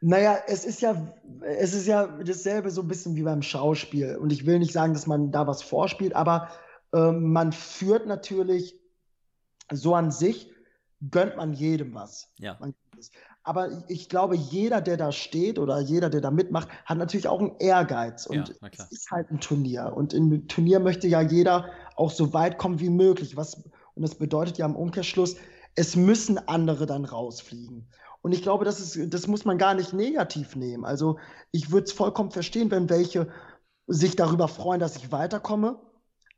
Naja, 0.00 0.38
es 0.46 0.64
ist 0.64 0.82
ja, 0.82 1.12
es 1.40 1.74
ist 1.74 1.88
ja 1.88 2.06
dasselbe 2.06 2.70
so 2.70 2.82
ein 2.82 2.88
bisschen 2.88 3.16
wie 3.16 3.24
beim 3.24 3.42
Schauspiel. 3.42 4.16
Und 4.16 4.32
ich 4.32 4.46
will 4.46 4.60
nicht 4.60 4.72
sagen, 4.72 4.94
dass 4.94 5.08
man 5.08 5.32
da 5.32 5.48
was 5.48 5.62
vorspielt, 5.62 6.14
aber 6.14 6.48
äh, 6.92 7.10
man 7.10 7.50
führt 7.50 8.06
natürlich 8.06 8.78
so 9.72 9.96
an 9.96 10.12
sich, 10.12 10.48
gönnt 11.10 11.36
man 11.36 11.54
jedem 11.54 11.92
was. 11.94 12.30
Ja. 12.38 12.56
Man, 12.60 12.74
aber 13.44 13.82
ich 13.88 14.08
glaube, 14.08 14.36
jeder, 14.36 14.80
der 14.80 14.96
da 14.96 15.10
steht 15.10 15.58
oder 15.58 15.80
jeder, 15.80 16.10
der 16.10 16.20
da 16.20 16.30
mitmacht, 16.30 16.68
hat 16.84 16.98
natürlich 16.98 17.26
auch 17.26 17.40
einen 17.40 17.56
Ehrgeiz. 17.58 18.26
Und 18.26 18.48
ja, 18.48 18.68
es 18.70 18.92
ist 18.92 19.10
halt 19.10 19.30
ein 19.30 19.40
Turnier. 19.40 19.92
Und 19.94 20.14
im 20.14 20.46
Turnier 20.46 20.78
möchte 20.78 21.08
ja 21.08 21.20
jeder 21.20 21.70
auch 21.96 22.10
so 22.10 22.32
weit 22.32 22.58
kommen 22.58 22.78
wie 22.78 22.90
möglich. 22.90 23.36
Was, 23.36 23.56
und 23.94 24.02
das 24.02 24.14
bedeutet 24.14 24.58
ja 24.58 24.66
im 24.66 24.76
Umkehrschluss, 24.76 25.36
es 25.74 25.96
müssen 25.96 26.38
andere 26.48 26.86
dann 26.86 27.04
rausfliegen. 27.04 27.88
Und 28.20 28.32
ich 28.32 28.42
glaube, 28.42 28.64
das, 28.64 28.78
ist, 28.78 29.12
das 29.12 29.26
muss 29.26 29.44
man 29.44 29.58
gar 29.58 29.74
nicht 29.74 29.92
negativ 29.92 30.54
nehmen. 30.54 30.84
Also 30.84 31.18
ich 31.50 31.72
würde 31.72 31.84
es 31.84 31.92
vollkommen 31.92 32.30
verstehen, 32.30 32.70
wenn 32.70 32.88
welche 32.88 33.28
sich 33.88 34.14
darüber 34.14 34.46
freuen, 34.46 34.78
dass 34.78 34.96
ich 34.96 35.10
weiterkomme 35.10 35.80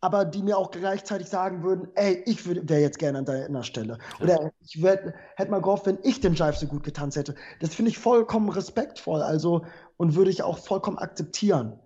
aber 0.05 0.27
die 0.27 0.43
mir 0.43 0.59
auch 0.59 0.71
gleichzeitig 0.71 1.31
sagen 1.31 1.63
würden, 1.63 1.89
ey, 1.95 2.23
ich 2.27 2.47
wäre 2.47 2.83
jetzt 2.83 2.99
gerne 2.99 3.21
an 3.21 3.25
deiner 3.25 3.63
Stelle. 3.63 3.97
Oder 4.21 4.53
ich 4.61 4.83
hätte 4.83 5.51
mal 5.51 5.63
gehofft, 5.63 5.87
wenn 5.87 5.99
ich 6.03 6.21
den 6.21 6.35
Jive 6.35 6.53
so 6.53 6.67
gut 6.67 6.83
getanzt 6.83 7.17
hätte. 7.17 7.35
Das 7.61 7.75
finde 7.75 7.91
ich 7.91 7.97
vollkommen 7.97 8.51
respektvoll, 8.51 9.23
also 9.23 9.65
und 9.97 10.15
würde 10.15 10.31
ich 10.31 10.43
auch 10.43 10.59
vollkommen 10.59 10.99
akzeptieren. 10.99 11.81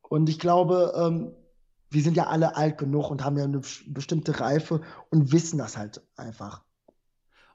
Und 0.00 0.30
ich 0.30 0.38
glaube, 0.38 0.94
ähm, 0.96 1.34
wir 1.90 2.02
sind 2.02 2.16
ja 2.16 2.28
alle 2.28 2.56
alt 2.56 2.78
genug 2.78 3.10
und 3.10 3.22
haben 3.22 3.36
ja 3.36 3.44
eine 3.44 3.60
bestimmte 3.88 4.40
Reife 4.40 4.80
und 5.10 5.30
wissen 5.30 5.58
das 5.58 5.76
halt 5.76 6.00
einfach. 6.16 6.62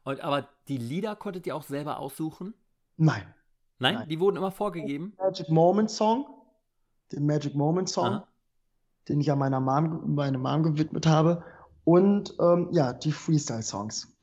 Und, 0.03 0.21
aber 0.21 0.47
die 0.67 0.77
Lieder 0.77 1.15
konntet 1.15 1.47
ihr 1.47 1.55
auch 1.55 1.63
selber 1.63 1.97
aussuchen? 1.97 2.53
Nein. 2.95 3.23
Nein, 3.79 3.95
Nein, 3.95 4.07
die 4.07 4.19
wurden 4.19 4.37
immer 4.37 4.51
vorgegeben. 4.51 5.13
Magic 5.17 5.49
Moment 5.49 5.89
Song, 5.89 6.27
den 7.11 7.25
Magic 7.25 7.55
Moment 7.55 7.89
Song, 7.89 8.05
Aha. 8.05 8.27
Den 9.09 9.19
ich 9.19 9.31
an 9.31 9.39
meiner 9.39 9.59
Mom, 9.59 10.15
meine 10.15 10.37
Mom 10.37 10.63
gewidmet 10.63 11.05
habe. 11.07 11.43
Und 11.83 12.35
ähm, 12.39 12.69
ja, 12.71 12.93
die 12.93 13.11
Freestyle-Songs. 13.11 14.15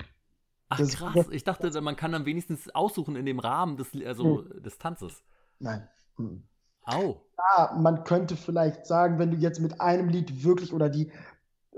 Ach 0.69 0.79
das, 0.79 0.95
krass, 0.95 1.27
ich 1.31 1.45
dachte, 1.45 1.81
man 1.81 1.97
kann 1.97 2.13
dann 2.13 2.27
wenigstens 2.27 2.69
aussuchen 2.75 3.17
in 3.17 3.27
dem 3.27 3.39
Rahmen 3.39 3.77
des, 3.77 3.89
also, 4.05 4.45
hm. 4.45 4.63
des 4.63 4.79
Tanzes. 4.79 5.23
Nein. 5.59 5.89
Hm. 6.17 6.43
Au. 6.83 7.23
Ja, 7.37 7.77
man 7.79 8.05
könnte 8.05 8.37
vielleicht 8.37 8.87
sagen, 8.87 9.19
wenn 9.19 9.31
du 9.31 9.37
jetzt 9.37 9.61
mit 9.61 9.81
einem 9.81 10.09
Lied 10.09 10.45
wirklich 10.45 10.73
oder 10.73 10.89
die, 10.89 11.11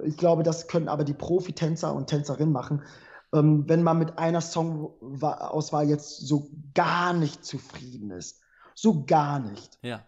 ich 0.03 0.17
glaube, 0.17 0.43
das 0.43 0.69
können 0.69 0.89
aber 0.89 1.05
die 1.05 1.15
Profitänzer 1.15 1.95
und 1.95 2.09
Tänzerinnen 2.09 2.53
machen, 2.53 2.83
ähm, 3.33 3.69
wenn 3.69 3.83
man 3.83 3.99
mit 3.99 4.19
einer 4.19 4.41
Songauswahl 4.41 5.89
jetzt 5.89 6.27
so 6.27 6.51
gar 6.75 7.13
nicht 7.13 7.45
zufrieden 7.45 8.11
ist, 8.11 8.41
so 8.75 9.05
gar 9.05 9.39
nicht, 9.39 9.79
ja. 9.83 10.07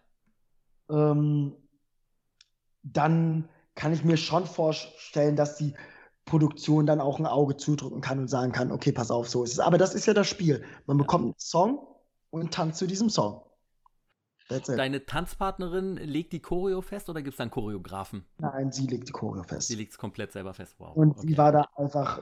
ähm, 0.89 1.55
dann 2.83 3.49
kann 3.75 3.93
ich 3.93 4.03
mir 4.03 4.17
schon 4.17 4.45
vorstellen, 4.45 5.35
dass 5.35 5.57
die 5.57 5.73
Produktion 6.25 6.85
dann 6.85 7.01
auch 7.01 7.19
ein 7.19 7.25
Auge 7.25 7.57
zudrücken 7.57 8.01
kann 8.01 8.19
und 8.19 8.27
sagen 8.27 8.51
kann, 8.51 8.71
okay, 8.71 8.91
pass 8.91 9.11
auf, 9.11 9.27
so 9.29 9.43
ist 9.43 9.53
es. 9.53 9.59
Aber 9.59 9.77
das 9.77 9.95
ist 9.95 10.05
ja 10.05 10.13
das 10.13 10.27
Spiel. 10.27 10.63
Man 10.85 10.97
bekommt 10.97 11.25
einen 11.25 11.35
Song 11.37 11.87
und 12.29 12.53
tanzt 12.53 12.79
zu 12.79 12.87
diesem 12.87 13.09
Song. 13.09 13.41
Deine 14.67 15.05
Tanzpartnerin 15.05 15.95
legt 15.95 16.33
die 16.33 16.41
Choreo 16.41 16.81
fest 16.81 17.09
oder 17.09 17.21
gibt 17.21 17.35
es 17.35 17.37
dann 17.37 17.49
Choreografen? 17.49 18.25
Nein, 18.37 18.73
sie 18.73 18.85
legt 18.85 19.07
die 19.07 19.13
Choreo 19.13 19.43
fest. 19.43 19.69
Sie 19.69 19.75
legt 19.75 19.93
es 19.93 19.97
komplett 19.97 20.33
selber 20.33 20.53
fest. 20.53 20.75
Wow. 20.77 20.93
Und 20.93 21.11
okay. 21.11 21.27
sie 21.27 21.37
war 21.37 21.53
da 21.53 21.65
einfach 21.75 22.21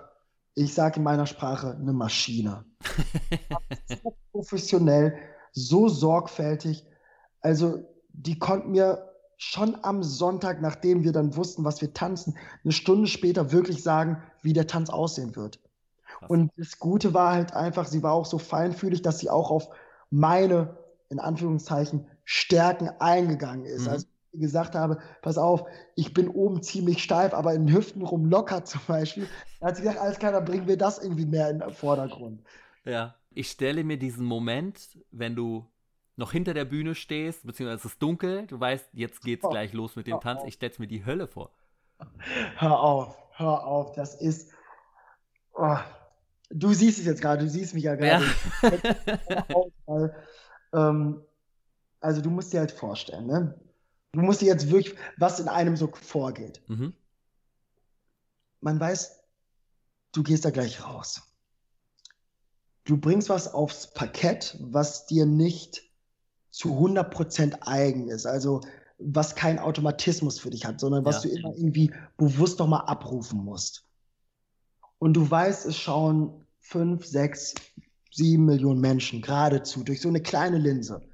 ich 0.56 0.74
sage 0.74 0.98
in 0.98 1.04
meiner 1.04 1.26
Sprache, 1.26 1.76
eine 1.76 1.94
Maschine. 1.94 2.66
so 4.04 4.18
professionell, 4.32 5.18
so 5.54 5.88
sorgfältig. 5.88 6.86
Also, 7.40 7.86
die 8.10 8.38
konnten 8.38 8.72
mir 8.72 9.09
schon 9.42 9.78
am 9.84 10.04
Sonntag, 10.04 10.62
nachdem 10.62 11.06
wir 11.06 11.14
dann 11.14 11.38
wussten, 11.38 11.64
was 11.64 11.80
wir 11.80 11.94
tanzen, 11.94 12.38
eine 12.64 12.74
Stunde 12.74 13.08
später 13.08 13.54
wirklich 13.54 13.82
sagen, 13.82 14.22
wie 14.42 14.52
der 14.52 14.68
Tanz 14.68 14.90
aussehen 14.90 15.38
wird. 15.38 15.62
Krass. 16.06 16.30
Und 16.30 16.52
das 16.58 16.78
Gute 16.78 17.14
war 17.14 17.32
halt 17.32 17.54
einfach, 17.54 17.88
sie 17.88 18.04
war 18.04 18.12
auch 18.12 18.26
so 18.26 18.38
feinfühlig, 18.38 19.02
dass 19.02 19.20
sie 19.20 19.30
auch 19.30 19.50
auf 19.50 19.70
meine, 20.12 20.78
in 21.08 21.20
Anführungszeichen, 21.20 22.06
Stärken 22.26 22.90
eingegangen 23.00 23.64
ist. 23.64 23.84
Mhm. 23.84 23.92
Also 23.92 24.08
gesagt 24.34 24.76
habe, 24.76 25.00
pass 25.22 25.38
auf, 25.38 25.64
ich 25.96 26.14
bin 26.14 26.28
oben 26.28 26.62
ziemlich 26.62 27.02
steif, 27.02 27.34
aber 27.34 27.54
in 27.54 27.66
den 27.66 27.76
Hüften 27.76 28.02
rum 28.02 28.26
locker 28.26 28.66
zum 28.66 28.82
Beispiel. 28.88 29.28
Da 29.62 29.68
hat 29.68 29.78
sie 29.78 29.84
gesagt, 29.84 30.02
alles 30.02 30.20
klar, 30.20 30.34
dann 30.34 30.46
bringen 30.46 30.68
wir 30.68 30.78
das 30.78 31.00
irgendwie 31.02 31.26
mehr 31.26 31.50
in 31.50 31.60
den 31.60 31.72
Vordergrund. 31.72 32.44
Ja, 32.84 33.16
ich 33.34 33.50
stelle 33.50 33.86
mir 33.86 33.98
diesen 33.98 34.26
Moment, 34.26 35.00
wenn 35.12 35.36
du 35.36 35.66
noch 36.20 36.34
hinter 36.34 36.54
der 36.54 36.66
Bühne 36.66 36.96
stehst, 36.96 37.48
beziehungsweise 37.48 37.88
es 37.88 37.94
ist 37.94 38.02
dunkel, 38.02 38.46
du 38.46 38.60
weißt, 38.60 38.90
jetzt 38.92 39.22
geht's 39.22 39.46
oh, 39.46 39.50
gleich 39.50 39.72
los 39.72 39.96
mit 39.96 40.06
dem 40.06 40.20
Tanz, 40.20 40.44
ich 40.46 40.56
stelle 40.56 40.74
mir 40.78 40.88
die 40.88 41.06
Hölle 41.06 41.28
vor. 41.28 41.52
Hör 42.58 42.80
auf, 42.80 43.18
hör 43.32 43.66
auf, 43.66 43.94
das 43.94 44.16
ist. 44.16 44.52
Oh. 45.54 45.78
Du 46.52 46.74
siehst 46.74 47.00
es 47.00 47.06
jetzt 47.06 47.22
gerade, 47.22 47.44
du 47.44 47.50
siehst 47.50 47.74
mich 47.74 47.84
ja 47.84 47.96
gerade. 47.96 48.26
Ja. 49.88 50.10
ähm, 50.74 51.22
also 52.02 52.22
du 52.22 52.30
musst 52.30 52.52
dir 52.52 52.60
halt 52.60 52.72
vorstellen, 52.72 53.28
ne? 53.28 53.60
Du 54.12 54.22
musst 54.22 54.42
dir 54.42 54.48
jetzt 54.48 54.72
wirklich, 54.72 54.96
was 55.18 55.40
in 55.40 55.48
einem 55.48 55.78
so 55.78 55.88
vorgeht. 55.88 56.62
Mhm. 56.68 56.94
Man 58.62 58.80
weiß, 58.80 59.24
du 60.12 60.24
gehst 60.24 60.44
da 60.44 60.50
gleich 60.50 60.84
raus. 60.84 61.22
Du 62.84 62.98
bringst 62.98 63.30
was 63.30 63.54
aufs 63.54 63.94
Parkett, 63.94 64.58
was 64.60 65.06
dir 65.06 65.26
nicht 65.26 65.89
zu 66.60 66.78
100% 66.78 67.60
eigen 67.62 68.10
ist. 68.10 68.26
Also 68.26 68.62
was 68.98 69.36
kein 69.36 69.60
Automatismus 69.60 70.40
für 70.40 70.50
dich 70.50 70.66
hat, 70.66 70.80
sondern 70.80 71.06
was 71.06 71.24
ja. 71.24 71.30
du 71.30 71.38
immer 71.38 71.56
irgendwie 71.56 71.92
bewusst 72.18 72.60
nochmal 72.60 72.82
abrufen 72.86 73.44
musst. 73.44 73.86
Und 74.98 75.14
du 75.14 75.30
weißt, 75.30 75.66
es 75.66 75.78
schauen 75.78 76.46
fünf, 76.60 77.06
sechs, 77.06 77.56
sieben 78.12 78.46
Millionen 78.46 78.82
Menschen 78.82 79.22
geradezu 79.22 79.84
durch 79.84 80.02
so 80.02 80.10
eine 80.10 80.22
kleine 80.22 80.58
Linse 80.58 81.10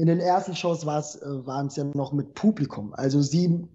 in 0.00 0.06
den 0.06 0.20
ersten 0.20 0.56
Shows 0.56 0.82
äh, 0.82 0.86
waren 0.86 1.66
es 1.66 1.76
ja 1.76 1.84
noch 1.84 2.12
mit 2.12 2.34
Publikum, 2.34 2.94
also 2.94 3.20
sieben, 3.20 3.68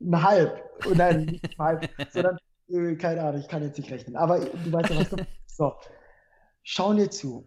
ein 0.00 0.22
halb. 0.22 0.62
Und 0.86 0.96
nein, 0.96 1.26
nicht 1.26 1.46
halb, 1.58 1.88
sondern, 2.10 2.38
äh, 2.68 2.94
keine 2.96 3.22
Ahnung, 3.22 3.40
ich 3.40 3.48
kann 3.48 3.62
jetzt 3.62 3.78
nicht 3.78 3.90
rechnen. 3.90 4.16
Aber 4.16 4.40
du 4.40 4.72
weißt 4.72 4.90
ja, 4.90 5.00
was 5.00 5.10
du. 5.10 5.16
So, 5.46 5.74
schauen 6.62 6.96
dir 6.96 7.10
zu. 7.10 7.44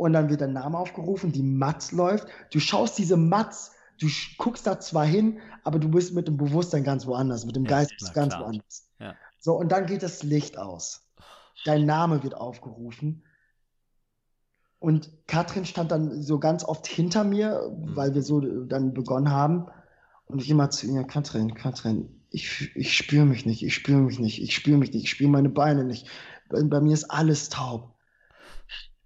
Und 0.00 0.14
dann 0.14 0.30
wird 0.30 0.40
dein 0.40 0.54
Name 0.54 0.78
aufgerufen, 0.78 1.30
die 1.30 1.42
Matz 1.42 1.92
läuft. 1.92 2.26
Du 2.52 2.58
schaust 2.58 2.96
diese 2.98 3.16
Matz, 3.16 3.72
du 4.00 4.06
guckst 4.38 4.66
da 4.66 4.80
zwar 4.80 5.04
hin, 5.04 5.40
aber 5.62 5.78
du 5.78 5.90
bist 5.90 6.14
mit 6.14 6.26
dem 6.26 6.38
Bewusstsein 6.38 6.84
ganz 6.84 7.06
woanders, 7.06 7.44
mit 7.44 7.54
dem 7.54 7.64
ja, 7.64 7.70
Geist 7.70 7.92
bist 7.98 8.14
ganz 8.14 8.34
klar. 8.34 8.46
woanders. 8.46 8.88
Ja. 8.98 9.14
So, 9.38 9.54
und 9.54 9.70
dann 9.70 9.86
geht 9.86 10.02
das 10.02 10.22
Licht 10.22 10.56
aus. 10.56 11.02
Dein 11.64 11.84
Name 11.84 12.22
wird 12.22 12.34
aufgerufen 12.34 13.24
und 14.80 15.10
Katrin 15.26 15.66
stand 15.66 15.92
dann 15.92 16.22
so 16.22 16.38
ganz 16.38 16.64
oft 16.64 16.86
hinter 16.86 17.22
mir, 17.22 17.70
mhm. 17.70 17.94
weil 17.94 18.14
wir 18.14 18.22
so 18.22 18.40
dann 18.40 18.94
begonnen 18.94 19.30
haben. 19.30 19.66
Und 20.24 20.40
ich 20.40 20.48
immer 20.48 20.70
zu 20.70 20.86
ihr, 20.86 21.04
Katrin, 21.04 21.54
Katrin, 21.54 22.08
ich, 22.30 22.74
ich 22.74 22.96
spüre 22.96 23.26
mich 23.26 23.44
nicht, 23.44 23.62
ich 23.62 23.74
spüre 23.74 24.00
mich 24.00 24.18
nicht, 24.18 24.42
ich 24.42 24.54
spüre 24.54 24.78
mich 24.78 24.92
nicht, 24.92 25.04
ich 25.04 25.10
spüre 25.10 25.30
meine 25.30 25.50
Beine 25.50 25.84
nicht. 25.84 26.08
Bei, 26.48 26.62
bei, 26.62 26.80
mir 26.80 26.94
ist 26.94 27.10
alles 27.10 27.50
taub. 27.50 27.94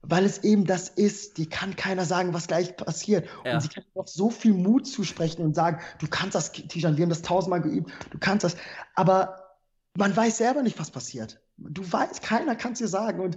Weil 0.07 0.25
es 0.25 0.45
eben 0.45 0.65
das 0.67 0.89
ist, 0.89 1.39
die 1.39 1.49
kann 1.49 1.77
keiner 1.77 2.05
sagen, 2.05 2.35
was 2.35 2.47
gleich 2.47 2.77
passiert. 2.77 3.29
Ja. 3.45 3.55
Und 3.55 3.61
sie 3.61 3.69
kann 3.69 3.85
auch 3.95 4.07
so 4.07 4.31
viel 4.31 4.53
Mut 4.53 4.87
zusprechen 4.87 5.43
und 5.43 5.55
sagen, 5.55 5.81
du 5.99 6.07
kannst 6.09 6.35
das, 6.35 6.53
Tijan, 6.53 6.97
wir 6.97 7.03
haben 7.03 7.11
das 7.11 7.23
tausendmal 7.23 7.61
geübt, 7.61 7.93
du 8.11 8.19
kannst 8.19 8.45
das. 8.45 8.57
Aber 8.95 9.59
man 9.97 10.15
weiß 10.17 10.39
selber 10.39 10.63
nicht, 10.63 10.79
was 10.79 10.91
passiert. 10.91 11.41
Du 11.57 11.91
weißt, 11.91 12.23
keiner 12.23 12.57
kann 12.57 12.73
es 12.73 12.79
dir 12.79 12.89
sagen. 12.89 13.21
Und 13.21 13.37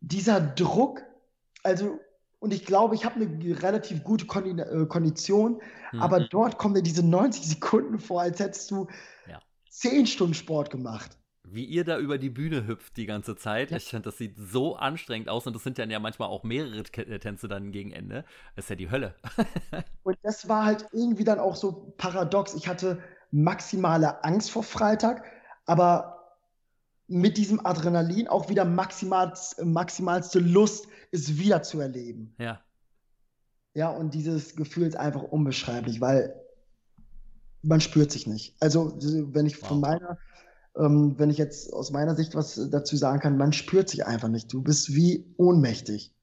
dieser 0.00 0.40
Druck, 0.40 1.02
also, 1.62 2.00
und 2.40 2.52
ich 2.52 2.64
glaube, 2.64 2.94
ich 2.94 3.04
habe 3.04 3.16
eine 3.16 3.62
relativ 3.62 4.02
gute 4.02 4.26
Kondi 4.26 4.60
äh, 4.60 4.86
Kondition, 4.86 5.60
mhm. 5.92 6.02
aber 6.02 6.20
dort 6.20 6.58
kommen 6.58 6.74
mir 6.74 6.82
diese 6.82 7.06
90 7.06 7.46
Sekunden 7.46 7.98
vor, 7.98 8.22
als 8.22 8.40
hättest 8.40 8.70
du 8.70 8.88
ja. 9.28 9.40
10 9.68 10.06
Stunden 10.06 10.34
Sport 10.34 10.70
gemacht. 10.70 11.16
Wie 11.52 11.64
ihr 11.64 11.84
da 11.84 11.98
über 11.98 12.18
die 12.18 12.30
Bühne 12.30 12.66
hüpft 12.66 12.96
die 12.96 13.06
ganze 13.06 13.36
Zeit. 13.36 13.70
Ja. 13.70 13.76
Ich 13.76 13.84
finde, 13.84 14.04
das 14.04 14.18
sieht 14.18 14.36
so 14.36 14.76
anstrengend 14.76 15.28
aus 15.28 15.46
und 15.46 15.54
das 15.54 15.62
sind 15.62 15.78
dann 15.78 15.90
ja 15.90 15.98
manchmal 15.98 16.28
auch 16.28 16.42
mehrere 16.44 16.78
äh, 16.78 17.18
Tänze 17.18 17.48
dann 17.48 17.72
gegen 17.72 17.92
Ende. 17.92 18.24
Das 18.56 18.66
ist 18.66 18.70
ja 18.70 18.76
die 18.76 18.90
Hölle. 18.90 19.14
und 20.02 20.18
das 20.22 20.48
war 20.48 20.64
halt 20.64 20.86
irgendwie 20.92 21.24
dann 21.24 21.38
auch 21.38 21.56
so 21.56 21.94
paradox. 21.96 22.54
Ich 22.54 22.68
hatte 22.68 22.98
maximale 23.30 24.24
Angst 24.24 24.50
vor 24.50 24.62
Freitag, 24.62 25.24
aber 25.66 26.36
mit 27.06 27.36
diesem 27.36 27.64
Adrenalin 27.66 28.28
auch 28.28 28.48
wieder 28.48 28.64
maximal, 28.64 29.32
maximalste 29.62 30.38
Lust, 30.38 30.86
es 31.10 31.38
wieder 31.38 31.62
zu 31.62 31.80
erleben. 31.80 32.34
Ja. 32.38 32.60
Ja, 33.74 33.90
und 33.90 34.14
dieses 34.14 34.56
Gefühl 34.56 34.86
ist 34.86 34.96
einfach 34.96 35.22
unbeschreiblich, 35.22 36.00
weil 36.00 36.34
man 37.62 37.80
spürt 37.80 38.10
sich 38.10 38.26
nicht. 38.26 38.56
Also, 38.60 38.96
wenn 39.32 39.46
ich 39.46 39.60
wow. 39.60 39.68
von 39.68 39.80
meiner, 39.80 40.18
ähm, 40.76 41.18
wenn 41.18 41.30
ich 41.30 41.38
jetzt 41.38 41.72
aus 41.72 41.90
meiner 41.90 42.14
Sicht 42.14 42.34
was 42.34 42.68
dazu 42.70 42.96
sagen 42.96 43.20
kann, 43.20 43.36
man 43.36 43.52
spürt 43.52 43.88
sich 43.88 44.06
einfach 44.06 44.28
nicht. 44.28 44.52
Du 44.52 44.62
bist 44.62 44.94
wie 44.94 45.26
ohnmächtig. 45.36 46.14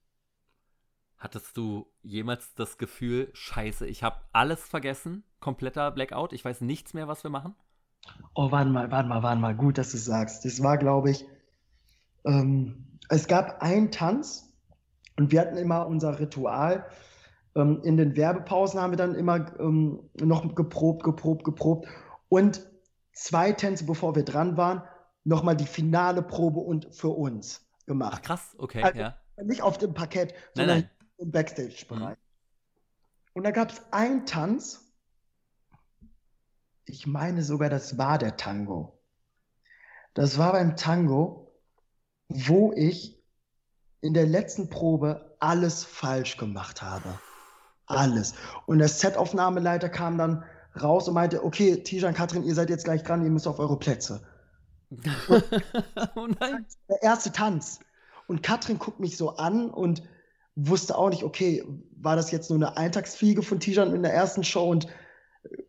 Hattest 1.17 1.57
du 1.57 1.87
jemals 2.03 2.53
das 2.53 2.77
Gefühl, 2.77 3.29
scheiße, 3.33 3.87
ich 3.87 4.03
habe 4.03 4.17
alles 4.33 4.61
vergessen, 4.61 5.23
kompletter 5.39 5.91
Blackout, 5.91 6.31
ich 6.31 6.45
weiß 6.45 6.61
nichts 6.61 6.93
mehr, 6.93 7.07
was 7.07 7.23
wir 7.23 7.31
machen? 7.31 7.55
Oh, 8.35 8.51
warte 8.51 8.69
mal, 8.69 8.91
warte 8.91 9.09
mal, 9.09 9.23
warte 9.23 9.41
mal. 9.41 9.55
Gut, 9.55 9.77
dass 9.77 9.91
du 9.91 9.97
sagst. 9.97 10.45
Das 10.45 10.61
war, 10.61 10.77
glaube 10.77 11.11
ich, 11.11 11.25
ähm, 12.25 12.85
es 13.09 13.27
gab 13.27 13.61
einen 13.61 13.91
Tanz 13.91 14.53
und 15.17 15.31
wir 15.31 15.41
hatten 15.41 15.57
immer 15.57 15.87
unser 15.87 16.19
Ritual. 16.19 16.85
Ähm, 17.55 17.81
in 17.83 17.97
den 17.97 18.15
Werbepausen 18.15 18.79
haben 18.79 18.91
wir 18.91 18.97
dann 18.97 19.15
immer 19.15 19.59
ähm, 19.59 19.99
noch 20.19 20.53
geprobt, 20.53 21.03
geprobt, 21.03 21.43
geprobt. 21.43 21.87
Und 22.29 22.66
zwei 23.17 23.51
Tänze, 23.51 23.85
bevor 23.85 24.15
wir 24.15 24.23
dran 24.23 24.57
waren, 24.57 24.83
nochmal 25.23 25.57
die 25.57 25.65
finale 25.65 26.21
Probe 26.21 26.59
und 26.59 26.93
für 26.93 27.09
uns 27.09 27.67
gemacht. 27.85 28.13
Ach, 28.15 28.21
krass, 28.21 28.55
okay, 28.57 28.83
also, 28.83 28.99
ja. 28.99 29.17
Nicht 29.43 29.61
auf 29.61 29.77
dem 29.77 29.93
Parkett, 29.93 30.33
sondern 30.55 30.79
nein, 30.79 30.89
nein. 30.99 31.07
im 31.17 31.31
Backstage-Bereich. 31.31 32.17
Mhm. 32.17 32.23
Und 33.33 33.43
da 33.43 33.51
gab 33.51 33.71
es 33.71 33.81
einen 33.91 34.25
Tanz, 34.25 34.83
ich 36.85 37.05
meine 37.05 37.43
sogar, 37.43 37.69
das 37.69 37.97
war 37.97 38.17
der 38.17 38.37
Tango. 38.37 38.99
Das 40.13 40.37
war 40.37 40.53
beim 40.53 40.75
Tango, 40.75 41.53
wo 42.29 42.71
ich 42.73 43.23
in 44.01 44.13
der 44.13 44.25
letzten 44.25 44.69
Probe 44.69 45.35
alles 45.39 45.83
falsch 45.83 46.37
gemacht 46.37 46.81
habe. 46.81 47.19
Alles. 47.85 48.33
Und 48.65 48.79
der 48.79 48.87
Setaufnahmeleiter 48.87 49.89
kam 49.89 50.17
dann 50.17 50.43
raus 50.77 51.07
und 51.07 51.13
meinte, 51.13 51.43
okay, 51.43 51.77
Tijan, 51.83 52.13
Katrin, 52.13 52.43
ihr 52.43 52.55
seid 52.55 52.69
jetzt 52.69 52.85
gleich 52.85 53.03
dran, 53.03 53.23
ihr 53.23 53.29
müsst 53.29 53.47
auf 53.47 53.59
eure 53.59 53.77
Plätze. 53.77 54.21
oh 56.15 56.27
nein. 56.39 56.65
Der 56.89 57.03
erste 57.03 57.31
Tanz. 57.31 57.79
Und 58.27 58.43
Katrin 58.43 58.79
guckt 58.79 58.99
mich 58.99 59.17
so 59.17 59.35
an 59.37 59.69
und 59.69 60.03
wusste 60.55 60.97
auch 60.97 61.09
nicht, 61.09 61.23
okay, 61.23 61.63
war 61.97 62.15
das 62.15 62.31
jetzt 62.31 62.49
nur 62.49 62.57
eine 62.57 62.77
Eintagsfliege 62.77 63.43
von 63.43 63.59
Tijan 63.59 63.93
in 63.93 64.03
der 64.03 64.13
ersten 64.13 64.43
Show 64.43 64.69
und, 64.69 64.87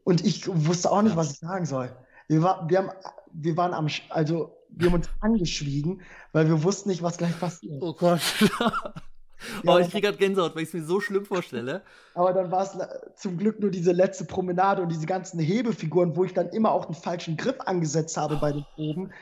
und 0.04 0.24
ich 0.24 0.48
wusste 0.48 0.90
auch 0.90 1.02
nicht, 1.02 1.16
was 1.16 1.32
ich 1.32 1.38
sagen 1.38 1.66
soll. 1.66 1.94
Wir, 2.26 2.42
war, 2.42 2.68
wir, 2.68 2.78
haben, 2.78 2.90
wir 3.32 3.56
waren 3.56 3.74
am, 3.74 3.88
also 4.08 4.56
wir 4.70 4.88
haben 4.88 4.94
uns 4.94 5.08
angeschwiegen, 5.20 6.02
weil 6.32 6.48
wir 6.48 6.62
wussten 6.62 6.88
nicht, 6.88 7.02
was 7.02 7.18
gleich 7.18 7.38
passiert. 7.38 7.82
Oh 7.82 7.94
Gott. 7.94 8.20
Ja, 9.64 9.74
oh, 9.74 9.78
ich 9.78 9.90
kriege 9.90 10.06
gerade 10.06 10.18
Gänsehaut, 10.18 10.54
weil 10.54 10.62
ich 10.62 10.68
es 10.68 10.74
mir 10.74 10.84
so 10.84 11.00
schlimm 11.00 11.24
vorstelle. 11.24 11.82
Aber 12.14 12.32
dann 12.32 12.50
war 12.50 12.62
es 12.62 12.76
zum 13.16 13.36
Glück 13.38 13.60
nur 13.60 13.70
diese 13.70 13.92
letzte 13.92 14.24
Promenade 14.24 14.82
und 14.82 14.90
diese 14.90 15.06
ganzen 15.06 15.38
Hebefiguren, 15.40 16.16
wo 16.16 16.24
ich 16.24 16.34
dann 16.34 16.48
immer 16.48 16.72
auch 16.72 16.86
einen 16.86 16.94
falschen 16.94 17.36
Grip 17.36 17.66
angesetzt 17.66 18.16
habe 18.16 18.36
oh. 18.36 18.40
bei 18.40 18.52
den 18.52 18.64
Proben, 18.74 19.12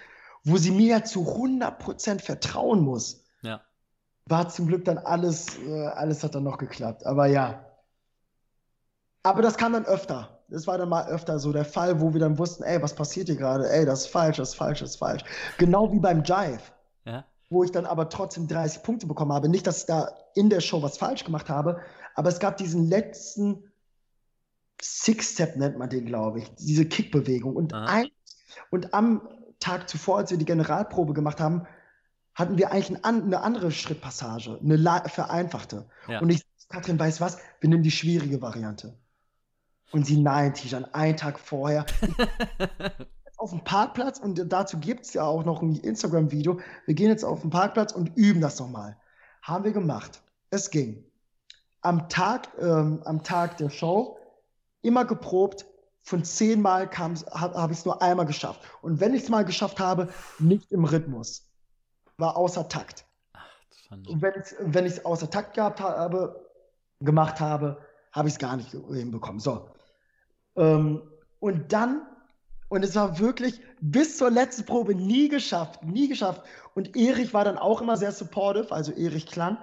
wo 0.45 0.57
sie 0.57 0.71
mir 0.71 0.87
ja 0.87 1.05
zu 1.05 1.21
100% 1.23 2.21
vertrauen 2.21 2.81
muss. 2.81 3.25
Ja. 3.43 3.61
War 4.27 4.49
zum 4.49 4.67
Glück 4.67 4.85
dann 4.85 4.99
alles, 4.99 5.59
äh, 5.67 5.87
alles 5.87 6.23
hat 6.25 6.35
dann 6.35 6.45
noch 6.45 6.59
geklappt. 6.59 7.07
Aber 7.07 7.27
ja. 7.27 7.64
Aber 9.23 9.43
das 9.43 9.57
kam 9.57 9.73
dann 9.73 9.85
öfter. 9.85 10.41
Das 10.49 10.67
war 10.67 10.79
dann 10.79 10.89
mal 10.89 11.09
öfter 11.09 11.39
so 11.41 11.53
der 11.53 11.64
Fall, 11.64 12.01
wo 12.01 12.12
wir 12.12 12.21
dann 12.21 12.39
wussten, 12.39 12.62
ey, 12.62 12.81
was 12.81 12.95
passiert 12.95 13.27
hier 13.27 13.37
gerade? 13.37 13.69
Ey, 13.69 13.85
das 13.85 14.03
ist 14.03 14.07
falsch, 14.07 14.37
das 14.37 14.51
ist 14.51 14.55
falsch, 14.55 14.81
das 14.81 14.91
ist 14.91 14.97
falsch. 14.97 15.25
Genau 15.59 15.91
wie 15.93 15.99
beim 15.99 16.23
Jive. 16.23 16.62
Wo 17.49 17.62
ich 17.62 17.70
dann 17.70 17.86
aber 17.86 18.09
trotzdem 18.09 18.49
30 18.49 18.82
Punkte 18.82 19.07
bekommen 19.07 19.32
habe. 19.32 19.49
Nicht, 19.49 19.66
dass 19.66 19.80
ich 19.80 19.86
da 19.86 20.11
in 20.34 20.51
der 20.51 20.61
Show 20.61 20.82
was 20.82 20.99
falsch 20.99 21.24
gemacht 21.24 21.49
habe, 21.49 21.80
aber 22.14 22.28
es 22.28 22.40
gab 22.40 22.57
diesen 22.57 22.88
letzten 22.88 23.70
Six-Step, 24.80 25.57
nennt 25.57 25.78
man 25.78 25.88
den, 25.88 26.07
glaube 26.07 26.40
ich, 26.40 26.55
diese 26.57 26.84
Kickbewegung. 26.84 27.57
Und, 27.57 27.72
ein, 27.72 28.09
und 28.70 28.94
am 28.94 29.28
Tag 29.61 29.88
zuvor, 29.88 30.18
als 30.18 30.30
wir 30.30 30.38
die 30.38 30.44
Generalprobe 30.44 31.14
gemacht 31.14 31.40
haben, 31.40 31.66
hatten 32.34 32.59
wir 32.59 32.70
eigentlich 32.70 33.05
ein, 33.05 33.22
eine 33.22 33.40
andere 33.40 33.70
Schrittpassage, 33.70 34.61
eine 34.62 35.03
vereinfachte. 35.09 35.88
Ja. 36.07 36.20
Und 36.20 36.30
ich, 36.30 36.42
Katrin, 36.68 36.99
weiß 36.99 37.20
was, 37.20 37.38
wir 37.61 37.70
nehmen 37.70 37.82
die 37.82 37.90
schwierige 37.90 38.42
Variante. 38.42 38.99
Und 39.92 40.05
sie, 40.05 40.20
nein, 40.20 40.53
Tijan, 40.53 40.84
einen 40.84 41.16
Tag 41.16 41.38
vorher. 41.38 41.86
auf 43.47 43.53
den 43.53 43.62
Parkplatz 43.62 44.18
und 44.18 44.53
dazu 44.53 44.76
gibt 44.78 45.05
es 45.05 45.14
ja 45.14 45.22
auch 45.22 45.44
noch 45.44 45.62
ein 45.62 45.76
Instagram-Video. 45.76 46.59
Wir 46.84 46.94
gehen 46.94 47.11
jetzt 47.11 47.24
auf 47.24 47.42
den 47.42 47.51
Parkplatz 47.51 47.92
und 47.92 48.11
üben 48.16 48.40
das 48.40 48.59
nochmal. 48.59 48.97
Haben 49.40 49.62
wir 49.62 49.70
gemacht. 49.70 50.20
Es 50.51 50.68
ging. 50.68 51.05
Am 51.80 52.09
Tag, 52.09 52.49
ähm, 52.59 53.03
am 53.05 53.22
Tag 53.22 53.57
der 53.59 53.70
Show 53.70 54.18
immer 54.82 55.05
geprobt. 55.05 55.64
Von 56.03 56.24
zehnmal 56.24 56.90
habe 56.90 57.55
hab 57.55 57.70
ich 57.70 57.78
es 57.78 57.84
nur 57.84 58.03
einmal 58.03 58.26
geschafft. 58.26 58.62
Und 58.82 58.99
wenn 58.99 59.14
ich 59.14 59.22
es 59.22 59.28
mal 59.28 59.44
geschafft 59.44 59.78
habe, 59.78 60.09
nicht 60.40 60.72
im 60.72 60.84
Rhythmus. 60.84 61.49
War 62.16 62.36
außer 62.36 62.68
Takt. 62.68 63.05
Ach, 63.32 63.47
und 64.09 64.22
wenn 64.22 64.86
ich 64.86 64.92
es 64.94 65.05
außer 65.05 65.30
Takt 65.30 65.55
gehabt 65.55 65.80
habe, 65.80 66.44
gemacht 66.99 67.38
habe, 67.38 67.78
habe 68.11 68.26
ich 68.26 68.34
es 68.34 68.40
gar 68.40 68.57
nicht 68.57 68.72
hinbekommen. 68.72 69.38
So. 69.38 69.68
Ähm, 70.57 71.03
und 71.38 71.72
dann 71.72 72.03
und 72.69 72.85
es 72.85 72.95
war 72.97 73.19
wirklich 73.19 73.61
bis 73.81 74.17
zur 74.17 74.31
letzten 74.31 74.64
Probe 74.64 74.95
nie 74.95 75.29
geschafft, 75.29 75.83
nie 75.85 76.09
geschafft. 76.09 76.43
Und 76.75 76.97
Erich 76.97 77.33
war 77.33 77.45
dann 77.45 77.59
auch 77.59 77.81
immer 77.81 77.97
sehr 77.97 78.12
supportive, 78.12 78.73
also 78.73 78.93
Erich 78.93 79.27
Klan, 79.27 79.59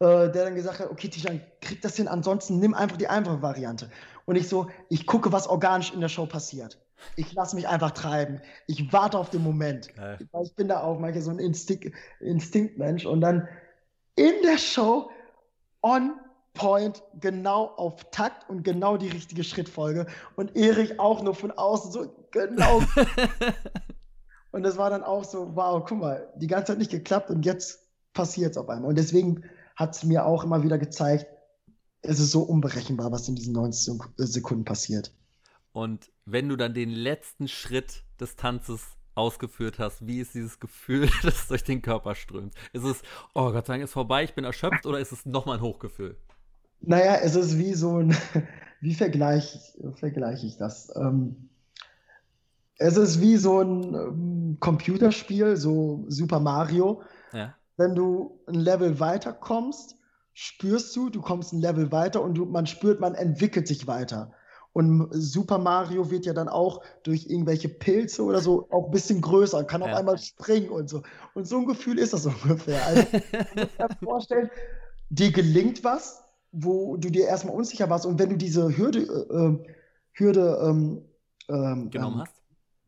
äh, 0.00 0.30
der 0.30 0.44
dann 0.44 0.54
gesagt 0.54 0.80
hat, 0.80 0.90
okay, 0.90 1.08
Tijan, 1.08 1.40
krieg 1.60 1.82
das 1.82 1.96
hin, 1.96 2.08
ansonsten 2.08 2.58
nimm 2.58 2.74
einfach 2.74 2.96
die 2.96 3.08
einfache 3.08 3.42
Variante. 3.42 3.90
Und 4.24 4.36
ich 4.36 4.48
so, 4.48 4.68
ich 4.88 5.06
gucke, 5.06 5.32
was 5.32 5.48
organisch 5.48 5.92
in 5.92 6.00
der 6.00 6.08
Show 6.08 6.26
passiert. 6.26 6.78
Ich 7.16 7.32
lasse 7.32 7.54
mich 7.54 7.68
einfach 7.68 7.92
treiben. 7.92 8.40
Ich 8.66 8.92
warte 8.92 9.18
auf 9.18 9.30
den 9.30 9.42
Moment. 9.42 9.94
Geil. 9.94 10.18
Ich 10.42 10.54
bin 10.54 10.68
da 10.68 10.82
auch 10.82 10.98
manchmal 10.98 11.22
so 11.22 11.30
ein 11.30 11.38
Instinkt, 11.38 11.94
Instinktmensch. 12.20 13.06
Und 13.06 13.20
dann 13.20 13.46
in 14.16 14.32
der 14.42 14.58
Show 14.58 15.10
on 15.82 16.12
Point, 16.58 17.04
genau 17.20 17.66
auf 17.76 18.10
Takt 18.10 18.50
und 18.50 18.64
genau 18.64 18.96
die 18.96 19.08
richtige 19.08 19.44
Schrittfolge. 19.44 20.06
Und 20.34 20.56
Erich 20.56 20.98
auch 20.98 21.22
nur 21.22 21.34
von 21.34 21.52
außen 21.52 21.92
so 21.92 22.12
genau. 22.32 22.82
und 24.50 24.64
das 24.64 24.76
war 24.76 24.90
dann 24.90 25.04
auch 25.04 25.24
so, 25.24 25.54
wow, 25.54 25.82
guck 25.86 25.98
mal, 25.98 26.28
die 26.36 26.48
ganze 26.48 26.72
Zeit 26.72 26.78
nicht 26.78 26.90
geklappt 26.90 27.30
und 27.30 27.46
jetzt 27.46 27.86
passiert 28.12 28.50
es 28.50 28.58
auf 28.58 28.68
einmal. 28.68 28.90
Und 28.90 28.98
deswegen 28.98 29.44
hat 29.76 29.94
es 29.94 30.02
mir 30.02 30.26
auch 30.26 30.42
immer 30.42 30.64
wieder 30.64 30.78
gezeigt, 30.78 31.26
es 32.02 32.18
ist 32.18 32.32
so 32.32 32.42
unberechenbar, 32.42 33.12
was 33.12 33.28
in 33.28 33.36
diesen 33.36 33.54
90 33.54 33.94
Sekunden 34.16 34.64
passiert. 34.64 35.12
Und 35.72 36.10
wenn 36.24 36.48
du 36.48 36.56
dann 36.56 36.74
den 36.74 36.90
letzten 36.90 37.46
Schritt 37.46 38.02
des 38.20 38.34
Tanzes 38.34 38.82
ausgeführt 39.14 39.78
hast, 39.78 40.04
wie 40.06 40.20
ist 40.20 40.34
dieses 40.34 40.58
Gefühl, 40.58 41.08
das 41.22 41.46
durch 41.46 41.62
den 41.62 41.82
Körper 41.82 42.16
strömt? 42.16 42.54
Ist 42.72 42.82
es, 42.82 43.02
oh 43.34 43.52
Gott 43.52 43.66
sei 43.66 43.74
Dank, 43.74 43.84
ist 43.84 43.92
vorbei, 43.92 44.24
ich 44.24 44.34
bin 44.34 44.44
erschöpft 44.44 44.86
oder 44.86 44.98
ist 44.98 45.12
es 45.12 45.24
nochmal 45.24 45.58
ein 45.58 45.62
Hochgefühl? 45.62 46.16
Naja, 46.80 47.16
es 47.22 47.34
ist 47.34 47.58
wie 47.58 47.74
so 47.74 47.98
ein, 47.98 48.16
wie 48.80 48.94
vergleiche 48.94 49.58
vergleich 49.94 50.44
ich 50.44 50.56
das? 50.56 50.94
Ähm, 50.96 51.48
es 52.78 52.96
ist 52.96 53.20
wie 53.20 53.36
so 53.36 53.60
ein 53.60 53.94
ähm, 53.94 54.56
Computerspiel, 54.60 55.56
so 55.56 56.04
Super 56.08 56.40
Mario. 56.40 57.02
Ja. 57.32 57.54
Wenn 57.76 57.94
du 57.94 58.40
ein 58.46 58.54
Level 58.54 59.00
weiterkommst, 59.00 59.96
spürst 60.32 60.94
du, 60.94 61.10
du 61.10 61.20
kommst 61.20 61.52
ein 61.52 61.60
Level 61.60 61.90
weiter 61.90 62.22
und 62.22 62.34
du, 62.34 62.44
man 62.44 62.66
spürt, 62.66 63.00
man 63.00 63.14
entwickelt 63.14 63.66
sich 63.66 63.86
weiter. 63.86 64.32
Und 64.72 65.08
Super 65.10 65.58
Mario 65.58 66.10
wird 66.10 66.26
ja 66.26 66.32
dann 66.32 66.48
auch 66.48 66.82
durch 67.02 67.26
irgendwelche 67.26 67.68
Pilze 67.68 68.22
oder 68.22 68.40
so 68.40 68.68
auch 68.70 68.84
ein 68.84 68.90
bisschen 68.92 69.20
größer, 69.20 69.64
kann 69.64 69.82
auf 69.82 69.92
einmal 69.92 70.18
springen 70.18 70.68
und 70.68 70.88
so. 70.88 71.02
Und 71.34 71.48
so 71.48 71.58
ein 71.58 71.66
Gefühl 71.66 71.98
ist 71.98 72.12
das 72.12 72.26
ungefähr. 72.44 72.86
Also, 72.86 73.02
ich 73.02 73.32
muss 73.56 73.78
mir 73.78 73.88
vorstellen, 74.04 74.50
dir 75.10 75.32
gelingt 75.32 75.82
was, 75.82 76.22
wo 76.52 76.96
du 76.96 77.10
dir 77.10 77.26
erstmal 77.26 77.54
unsicher 77.54 77.90
warst 77.90 78.06
und 78.06 78.18
wenn 78.18 78.30
du 78.30 78.36
diese 78.36 78.76
Hürde, 78.76 79.00
äh, 79.00 79.34
äh 79.34 79.58
Hürde 80.12 80.58
ähm, 80.62 81.02
ähm, 81.48 81.90
genommen 81.90 82.16
ähm, 82.16 82.22
hast, 82.22 82.34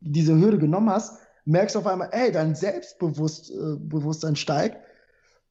diese 0.01 0.35
Hürde 0.35 0.57
genommen 0.57 0.89
hast, 0.89 1.19
merkst 1.45 1.75
du 1.75 1.79
auf 1.79 1.87
einmal, 1.87 2.09
ey, 2.11 2.31
dein 2.31 2.55
Selbstbewusstsein 2.55 4.33
äh, 4.33 4.37
steigt 4.37 4.77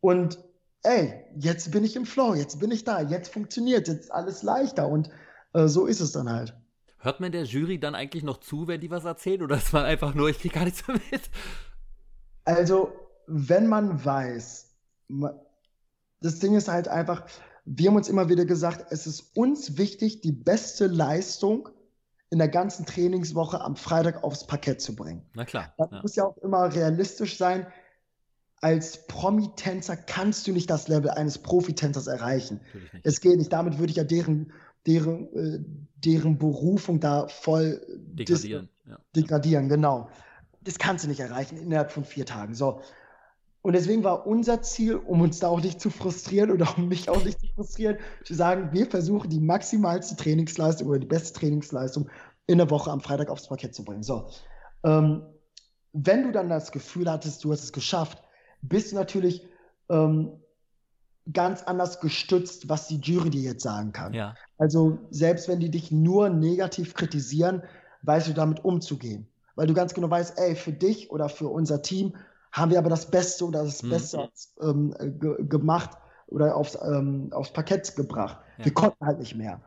und 0.00 0.38
ey, 0.82 1.24
jetzt 1.36 1.70
bin 1.70 1.84
ich 1.84 1.96
im 1.96 2.06
Flow, 2.06 2.34
jetzt 2.34 2.60
bin 2.60 2.70
ich 2.70 2.84
da, 2.84 3.00
jetzt 3.00 3.32
funktioniert, 3.32 3.88
jetzt 3.88 4.04
ist 4.04 4.12
alles 4.12 4.42
leichter 4.42 4.88
und 4.88 5.10
äh, 5.52 5.66
so 5.68 5.86
ist 5.86 6.00
es 6.00 6.12
dann 6.12 6.30
halt. 6.30 6.54
Hört 6.98 7.20
man 7.20 7.32
der 7.32 7.44
Jury 7.44 7.80
dann 7.80 7.94
eigentlich 7.94 8.24
noch 8.24 8.40
zu, 8.40 8.68
wenn 8.68 8.80
die 8.80 8.90
was 8.90 9.04
erzählt 9.04 9.40
oder 9.42 9.56
ist 9.56 9.72
man 9.72 9.84
einfach 9.84 10.14
nur, 10.14 10.28
ich 10.28 10.38
kriege 10.38 10.54
gar 10.54 10.64
nichts 10.64 10.86
mehr 10.86 11.00
mit? 11.10 11.22
Also, 12.44 12.92
wenn 13.26 13.66
man 13.66 14.04
weiß, 14.04 14.74
das 16.20 16.38
Ding 16.40 16.54
ist 16.54 16.68
halt 16.68 16.88
einfach, 16.88 17.24
wir 17.72 17.88
haben 17.88 17.96
uns 17.96 18.08
immer 18.08 18.28
wieder 18.28 18.44
gesagt, 18.46 18.86
es 18.90 19.06
ist 19.06 19.36
uns 19.36 19.78
wichtig, 19.78 20.22
die 20.22 20.32
beste 20.32 20.88
Leistung 20.88 21.68
in 22.28 22.38
der 22.38 22.48
ganzen 22.48 22.84
Trainingswoche 22.84 23.60
am 23.60 23.76
Freitag 23.76 24.24
aufs 24.24 24.44
Parkett 24.46 24.80
zu 24.80 24.96
bringen. 24.96 25.22
Na 25.34 25.44
klar. 25.44 25.72
Das 25.78 25.90
ja. 25.90 26.02
muss 26.02 26.16
ja 26.16 26.24
auch 26.24 26.36
immer 26.38 26.74
realistisch 26.74 27.36
sein. 27.36 27.66
Als 28.60 29.06
Promi-Tänzer 29.06 29.96
kannst 29.96 30.48
du 30.48 30.52
nicht 30.52 30.68
das 30.68 30.88
Level 30.88 31.10
eines 31.10 31.38
Profitänzers 31.38 32.08
erreichen. 32.08 32.60
Es 33.04 33.20
geht 33.20 33.38
nicht. 33.38 33.52
Damit 33.52 33.78
würde 33.78 33.90
ich 33.90 33.96
ja 33.96 34.04
deren, 34.04 34.52
deren, 34.86 35.32
äh, 35.34 35.60
deren 36.04 36.38
Berufung 36.38 36.98
da 36.98 37.28
voll 37.28 37.80
degradieren. 37.88 38.68
Ja. 38.86 38.98
Degradieren, 39.14 39.68
genau. 39.68 40.10
Das 40.62 40.78
kannst 40.78 41.04
du 41.04 41.08
nicht 41.08 41.20
erreichen 41.20 41.56
innerhalb 41.56 41.92
von 41.92 42.04
vier 42.04 42.26
Tagen. 42.26 42.54
So. 42.54 42.82
Und 43.62 43.74
deswegen 43.74 44.04
war 44.04 44.26
unser 44.26 44.62
Ziel, 44.62 44.96
um 44.96 45.20
uns 45.20 45.38
da 45.38 45.48
auch 45.48 45.60
nicht 45.60 45.80
zu 45.80 45.90
frustrieren 45.90 46.50
oder 46.50 46.66
um 46.78 46.88
mich 46.88 47.10
auch 47.10 47.22
nicht 47.24 47.38
zu 47.40 47.46
frustrieren, 47.54 47.98
zu 48.24 48.34
sagen, 48.34 48.70
wir 48.72 48.86
versuchen 48.86 49.28
die 49.28 49.40
maximalste 49.40 50.16
Trainingsleistung 50.16 50.88
oder 50.88 50.98
die 50.98 51.06
beste 51.06 51.38
Trainingsleistung 51.38 52.08
in 52.46 52.58
der 52.58 52.70
Woche 52.70 52.90
am 52.90 53.00
Freitag 53.00 53.28
aufs 53.28 53.48
Parkett 53.48 53.74
zu 53.74 53.84
bringen. 53.84 54.02
So. 54.02 54.28
Ähm, 54.82 55.22
wenn 55.92 56.22
du 56.22 56.32
dann 56.32 56.48
das 56.48 56.72
Gefühl 56.72 57.10
hattest, 57.10 57.44
du 57.44 57.52
hast 57.52 57.64
es 57.64 57.72
geschafft, 57.72 58.22
bist 58.62 58.92
du 58.92 58.96
natürlich 58.96 59.46
ähm, 59.90 60.32
ganz 61.30 61.62
anders 61.62 62.00
gestützt, 62.00 62.68
was 62.68 62.88
die 62.88 62.96
Jury 62.96 63.30
dir 63.30 63.42
jetzt 63.42 63.62
sagen 63.62 63.92
kann. 63.92 64.14
Ja. 64.14 64.34
Also 64.56 64.98
selbst 65.10 65.48
wenn 65.48 65.60
die 65.60 65.70
dich 65.70 65.90
nur 65.90 66.30
negativ 66.30 66.94
kritisieren, 66.94 67.62
weißt 68.02 68.28
du 68.28 68.32
damit 68.32 68.64
umzugehen. 68.64 69.28
Weil 69.54 69.66
du 69.66 69.74
ganz 69.74 69.92
genau 69.92 70.10
weißt, 70.10 70.38
ey, 70.38 70.54
für 70.54 70.72
dich 70.72 71.10
oder 71.10 71.28
für 71.28 71.48
unser 71.48 71.82
Team 71.82 72.14
haben 72.52 72.70
wir 72.70 72.78
aber 72.78 72.90
das 72.90 73.10
Beste 73.10 73.46
oder 73.46 73.64
das 73.64 73.82
mhm. 73.82 73.90
Beste 73.90 74.30
ähm, 74.60 74.94
ge 75.18 75.36
gemacht 75.46 75.90
oder 76.26 76.56
aufs, 76.56 76.78
ähm, 76.82 77.32
aufs 77.32 77.52
Parkett 77.52 77.94
gebracht. 77.96 78.38
Ja. 78.58 78.64
Wir 78.66 78.74
konnten 78.74 79.04
halt 79.04 79.18
nicht 79.18 79.34
mehr. 79.34 79.60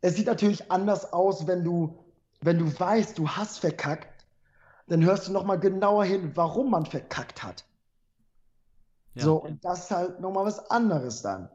Es 0.00 0.16
sieht 0.16 0.26
natürlich 0.26 0.70
anders 0.70 1.12
aus, 1.12 1.46
wenn 1.46 1.64
du, 1.64 1.98
wenn 2.40 2.58
du 2.58 2.78
weißt, 2.78 3.18
du 3.18 3.28
hast 3.28 3.58
verkackt, 3.58 4.24
dann 4.86 5.04
hörst 5.04 5.28
du 5.28 5.32
nochmal 5.32 5.60
genauer 5.60 6.04
hin, 6.04 6.32
warum 6.34 6.70
man 6.70 6.86
verkackt 6.86 7.42
hat. 7.42 7.64
Ja. 9.14 9.24
So, 9.24 9.36
und 9.36 9.64
das 9.64 9.84
ist 9.84 9.90
halt 9.90 10.20
nochmal 10.20 10.46
was 10.46 10.70
anderes 10.70 11.22
dann 11.22 11.48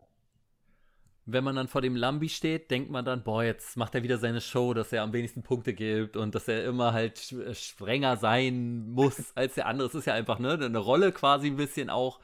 wenn 1.28 1.44
man 1.44 1.56
dann 1.56 1.68
vor 1.68 1.82
dem 1.82 1.96
Lambi 1.96 2.30
steht, 2.30 2.70
denkt 2.70 2.92
man 2.92 3.04
dann, 3.04 3.24
boah, 3.24 3.44
jetzt 3.44 3.78
macht 3.78 3.96
er 3.96 4.04
wieder 4.04 4.20
seine 4.20 4.42
Show, 4.42 4.76
dass 4.76 4.94
er 4.94 5.02
am 5.02 5.12
wenigsten 5.12 5.42
Punkte 5.42 5.74
gibt 5.74 6.18
und 6.18 6.36
dass 6.36 6.48
er 6.48 6.64
immer 6.66 6.94
halt 6.94 7.32
äh, 7.32 7.56
strenger 7.56 8.18
sein 8.18 8.92
muss 8.92 9.16
als 9.36 9.56
der 9.56 9.66
andere. 9.66 9.88
Es 9.88 9.96
ist 9.96 10.06
ja 10.06 10.14
einfach 10.14 10.38
ne, 10.38 10.54
eine 10.54 10.78
Rolle 10.78 11.12
quasi 11.12 11.48
ein 11.48 11.58
bisschen 11.58 11.90
auch. 11.90 12.20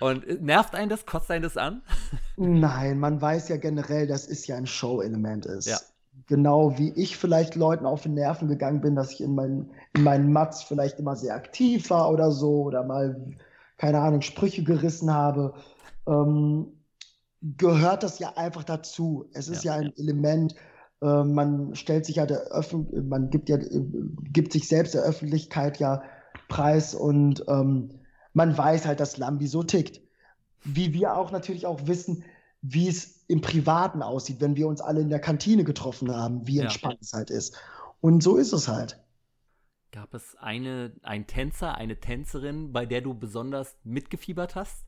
Und 0.00 0.26
äh, 0.26 0.38
nervt 0.40 0.74
einen 0.74 0.88
das? 0.88 1.04
Kotzt 1.04 1.30
einen 1.30 1.42
das 1.42 1.58
an? 1.58 1.82
Nein, 2.36 2.98
man 2.98 3.20
weiß 3.20 3.48
ja 3.48 3.58
generell, 3.58 4.06
dass 4.06 4.26
es 4.26 4.46
ja 4.46 4.56
ein 4.56 4.66
Show-Element 4.66 5.44
ist. 5.44 5.68
Ja. 5.68 5.78
Genau 6.26 6.78
wie 6.78 6.92
ich 6.94 7.18
vielleicht 7.18 7.54
Leuten 7.54 7.84
auf 7.84 8.02
den 8.02 8.14
Nerven 8.14 8.48
gegangen 8.48 8.80
bin, 8.80 8.94
dass 8.94 9.12
ich 9.12 9.20
in 9.20 9.34
meinen, 9.34 9.70
in 9.94 10.04
meinen 10.04 10.32
Mats 10.32 10.62
vielleicht 10.62 10.98
immer 10.98 11.16
sehr 11.16 11.34
aktiv 11.34 11.90
war 11.90 12.10
oder 12.10 12.30
so 12.30 12.62
oder 12.62 12.82
mal, 12.82 13.34
keine 13.76 13.98
Ahnung, 14.00 14.22
Sprüche 14.22 14.62
gerissen 14.62 15.12
habe, 15.12 15.54
ähm, 16.06 16.66
gehört 17.42 18.02
das 18.02 18.18
ja 18.18 18.36
einfach 18.36 18.64
dazu. 18.64 19.28
Es 19.32 19.48
ist 19.48 19.64
ja, 19.64 19.74
ja 19.74 19.82
ein 19.82 19.96
Element, 19.96 20.54
äh, 21.02 21.24
man 21.24 21.74
stellt 21.74 22.06
sich 22.06 22.16
ja 22.16 22.26
der 22.26 22.42
Öffentlich 22.52 23.02
man 23.04 23.30
gibt 23.30 23.48
ja, 23.48 23.56
äh, 23.56 23.84
gibt 24.32 24.52
sich 24.52 24.68
selbst 24.68 24.94
der 24.94 25.02
Öffentlichkeit 25.02 25.78
ja 25.78 26.02
preis 26.48 26.94
und 26.94 27.44
ähm, 27.48 27.90
man 28.32 28.56
weiß 28.56 28.86
halt, 28.86 29.00
dass 29.00 29.18
Lambi 29.18 29.46
so 29.46 29.62
tickt. 29.62 30.00
Wie 30.64 30.94
wir 30.94 31.16
auch 31.16 31.32
natürlich 31.32 31.66
auch 31.66 31.86
wissen, 31.86 32.24
wie 32.62 32.88
es 32.88 33.24
im 33.26 33.40
Privaten 33.40 34.02
aussieht, 34.02 34.40
wenn 34.40 34.56
wir 34.56 34.68
uns 34.68 34.80
alle 34.80 35.00
in 35.00 35.08
der 35.08 35.18
Kantine 35.18 35.64
getroffen 35.64 36.14
haben, 36.14 36.46
wie 36.46 36.60
entspannt 36.60 36.94
ja. 36.94 37.00
es 37.02 37.12
halt 37.12 37.30
ist. 37.30 37.56
Und 38.00 38.22
so 38.22 38.36
ist 38.36 38.52
es 38.52 38.68
halt. 38.68 39.00
Gab 39.90 40.14
es 40.14 40.36
eine, 40.38 40.92
einen 41.02 41.26
Tänzer, 41.26 41.74
eine 41.74 41.98
Tänzerin, 42.00 42.72
bei 42.72 42.86
der 42.86 43.00
du 43.00 43.14
besonders 43.14 43.76
mitgefiebert 43.82 44.54
hast? 44.54 44.86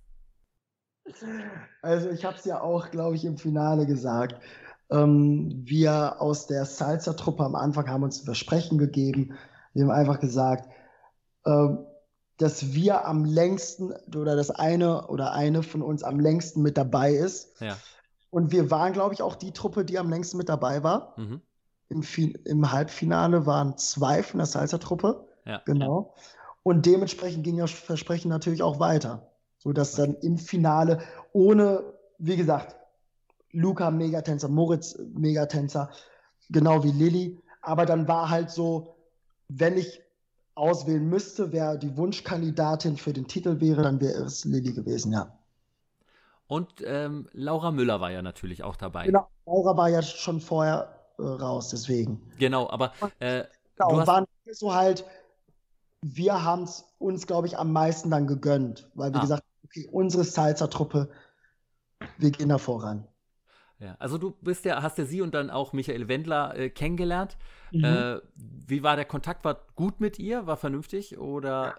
Also 1.83 2.11
ich 2.11 2.25
habe 2.25 2.37
es 2.37 2.45
ja 2.45 2.61
auch, 2.61 2.91
glaube 2.91 3.17
ich, 3.17 3.25
im 3.25 3.37
Finale 3.37 3.87
gesagt. 3.87 4.37
Ähm, 4.91 5.63
wir 5.65 6.21
aus 6.21 6.47
der 6.47 6.65
Salsa-Truppe 6.65 7.45
am 7.45 7.55
Anfang 7.55 7.89
haben 7.89 8.03
uns 8.03 8.23
ein 8.23 8.25
Versprechen 8.25 8.79
gegeben. 8.79 9.35
Wir 9.73 9.85
haben 9.85 9.91
einfach 9.91 10.21
gesagt, 10.21 10.69
ähm, 11.47 11.87
dass 12.37 12.75
wir 12.75 13.07
am 13.07 13.25
längsten 13.25 13.93
oder 14.15 14.37
das 14.37 14.51
eine 14.51 15.07
oder 15.07 15.33
eine 15.33 15.63
von 15.63 15.83
uns 15.83 16.03
am 16.03 16.19
längsten 16.19 16.63
mit 16.63 16.77
dabei 16.77 17.13
ist. 17.13 17.61
Ja. 17.61 17.77
Und 18.31 18.51
wir 18.51 18.71
waren, 18.71 18.93
glaube 18.93 19.15
ich, 19.15 19.23
auch 19.23 19.37
die 19.37 19.53
Truppe, 19.53 19.85
die 19.85 19.99
am 19.99 20.11
längsten 20.11 20.37
mit 20.39 20.49
dabei 20.49 20.83
war. 20.83 21.15
Mhm. 21.17 21.41
Im, 21.89 22.03
Im, 22.45 22.73
Halbfinale 22.73 23.47
waren 23.47 23.79
zwei 23.79 24.23
von 24.23 24.39
der 24.39 24.47
Salsa-Truppe. 24.47 25.29
Ja. 25.45 25.63
Genau. 25.65 26.15
Und 26.65 26.87
dementsprechend 26.87 27.45
ging 27.45 27.59
das 27.59 27.71
Versprechen 27.71 28.31
natürlich 28.31 28.63
auch 28.63 28.81
weiter. 28.81 29.31
Sodass 29.65 29.95
dann 29.95 30.15
im 30.17 30.39
Finale 30.39 31.01
ohne, 31.33 31.83
wie 32.19 32.37
gesagt, 32.37 32.77
Luca 33.51 33.91
Megatänzer, 33.91 34.49
Moritz 34.49 34.99
Megatänzer, 35.15 35.91
genau 36.51 36.85
wie 36.85 36.93
Lilly. 36.93 37.43
Aber 37.63 37.87
dann 37.87 38.07
war 38.07 38.29
halt 38.29 38.51
so, 38.51 38.97
wenn 39.49 39.77
ich 39.77 40.03
auswählen 40.55 41.09
müsste, 41.09 41.53
wer 41.53 41.77
die 41.77 41.97
Wunschkandidatin 41.97 42.97
für 42.97 43.13
den 43.13 43.27
Titel 43.27 43.61
wäre, 43.61 43.83
dann 43.83 44.01
wäre 44.01 44.23
es 44.23 44.45
Lilly 44.45 44.73
gewesen, 44.73 45.13
ja. 45.13 45.37
Und 46.47 46.83
ähm, 46.85 47.29
Laura 47.33 47.71
Müller 47.71 48.01
war 48.01 48.11
ja 48.11 48.23
natürlich 48.23 48.63
auch 48.63 48.77
dabei. 48.77 49.07
Genau, 49.07 49.29
Laura 49.47 49.77
war 49.77 49.89
ja 49.89 50.03
schon 50.03 50.41
vorher 50.41 50.95
äh, 51.19 51.23
raus, 51.23 51.71
deswegen. 51.71 52.21
Genau, 52.39 52.69
aber 52.69 52.93
äh, 53.19 53.45
genau, 53.77 53.99
hast... 53.99 54.07
waren 54.07 54.27
so 54.51 54.75
halt, 54.75 55.05
wir 56.03 56.45
haben 56.45 56.65
es 56.65 56.85
uns, 56.99 57.27
glaube 57.27 57.47
ich, 57.47 57.59
am 57.59 57.73
meisten 57.73 58.11
dann 58.11 58.27
gegönnt, 58.27 58.91
weil 58.95 59.11
wir 59.13 59.19
ah. 59.19 59.23
gesagt 59.23 59.45
unsere 59.91 60.25
Salsa-Truppe, 60.25 61.11
wir 62.19 62.31
gehen 62.31 62.49
da 62.49 62.59
voran. 62.59 63.07
Ja, 63.79 63.97
also 63.99 64.19
du 64.19 64.31
bist 64.41 64.65
ja, 64.65 64.83
hast 64.83 64.99
ja 64.99 65.05
sie 65.05 65.21
und 65.21 65.35
dann 65.35 65.51
auch 65.51 65.73
Michael 65.73 66.09
Wendler 66.09 66.57
äh, 66.57 66.71
kennengelernt. 66.71 67.37
Mhm. 67.73 67.85
Äh, 67.85 68.21
wie 68.35 68.83
war 68.83 68.97
der 68.97 69.05
Kontakt? 69.05 69.45
War 69.45 69.61
gut 69.75 70.01
mit 70.01 70.19
ihr? 70.19 70.47
War 70.47 70.57
vernünftig 70.57 71.19
oder? 71.19 71.75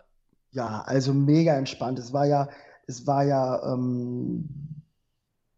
Ja, 0.52 0.82
also 0.86 1.14
mega 1.14 1.56
entspannt. 1.56 1.98
Es 1.98 2.14
war 2.14 2.26
ja, 2.26 2.50
es 2.88 3.08
war 3.08 3.24
ja 3.24 3.74
ähm, 3.74 4.50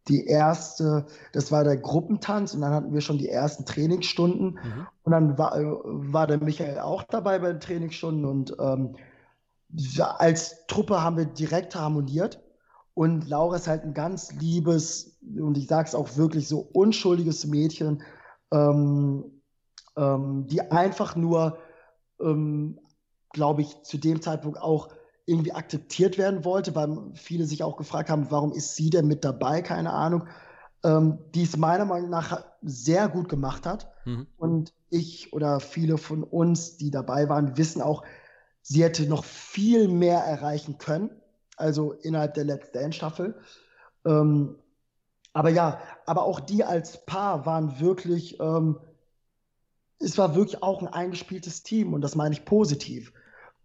die 0.07 0.25
erste, 0.25 1.05
das 1.33 1.51
war 1.51 1.63
der 1.63 1.77
Gruppentanz 1.77 2.53
und 2.53 2.61
dann 2.61 2.73
hatten 2.73 2.93
wir 2.93 3.01
schon 3.01 3.17
die 3.17 3.29
ersten 3.29 3.65
Trainingsstunden 3.65 4.51
mhm. 4.51 4.87
und 5.03 5.11
dann 5.11 5.37
war, 5.37 5.57
äh, 5.57 5.65
war 5.65 6.27
der 6.27 6.41
Michael 6.41 6.79
auch 6.79 7.03
dabei 7.03 7.39
bei 7.39 7.49
den 7.49 7.59
Trainingsstunden 7.59 8.25
und 8.25 8.55
ähm, 8.59 8.95
als 10.17 10.65
Truppe 10.67 11.01
haben 11.01 11.17
wir 11.17 11.25
direkt 11.25 11.75
harmoniert. 11.75 12.41
Und 12.93 13.29
Laura 13.29 13.57
ist 13.57 13.67
halt 13.67 13.83
ein 13.83 13.93
ganz 13.93 14.31
liebes, 14.31 15.19
und 15.21 15.57
ich 15.57 15.67
sage 15.67 15.87
es 15.87 15.95
auch 15.95 16.17
wirklich 16.17 16.47
so, 16.47 16.67
unschuldiges 16.73 17.45
Mädchen, 17.45 18.01
ähm, 18.51 19.23
ähm, 19.95 20.47
die 20.47 20.61
einfach 20.71 21.15
nur, 21.15 21.57
ähm, 22.19 22.79
glaube 23.33 23.61
ich, 23.61 23.83
zu 23.83 23.97
dem 23.97 24.21
Zeitpunkt 24.21 24.59
auch 24.59 24.89
irgendwie 25.25 25.53
akzeptiert 25.53 26.17
werden 26.17 26.45
wollte, 26.45 26.73
weil 26.73 26.97
viele 27.13 27.45
sich 27.45 27.63
auch 27.63 27.77
gefragt 27.77 28.09
haben, 28.09 28.31
warum 28.31 28.51
ist 28.53 28.75
sie 28.75 28.89
denn 28.89 29.07
mit 29.07 29.23
dabei? 29.23 29.61
Keine 29.61 29.91
Ahnung. 29.93 30.27
Ähm, 30.83 31.19
die 31.35 31.43
es 31.43 31.57
meiner 31.57 31.85
Meinung 31.85 32.09
nach 32.09 32.45
sehr 32.61 33.09
gut 33.09 33.29
gemacht 33.29 33.65
hat. 33.65 33.91
Mhm. 34.05 34.27
Und 34.37 34.73
ich 34.89 35.33
oder 35.33 35.59
viele 35.59 35.97
von 35.97 36.23
uns, 36.23 36.77
die 36.77 36.91
dabei 36.91 37.29
waren, 37.29 37.57
wissen 37.57 37.81
auch, 37.81 38.03
sie 38.67 38.83
hätte 38.83 39.07
noch 39.07 39.23
viel 39.23 39.87
mehr 39.87 40.19
erreichen 40.19 40.77
können 40.77 41.09
also 41.57 41.93
innerhalb 41.93 42.35
der 42.35 42.45
Let's 42.45 42.71
Dance 42.71 42.93
Staffel. 42.93 43.35
Ähm, 44.05 44.55
aber 45.33 45.49
ja, 45.49 45.81
aber 46.05 46.23
auch 46.23 46.39
die 46.39 46.63
als 46.63 47.05
Paar 47.05 47.45
waren 47.45 47.79
wirklich, 47.79 48.39
ähm, 48.39 48.79
es 49.99 50.17
war 50.17 50.35
wirklich 50.35 50.63
auch 50.63 50.81
ein 50.81 50.87
eingespieltes 50.87 51.63
Team 51.63 51.93
und 51.93 52.01
das 52.01 52.15
meine 52.15 52.33
ich 52.33 52.45
positiv. 52.45 53.11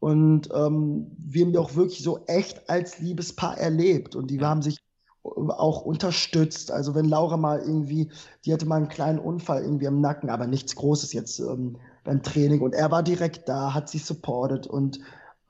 Und 0.00 0.48
ähm, 0.53 1.12
wir 1.16 1.44
haben 1.44 1.53
die 1.53 1.59
auch 1.59 1.76
wirklich 1.76 2.03
so 2.03 2.24
echt 2.26 2.68
als 2.68 2.98
Liebespaar 2.98 3.57
erlebt 3.59 4.16
und 4.16 4.28
die 4.28 4.38
ja. 4.38 4.48
haben 4.48 4.62
sich 4.62 4.78
auch 5.22 5.82
unterstützt. 5.82 6.72
Also 6.72 6.96
wenn 6.96 7.05
Laura 7.05 7.36
mal 7.36 7.61
irgendwie, 7.61 8.11
die 8.44 8.53
hatte 8.53 8.66
mal 8.66 8.76
einen 8.76 8.88
kleinen 8.88 9.20
Unfall 9.20 9.62
irgendwie 9.62 9.86
am 9.86 10.00
Nacken, 10.00 10.30
aber 10.30 10.48
nichts 10.48 10.74
Großes 10.74 11.12
jetzt 11.12 11.38
ähm, 11.38 11.76
beim 12.05 12.22
Training 12.22 12.61
und 12.61 12.74
er 12.74 12.90
war 12.90 13.03
direkt 13.03 13.48
da, 13.48 13.74
hat 13.74 13.88
sie 13.88 13.98
supportet 13.98 14.66
und 14.66 15.00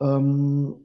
ähm, 0.01 0.85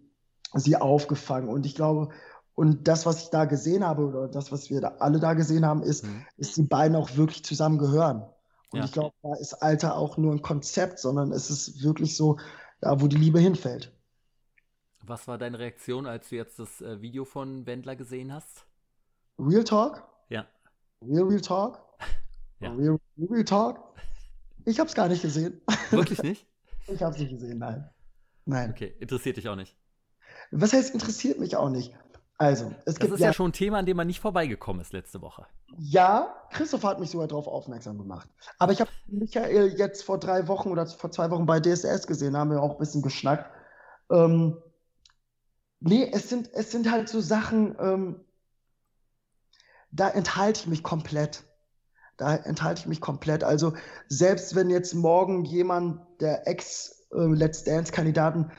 sie 0.54 0.78
aufgefangen. 0.78 1.50
Und 1.50 1.66
ich 1.66 1.76
glaube, 1.76 2.10
und 2.56 2.88
das, 2.88 3.06
was 3.06 3.24
ich 3.24 3.30
da 3.30 3.46
gesehen 3.46 3.86
habe, 3.86 4.08
oder 4.08 4.28
das, 4.28 4.52
was 4.52 4.70
wir 4.70 4.82
da 4.82 4.96
alle 5.00 5.20
da 5.20 5.34
gesehen 5.34 5.66
haben, 5.66 5.84
ist, 5.84 6.06
mhm. 6.06 6.26
dass 6.38 6.54
die 6.54 6.64
beiden 6.64 6.96
auch 6.96 7.16
wirklich 7.16 7.44
zusammen 7.44 7.78
gehören. 7.78 8.24
Und 8.72 8.80
ja. 8.80 8.86
ich 8.86 8.92
glaube, 8.92 9.16
da 9.22 9.36
ist 9.36 9.54
Alter 9.54 9.96
auch 9.96 10.18
nur 10.18 10.34
ein 10.34 10.42
Konzept, 10.42 11.00
sondern 11.00 11.32
es 11.32 11.50
ist 11.50 11.84
wirklich 11.84 12.18
so, 12.18 12.38
da 12.82 13.00
wo 13.02 13.08
die 13.08 13.18
Liebe 13.18 13.40
hinfällt. 13.40 13.94
Was 15.04 15.28
war 15.28 15.38
deine 15.38 15.60
Reaktion, 15.60 16.06
als 16.06 16.30
du 16.30 16.36
jetzt 16.36 16.60
das 16.60 16.82
äh, 16.82 17.02
Video 17.02 17.24
von 17.24 17.66
Wendler 17.66 17.96
gesehen 17.96 18.34
hast? 18.34 18.66
Real 19.40 19.64
Talk? 19.64 20.04
Ja. 20.30 20.46
Real 21.02 21.24
Real 21.24 21.42
Talk? 21.42 21.80
ja. 22.60 22.74
Real 22.74 23.00
Real 23.18 23.46
Talk? 23.46 23.80
Ich 24.68 24.80
habe 24.80 24.90
es 24.90 24.96
gar 24.96 25.08
nicht 25.08 25.22
gesehen. 25.22 25.62
Wirklich 25.92 26.22
nicht? 26.22 26.46
ich 26.88 27.02
habe 27.02 27.16
es 27.16 27.22
nicht 27.22 27.32
gesehen, 27.32 27.60
nein. 27.60 27.90
Nein. 28.44 28.72
Okay, 28.72 28.94
interessiert 29.00 29.38
dich 29.38 29.48
auch 29.48 29.56
nicht. 29.56 29.78
Was 30.52 30.74
heißt, 30.74 30.94
interessiert 30.94 31.40
mich 31.40 31.56
auch 31.56 31.70
nicht. 31.70 31.96
Also, 32.38 32.74
es 32.80 32.84
das 32.84 33.00
gibt. 33.00 33.12
Das 33.12 33.20
ist 33.20 33.22
ja, 33.22 33.28
ja, 33.28 33.34
schon 33.34 33.52
ein 33.52 33.54
Thema, 33.54 33.80
an 33.80 33.86
dem 33.86 33.96
man 33.96 34.08
nicht 34.08 34.20
vorbeigekommen 34.20 34.82
ist 34.82 34.92
letzte 34.92 35.22
Woche. 35.22 35.48
Ja, 35.78 36.36
Christoph 36.52 36.84
hat 36.84 37.00
mich 37.00 37.12
sogar 37.12 37.30
darauf 37.30 37.48
aufmerksam 37.48 37.98
gemacht. 37.98 38.30
Aber 38.60 38.74
ich 38.74 38.82
habe 38.82 38.92
Michael 39.08 39.74
jetzt 39.78 40.04
vor 40.04 40.20
drei 40.20 40.50
Wochen 40.50 40.70
oder 40.70 40.86
vor 40.86 41.12
zwei 41.12 41.32
Wochen 41.32 41.46
bei 41.46 41.62
DSS 41.62 42.06
gesehen, 42.06 42.34
da 42.34 42.40
haben 42.40 42.52
wir 42.52 42.62
auch 42.62 42.74
ein 42.74 42.78
bisschen 42.78 43.02
geschnackt. 43.02 43.50
Ähm, 44.12 44.58
nee, 45.80 46.12
es 46.12 46.28
sind, 46.28 46.50
es 46.54 46.72
sind 46.72 46.92
halt 46.92 47.08
so 47.08 47.22
Sachen, 47.22 47.78
ähm, 47.80 48.26
da 49.92 50.10
enthalte 50.10 50.60
ich 50.60 50.68
mich 50.68 50.84
komplett. 50.84 51.47
Da 52.18 52.36
enthalte 52.36 52.82
ich 52.82 52.88
mich 52.88 53.02
komplett. 53.02 53.44
Also, 53.44 53.74
selbst 54.08 54.56
wenn 54.56 54.70
jetzt 54.70 54.94
morgen 54.94 55.46
jemand 55.46 56.02
der 56.20 56.48
Ex-Let's 56.48 57.62
äh, 57.62 57.66
Dance-Kandidaten 57.66 58.52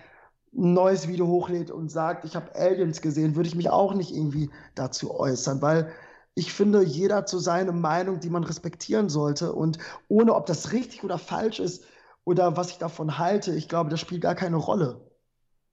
ein 0.57 0.73
neues 0.73 1.09
Video 1.09 1.27
hochlädt 1.27 1.71
und 1.71 1.91
sagt, 1.91 2.25
ich 2.25 2.37
habe 2.37 2.55
Aliens 2.55 3.03
gesehen, 3.03 3.37
würde 3.37 3.49
ich 3.49 3.55
mich 3.55 3.69
auch 3.69 3.95
nicht 3.95 4.15
irgendwie 4.15 4.51
dazu 4.75 5.19
äußern, 5.19 5.61
weil 5.61 5.93
ich 6.35 6.53
finde, 6.53 6.85
jeder 6.85 7.27
so 7.27 7.39
seine 7.39 7.73
Meinung, 7.73 8.21
die 8.21 8.31
man 8.31 8.45
respektieren 8.45 9.09
sollte. 9.09 9.53
Und 9.53 9.79
ohne 10.07 10.35
ob 10.35 10.47
das 10.47 10.73
richtig 10.73 11.03
oder 11.03 11.19
falsch 11.19 11.59
ist 11.59 11.85
oder 12.25 12.57
was 12.57 12.71
ich 12.71 12.79
davon 12.79 13.19
halte, 13.19 13.53
ich 13.55 13.69
glaube, 13.69 13.91
das 13.91 14.01
spielt 14.01 14.23
gar 14.23 14.37
keine 14.37 14.57
Rolle. 14.57 15.01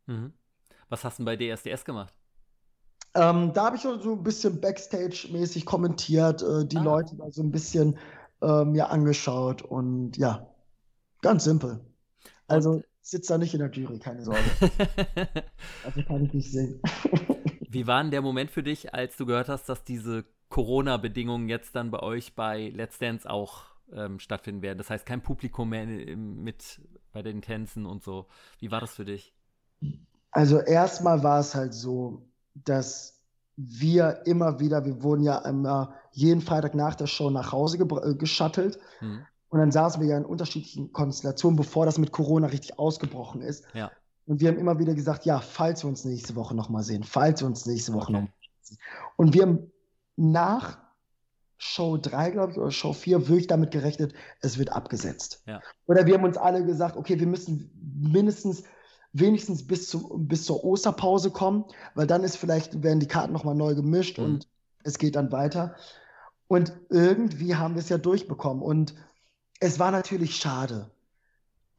Mhm. 0.07 0.33
Was 0.89 1.03
hast 1.03 1.19
du 1.19 1.23
denn 1.23 1.37
bei 1.37 1.55
DSDS 1.55 1.85
gemacht? 1.85 2.13
Ähm, 3.15 3.53
da 3.53 3.65
habe 3.65 3.77
ich 3.77 3.81
so 3.81 3.91
ein 3.93 4.23
bisschen 4.23 4.59
Backstage-mäßig 4.59 5.65
kommentiert, 5.65 6.43
äh, 6.43 6.65
die 6.65 6.77
ah. 6.77 6.83
Leute 6.83 7.15
da 7.15 7.31
so 7.31 7.41
ein 7.41 7.51
bisschen 7.51 7.97
äh, 8.41 8.65
mir 8.65 8.89
angeschaut 8.89 9.61
und 9.61 10.17
ja, 10.17 10.47
ganz 11.21 11.45
simpel. 11.45 11.79
Also. 12.47 12.71
Und 12.71 12.85
sitze 13.01 13.33
da 13.33 13.37
nicht 13.37 13.53
in 13.53 13.59
der 13.59 13.69
Jury, 13.71 13.99
keine 13.99 14.23
Sorge. 14.23 14.41
also 15.85 16.03
kann 16.03 16.25
ich 16.25 16.33
nicht 16.33 16.51
sehen. 16.51 16.81
Wie 17.69 17.87
war 17.87 18.01
denn 18.01 18.11
der 18.11 18.21
Moment 18.21 18.51
für 18.51 18.63
dich, 18.63 18.93
als 18.93 19.15
du 19.15 19.25
gehört 19.25 19.47
hast, 19.47 19.69
dass 19.69 19.83
diese 19.83 20.25
Corona-Bedingungen 20.49 21.47
jetzt 21.47 21.75
dann 21.75 21.91
bei 21.91 21.99
euch 21.99 22.35
bei 22.35 22.69
Let's 22.69 22.97
Dance 22.97 23.29
auch 23.29 23.63
ähm, 23.93 24.19
stattfinden 24.19 24.61
werden? 24.61 24.79
Das 24.79 24.89
heißt, 24.89 25.05
kein 25.05 25.21
Publikum 25.21 25.69
mehr 25.69 25.85
mit 25.85 26.81
bei 27.11 27.21
den 27.21 27.41
Tänzen 27.41 27.85
und 27.85 28.03
so. 28.03 28.25
Wie 28.59 28.71
war 28.71 28.81
das 28.81 28.95
für 28.95 29.05
dich? 29.05 29.33
Also 30.31 30.59
erstmal 30.59 31.23
war 31.23 31.39
es 31.39 31.53
halt 31.53 31.73
so, 31.73 32.27
dass 32.55 33.21
wir 33.57 34.21
immer 34.25 34.59
wieder, 34.59 34.85
wir 34.85 35.03
wurden 35.03 35.23
ja 35.23 35.37
immer 35.39 35.93
jeden 36.11 36.41
Freitag 36.41 36.75
nach 36.75 36.95
der 36.95 37.07
Show 37.07 37.29
nach 37.29 37.51
Hause 37.51 37.77
äh, 37.77 38.15
geschattelt. 38.15 38.79
Mhm. 39.01 39.25
Und 39.49 39.59
dann 39.59 39.71
saßen 39.71 40.01
wir 40.01 40.09
ja 40.09 40.17
in 40.17 40.25
unterschiedlichen 40.25 40.91
Konstellationen, 40.91 41.55
bevor 41.55 41.85
das 41.85 41.97
mit 41.97 42.11
Corona 42.11 42.47
richtig 42.47 42.77
ausgebrochen 42.77 43.41
ist. 43.41 43.63
Ja. 43.73 43.91
Und 44.25 44.41
wir 44.41 44.49
haben 44.49 44.57
immer 44.57 44.79
wieder 44.79 44.95
gesagt, 44.95 45.25
ja, 45.25 45.39
falls 45.39 45.83
wir 45.83 45.87
uns 45.87 46.03
nächste 46.03 46.35
Woche 46.35 46.55
nochmal 46.55 46.83
sehen, 46.83 47.03
falls 47.03 47.41
wir 47.41 47.47
uns 47.47 47.65
nächste 47.65 47.93
Woche 47.93 48.11
okay. 48.11 48.13
nochmal 48.13 48.33
sehen. 48.61 48.77
Und 49.15 49.33
wir 49.33 49.43
haben 49.43 49.71
nach 50.17 50.79
Show 51.57 51.97
3, 51.97 52.31
glaube 52.31 52.51
ich, 52.51 52.57
oder 52.57 52.71
Show 52.71 52.91
4 52.91 53.27
wirklich 53.27 53.47
damit 53.47 53.71
gerechnet, 53.71 54.13
es 54.41 54.57
wird 54.57 54.71
abgesetzt. 54.73 55.43
Ja. 55.45 55.61
Oder 55.85 56.05
wir 56.05 56.15
haben 56.15 56.25
uns 56.25 56.37
alle 56.37 56.65
gesagt, 56.65 56.97
okay, 56.97 57.19
wir 57.19 57.27
müssen 57.27 57.71
mindestens 57.97 58.63
wenigstens 59.17 59.65
bis, 59.65 59.89
zu, 59.89 60.09
bis 60.17 60.45
zur 60.45 60.63
Osterpause 60.63 61.31
kommen, 61.31 61.65
weil 61.93 62.05
dann 62.05 62.23
ist 62.23 62.35
vielleicht, 62.35 62.83
werden 62.83 62.99
die 62.99 63.07
Karten 63.07 63.31
nochmal 63.31 63.55
neu 63.55 63.73
gemischt 63.73 64.17
mhm. 64.17 64.25
und 64.25 64.47
es 64.83 64.97
geht 64.97 65.15
dann 65.15 65.31
weiter. 65.31 65.75
Und 66.47 66.73
irgendwie 66.89 67.55
haben 67.55 67.75
wir 67.75 67.79
es 67.79 67.89
ja 67.89 67.97
durchbekommen. 67.97 68.61
Und 68.61 68.93
es 69.59 69.79
war 69.79 69.91
natürlich 69.91 70.35
schade. 70.35 70.91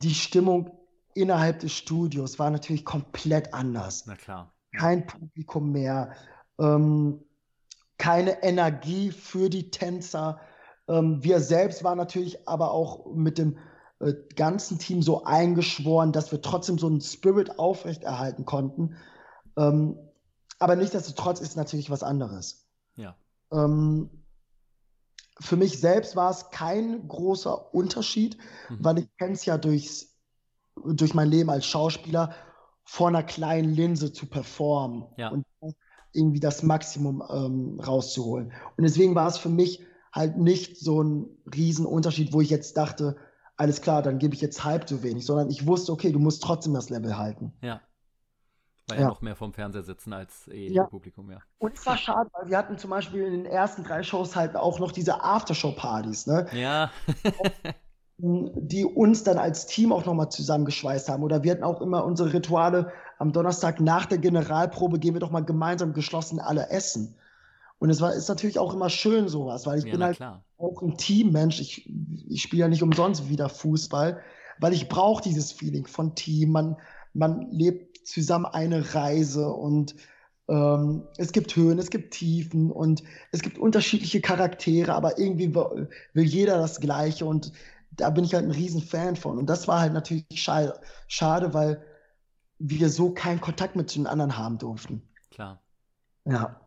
Die 0.03 0.15
Stimmung 0.15 0.71
innerhalb 1.15 1.61
des 1.61 1.73
Studios 1.73 2.39
war 2.39 2.51
natürlich 2.51 2.85
komplett 2.85 3.53
anders. 3.53 4.05
Na 4.07 4.17
klar. 4.17 4.53
Kein 4.73 5.07
Publikum 5.07 5.73
mehr, 5.73 6.13
ähm, 6.59 7.23
keine 7.99 8.43
Energie 8.43 9.11
für 9.11 9.49
die 9.51 9.71
Tänzer. 9.71 10.41
Ähm, 10.89 11.23
wir 11.23 11.41
selbst 11.41 11.85
waren 11.85 11.99
natürlich 11.99 12.49
aber 12.49 12.73
auch 12.73 13.15
mit 13.15 13.39
dem 13.39 13.59
äh, 14.01 14.15
ganzen 14.35 14.79
Team 14.79 15.03
so 15.03 15.25
eingeschworen, 15.25 16.13
dass 16.13 16.33
wir 16.33 16.43
trotzdem 16.43 16.79
so 16.79 16.87
einen 16.87 17.01
Spirit 17.01 17.59
aufrechterhalten 17.59 18.45
konnten. 18.45 18.97
Ähm, 19.57 19.97
aber 20.59 20.77
nichtsdestotrotz 20.77 21.41
ist 21.41 21.57
natürlich 21.57 21.91
was 21.91 22.03
anderes. 22.03 22.67
Ja. 22.97 23.17
Ähm, 23.53 24.11
für 25.41 25.57
mich 25.57 25.81
selbst 25.81 26.17
war 26.17 26.31
es 26.31 26.51
kein 26.51 27.09
großer 27.09 27.75
Unterschied, 27.75 28.39
mhm. 28.69 28.79
weil 28.81 28.99
ich 28.99 29.17
kenne 29.19 29.33
es 29.33 29.45
ja 29.45 29.59
durchs, 29.59 30.17
durch 30.85 31.15
mein 31.15 31.29
Leben 31.29 31.51
als 31.51 31.67
Schauspieler, 31.67 32.35
vor 32.85 33.09
einer 33.09 33.23
kleinen 33.23 33.73
Linse 33.73 34.13
zu 34.13 34.27
performen 34.27 35.07
ja. 35.17 35.31
und 35.31 35.45
irgendwie 36.13 36.41
das 36.41 36.63
Maximum 36.63 37.23
ähm, 37.29 37.81
rauszuholen. 37.81 38.53
Und 38.77 38.85
deswegen 38.85 39.15
war 39.15 39.29
es 39.29 39.39
für 39.39 39.49
mich 39.49 39.83
halt 40.13 40.39
nicht 40.39 40.79
so 40.79 41.03
ein 41.03 41.27
Riesenunterschied, 41.53 42.33
wo 42.33 42.41
ich 42.41 42.49
jetzt 42.49 42.77
dachte, 42.77 43.17
alles 43.57 43.81
klar, 43.81 44.03
dann 44.03 44.19
gebe 44.19 44.35
ich 44.35 44.41
jetzt 44.41 44.65
halb 44.65 44.89
so 44.89 45.03
wenig, 45.03 45.25
sondern 45.25 45.51
ich 45.51 45.67
wusste, 45.67 45.93
okay, 45.93 46.13
du 46.13 46.19
musst 46.19 46.43
trotzdem 46.43 46.75
das 46.75 46.91
Level 46.91 47.17
halten. 47.17 47.53
Ja. 47.63 47.81
Weil 48.89 48.99
ja, 48.99 49.03
ja 49.03 49.09
noch 49.09 49.23
mehr 49.23 49.35
vorm 49.35 49.53
Fernseher 49.53 49.83
sitzen 49.83 50.13
als 50.13 50.47
eh 50.49 50.73
ja. 50.73 50.85
Publikum, 50.85 51.31
ja. 51.31 51.39
Und 51.59 51.77
es 51.77 51.85
war 51.87 51.97
schade, 51.97 52.31
weil 52.33 52.49
wir 52.49 52.59
hatten 52.59 52.79
zum 52.79 52.91
Beispiel 52.91 53.23
in 53.23 53.33
den 53.33 53.47
ersten 53.47 53.83
drei 53.83 54.03
Shows 54.03 54.37
halt 54.37 54.55
auch 54.57 54.79
noch 54.79 54.93
diese 54.93 55.23
Aftershow-Partys, 55.23 56.27
ne? 56.27 56.47
Ja. 56.53 56.91
die 58.19 58.85
uns 58.85 59.25
dann 59.25 59.39
als 59.39 59.67
Team 59.67 59.93
auch 59.93 60.07
nochmal 60.07 60.31
zusammengeschweißt 60.31 61.09
haben. 61.09 61.23
Oder 61.23 61.43
wir 61.43 61.53
hatten 61.53 61.65
auch 61.65 61.81
immer 61.81 62.05
unsere 62.05 62.33
Rituale. 62.33 62.93
Am 63.19 63.33
Donnerstag 63.33 63.81
nach 63.81 64.07
der 64.07 64.19
Generalprobe 64.19 64.99
gehen 64.99 65.15
wir 65.15 65.21
doch 65.21 65.31
mal 65.31 65.45
gemeinsam 65.45 65.93
geschlossen 65.93 66.41
alle 66.41 66.71
essen. 66.71 67.17
Und 67.79 67.91
es 67.91 68.01
war, 68.01 68.15
ist 68.15 68.29
natürlich 68.29 68.59
auch 68.59 68.73
immer 68.73 68.89
schön 68.89 69.29
sowas, 69.29 69.67
weil 69.67 69.79
ich 69.79 69.85
ja, 69.85 69.93
bin 69.93 70.03
halt 70.03 70.17
klar. 70.17 70.45
auch 70.59 70.81
ein 70.83 70.97
Teammensch. 70.97 71.61
Ich, 71.61 71.91
ich 72.29 72.43
spiele 72.43 72.61
ja 72.61 72.69
nicht 72.69 72.83
umsonst 72.83 73.29
wieder 73.29 73.49
Fußball, 73.49 74.21
weil 74.59 74.73
ich 74.73 74.89
brauche 74.89 75.23
dieses 75.23 75.53
Feeling 75.53 75.87
von 75.87 76.15
Team. 76.15 76.53
Man, 76.53 76.77
man 77.13 77.51
lebt 77.51 78.07
zusammen 78.07 78.47
eine 78.47 78.95
Reise 78.95 79.49
und 79.49 79.95
ähm, 80.49 81.07
es 81.19 81.33
gibt 81.33 81.55
Höhen, 81.57 81.79
es 81.79 81.91
gibt 81.91 82.15
Tiefen 82.15 82.71
und 82.71 83.03
es 83.33 83.43
gibt 83.43 83.59
unterschiedliche 83.59 84.21
Charaktere, 84.21 84.95
aber 84.95 85.19
irgendwie 85.19 85.55
will 85.55 86.25
jeder 86.25 86.59
das 86.59 86.81
Gleiche 86.81 87.27
und 87.27 87.53
da 87.91 88.11
bin 88.11 88.25
ich 88.25 88.35
halt 88.35 88.45
ein 88.45 88.53
riesen 88.53 88.83
Fan 88.83 89.17
von. 89.17 89.39
Und 89.39 89.47
das 89.47 89.69
war 89.69 89.81
halt 89.81 89.93
natürlich 89.93 90.25
schade, 90.35 90.79
schade 91.09 91.53
weil 91.53 91.83
wir 92.59 92.89
so 92.89 93.11
keinen 93.11 93.41
Kontakt 93.41 93.77
mit 93.77 93.95
den 93.95 94.07
anderen 94.07 94.39
haben 94.39 94.59
durften. 94.59 95.03
Klar. 95.31 95.61
Ja. 96.25 96.61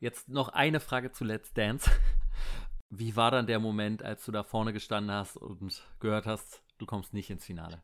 Jetzt 0.00 0.30
noch 0.30 0.48
eine 0.48 0.80
Frage 0.80 1.12
zu 1.12 1.24
Let's 1.24 1.52
Dance. 1.52 1.90
Wie 2.90 3.16
war 3.16 3.30
dann 3.30 3.46
der 3.46 3.60
Moment, 3.60 4.02
als 4.02 4.24
du 4.24 4.32
da 4.32 4.42
vorne 4.42 4.72
gestanden 4.72 5.14
hast 5.14 5.36
und 5.36 5.82
gehört 6.00 6.24
hast, 6.26 6.62
du 6.78 6.86
kommst 6.86 7.12
nicht 7.12 7.28
ins 7.28 7.44
Finale? 7.44 7.82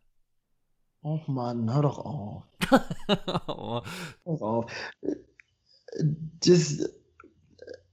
Och 1.02 1.28
Mann, 1.28 1.72
hör 1.72 1.82
doch 1.82 1.98
auf. 1.98 2.42
oh. 3.46 3.82
Hör 4.24 4.42
auf. 4.42 4.72
Das, 6.40 6.90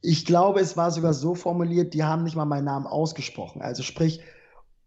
ich 0.01 0.25
glaube, 0.25 0.61
es 0.61 0.77
war 0.77 0.89
sogar 0.89 1.13
so 1.13 1.35
formuliert, 1.35 1.93
die 1.93 2.05
haben 2.05 2.23
nicht 2.23 2.37
mal 2.37 2.45
meinen 2.45 2.65
Namen 2.65 2.87
ausgesprochen. 2.87 3.61
Also 3.61 3.83
sprich, 3.83 4.21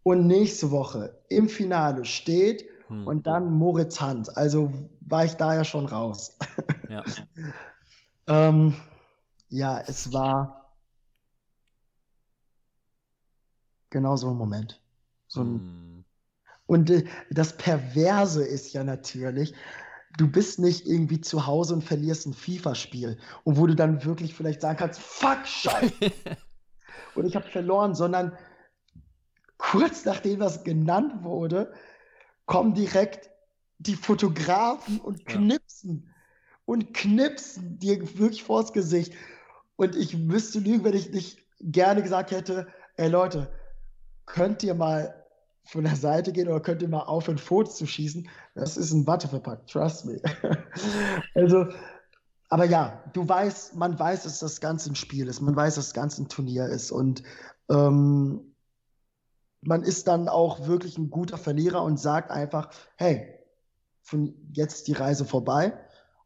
und 0.03 0.27
nächste 0.27 0.71
Woche 0.71 1.23
im 1.29 1.51
Finale 1.51 2.07
steht 2.07 2.65
hm. 2.89 3.07
und 3.07 3.27
dann 3.27 3.53
Moritz 3.53 4.01
Hand. 4.01 4.35
Also 4.35 4.73
war 5.01 5.27
ich 5.27 5.35
da 5.35 5.55
ja 5.55 5.65
schon 5.65 5.85
raus. 5.85 6.39
Ja. 6.89 7.05
ähm, 8.29 8.75
ja, 9.57 9.81
es 9.81 10.13
war 10.13 10.75
genau 13.91 14.17
so 14.17 14.31
ein 14.31 14.37
Moment. 14.37 14.81
So 15.29 15.43
ein, 15.43 15.61
hm. 15.61 16.05
Und 16.67 16.91
äh, 16.91 17.05
das 17.31 17.57
Perverse 17.57 18.45
ist 18.45 18.73
ja 18.75 18.85
natürlich, 18.85 19.55
du 20.19 20.31
bist 20.31 20.59
nicht 20.59 20.87
irgendwie 20.87 21.21
zu 21.21 21.47
Hause 21.47 21.75
und 21.75 21.85
verlierst 21.85 22.27
ein 22.27 22.35
FIFA-Spiel 22.35 23.19
und 23.45 23.57
wo 23.57 23.67
du 23.67 23.75
dann 23.75 24.05
wirklich 24.05 24.35
vielleicht 24.35 24.61
sagen 24.61 24.79
kannst, 24.79 25.01
fuck, 25.01 25.47
scheiße. 25.47 25.95
und 27.15 27.25
ich 27.25 27.35
habe 27.35 27.49
verloren, 27.49 27.95
sondern 27.95 28.37
kurz 29.57 30.05
nachdem 30.05 30.41
das 30.41 30.65
genannt 30.65 31.25
wurde, 31.25 31.73
kommen 32.45 32.75
direkt 32.75 33.31
die 33.79 33.97
Fotografen 33.97 35.01
und 35.01 35.25
knipsen 35.25 36.05
ja. 36.07 36.13
und 36.67 36.93
knipsen 36.93 37.79
dir 37.79 38.01
wirklich 38.19 38.43
vors 38.43 38.73
Gesicht. 38.73 39.15
Und 39.77 39.95
ich 39.95 40.17
müsste 40.17 40.59
lügen, 40.59 40.85
wenn 40.85 40.95
ich 40.95 41.11
nicht 41.11 41.39
gerne 41.61 42.03
gesagt 42.03 42.31
hätte, 42.31 42.67
ey 42.97 43.09
Leute, 43.09 43.51
könnt 44.25 44.63
ihr 44.63 44.75
mal 44.75 45.15
von 45.65 45.85
der 45.85 45.97
Seite 45.97 46.33
gehen 46.33 46.49
oder 46.49 46.61
könnt 46.61 46.83
ihr 46.83 46.89
mal 46.89 47.01
aufhören, 47.01 47.39
Fotos 47.39 47.77
zu 47.77 47.87
schießen? 47.87 48.29
Das 48.55 48.77
ist 48.77 48.93
ein 48.93 49.07
Watte 49.07 49.29
verpackt, 49.29 49.71
trust 49.71 50.07
me. 50.07 50.21
also, 51.35 51.67
aber 52.49 52.65
ja, 52.65 53.03
du 53.13 53.29
weißt, 53.29 53.75
man 53.75 53.99
weiß, 53.99 54.23
dass 54.23 54.39
das 54.39 54.61
Ganze 54.61 54.91
ein 54.91 54.95
Spiel 54.95 55.27
ist, 55.29 55.41
man 55.41 55.57
weiß, 55.57 55.75
dass 55.75 55.87
das 55.87 55.95
Ganze 55.95 56.23
ein 56.23 56.29
Turnier 56.29 56.67
ist 56.67 56.93
und 56.93 57.23
ähm, 57.69 58.55
man 59.63 59.83
ist 59.83 60.07
dann 60.07 60.29
auch 60.29 60.67
wirklich 60.67 60.97
ein 60.97 61.11
guter 61.11 61.39
Verlierer 61.39 61.83
und 61.83 61.99
sagt 61.99 62.31
einfach, 62.31 62.71
hey, 62.97 63.37
von 64.03 64.35
jetzt 64.53 64.87
die 64.87 64.93
Reise 64.93 65.25
vorbei 65.25 65.77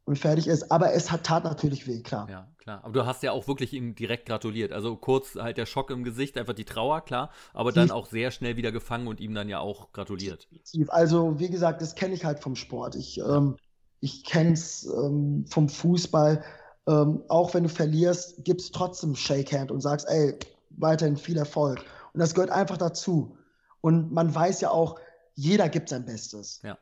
und 0.05 0.18
fertig 0.18 0.46
ist. 0.46 0.70
Aber 0.70 0.92
es 0.92 1.11
hat 1.11 1.24
tat 1.24 1.44
natürlich 1.44 1.86
weh, 1.86 2.03
klar. 2.03 2.28
Ja, 2.28 2.49
klar. 2.61 2.85
Aber 2.85 2.93
du 2.93 3.07
hast 3.07 3.23
ja 3.23 3.33
auch 3.33 3.49
wirklich 3.49 3.73
ihm 3.73 3.95
direkt 3.95 4.27
gratuliert. 4.27 4.73
Also 4.73 4.97
kurz 4.97 5.35
halt 5.35 5.57
der 5.57 5.67
Schock 5.67 5.91
im 5.91 6.05
Gesicht, 6.05 6.39
einfach 6.39 6.55
die 6.55 6.65
Trauer, 6.65 7.01
klar, 7.01 7.31
aber 7.53 7.73
dann 7.73 7.91
auch 7.91 8.07
sehr 8.07 8.31
schnell 8.31 8.57
wieder 8.57 8.71
gefangen 8.71 9.09
und 9.09 9.21
ihm 9.21 9.35
dann 9.35 9.49
ja 9.49 9.59
auch 9.59 9.93
gratuliert. 9.93 10.49
Also, 10.89 11.39
wie 11.41 11.51
gesagt, 11.51 11.83
das 11.83 11.95
kenne 11.95 12.15
ich 12.15 12.25
halt 12.25 12.41
vom 12.41 12.55
Sport. 12.55 12.95
Ich, 12.95 13.19
ähm, 13.19 13.57
ich 14.01 14.25
kenne 14.25 14.53
es 14.53 14.85
ähm, 14.87 15.45
vom 15.49 15.69
Fußball. 15.69 16.45
Ähm, 16.87 17.23
auch 17.29 17.55
wenn 17.55 17.65
du 17.65 17.69
verlierst, 17.69 18.45
gibst 18.45 18.75
trotzdem 18.75 19.17
Shake 19.17 19.53
Hand 19.53 19.71
und 19.71 19.81
sagst, 19.81 20.09
ey, 20.09 20.39
weiterhin 20.71 21.17
viel 21.17 21.37
Erfolg. 21.37 21.85
Und 22.13 22.21
das 22.21 22.35
gehört 22.35 22.51
einfach 22.51 22.77
dazu. 22.77 23.37
Und 23.81 24.13
man 24.13 24.35
weiß 24.35 24.61
ja 24.61 24.71
auch, 24.71 24.99
jeder 25.35 25.69
gibt 25.69 25.89
sein 25.89 26.05
Bestes. 26.05 26.61
Ja. 26.63 26.79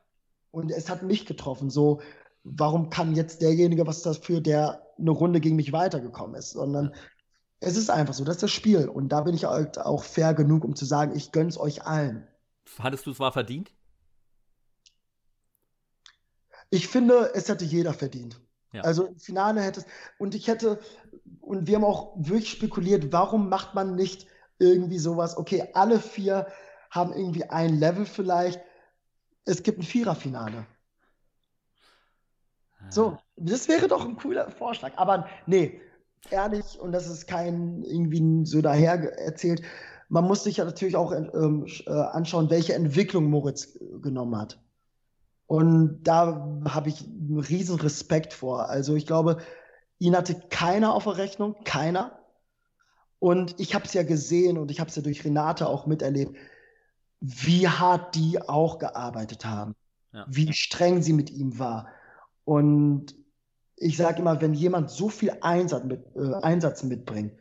Und 0.50 0.70
es 0.70 0.88
hat 0.88 1.02
mich 1.02 1.26
getroffen. 1.26 1.70
So, 1.70 2.00
warum 2.44 2.90
kann 2.90 3.14
jetzt 3.14 3.42
derjenige 3.42 3.86
was 3.86 4.02
dafür, 4.02 4.40
der 4.40 4.82
eine 4.98 5.10
Runde 5.10 5.40
gegen 5.40 5.56
mich 5.56 5.72
weitergekommen 5.72 6.36
ist? 6.36 6.50
Sondern 6.50 6.94
es 7.60 7.76
ist 7.76 7.90
einfach 7.90 8.14
so, 8.14 8.24
das 8.24 8.36
ist 8.36 8.42
das 8.42 8.50
Spiel. 8.50 8.88
Und 8.88 9.10
da 9.10 9.22
bin 9.22 9.34
ich 9.34 9.44
halt 9.44 9.78
auch 9.78 10.04
fair 10.04 10.34
genug, 10.34 10.64
um 10.64 10.76
zu 10.76 10.84
sagen, 10.84 11.16
ich 11.16 11.32
gönn's 11.32 11.58
euch 11.58 11.84
allen. 11.84 12.26
Hattest 12.78 13.06
du 13.06 13.10
es 13.10 13.20
war 13.20 13.32
verdient? 13.32 13.72
Ich 16.70 16.88
finde, 16.88 17.30
es 17.34 17.48
hätte 17.48 17.64
jeder 17.64 17.94
verdient. 17.94 18.40
Ja. 18.72 18.82
Also 18.82 19.06
im 19.06 19.18
Finale 19.18 19.62
hätte 19.62 19.80
es, 19.80 19.86
und 20.18 20.34
ich 20.34 20.48
hätte, 20.48 20.78
und 21.40 21.66
wir 21.66 21.76
haben 21.76 21.84
auch 21.84 22.14
wirklich 22.18 22.50
spekuliert, 22.50 23.12
warum 23.12 23.48
macht 23.48 23.74
man 23.74 23.94
nicht 23.94 24.26
irgendwie 24.58 24.98
sowas, 24.98 25.36
okay, 25.36 25.70
alle 25.72 25.98
vier 25.98 26.46
haben 26.90 27.12
irgendwie 27.12 27.44
ein 27.44 27.78
Level 27.78 28.06
vielleicht. 28.06 28.60
Es 29.44 29.62
gibt 29.62 29.78
ein 29.78 29.84
Viererfinale. 29.84 30.66
So, 32.90 33.06
ah. 33.06 33.22
das 33.36 33.68
wäre 33.68 33.88
doch 33.88 34.04
ein 34.04 34.16
cooler 34.16 34.50
Vorschlag. 34.50 34.92
Aber 34.96 35.26
nee, 35.46 35.80
ehrlich, 36.30 36.78
und 36.80 36.92
das 36.92 37.06
ist 37.06 37.26
kein 37.26 37.82
irgendwie 37.82 38.44
so 38.44 38.60
daher 38.60 39.18
erzählt, 39.18 39.62
man 40.08 40.24
muss 40.24 40.44
sich 40.44 40.56
ja 40.56 40.64
natürlich 40.64 40.96
auch 40.96 41.12
ähm, 41.12 41.66
äh, 41.86 41.90
anschauen, 41.90 42.50
welche 42.50 42.74
Entwicklung 42.74 43.24
Moritz 43.24 43.78
genommen 44.00 44.38
hat. 44.38 44.58
Und 45.46 46.02
da 46.02 46.60
habe 46.68 46.88
ich 46.88 47.06
einen 47.06 47.40
riesen 47.40 47.76
Respekt 47.76 48.32
vor. 48.32 48.68
Also 48.68 48.94
ich 48.96 49.06
glaube, 49.06 49.38
Ihn 49.98 50.16
hatte 50.16 50.40
keiner 50.48 50.94
auf 50.94 51.04
der 51.04 51.16
Rechnung, 51.16 51.56
keiner. 51.64 52.18
Und 53.18 53.58
ich 53.58 53.74
habe 53.74 53.84
es 53.84 53.94
ja 53.94 54.04
gesehen 54.04 54.58
und 54.58 54.70
ich 54.70 54.78
habe 54.78 54.88
es 54.88 54.96
ja 54.96 55.02
durch 55.02 55.24
Renate 55.24 55.68
auch 55.68 55.86
miterlebt, 55.86 56.36
wie 57.20 57.66
hart 57.66 58.14
die 58.14 58.40
auch 58.40 58.78
gearbeitet 58.78 59.44
haben, 59.44 59.74
ja. 60.12 60.24
wie 60.28 60.52
streng 60.52 61.02
sie 61.02 61.12
mit 61.12 61.30
ihm 61.30 61.58
war. 61.58 61.88
Und 62.48 63.14
ich 63.76 63.98
sage 63.98 64.20
immer, 64.20 64.40
wenn 64.40 64.54
jemand 64.54 64.88
so 64.90 65.10
viel 65.10 65.36
Einsatz, 65.42 65.84
mit, 65.84 66.02
äh, 66.16 66.32
Einsatz 66.40 66.82
mitbringt, 66.82 67.38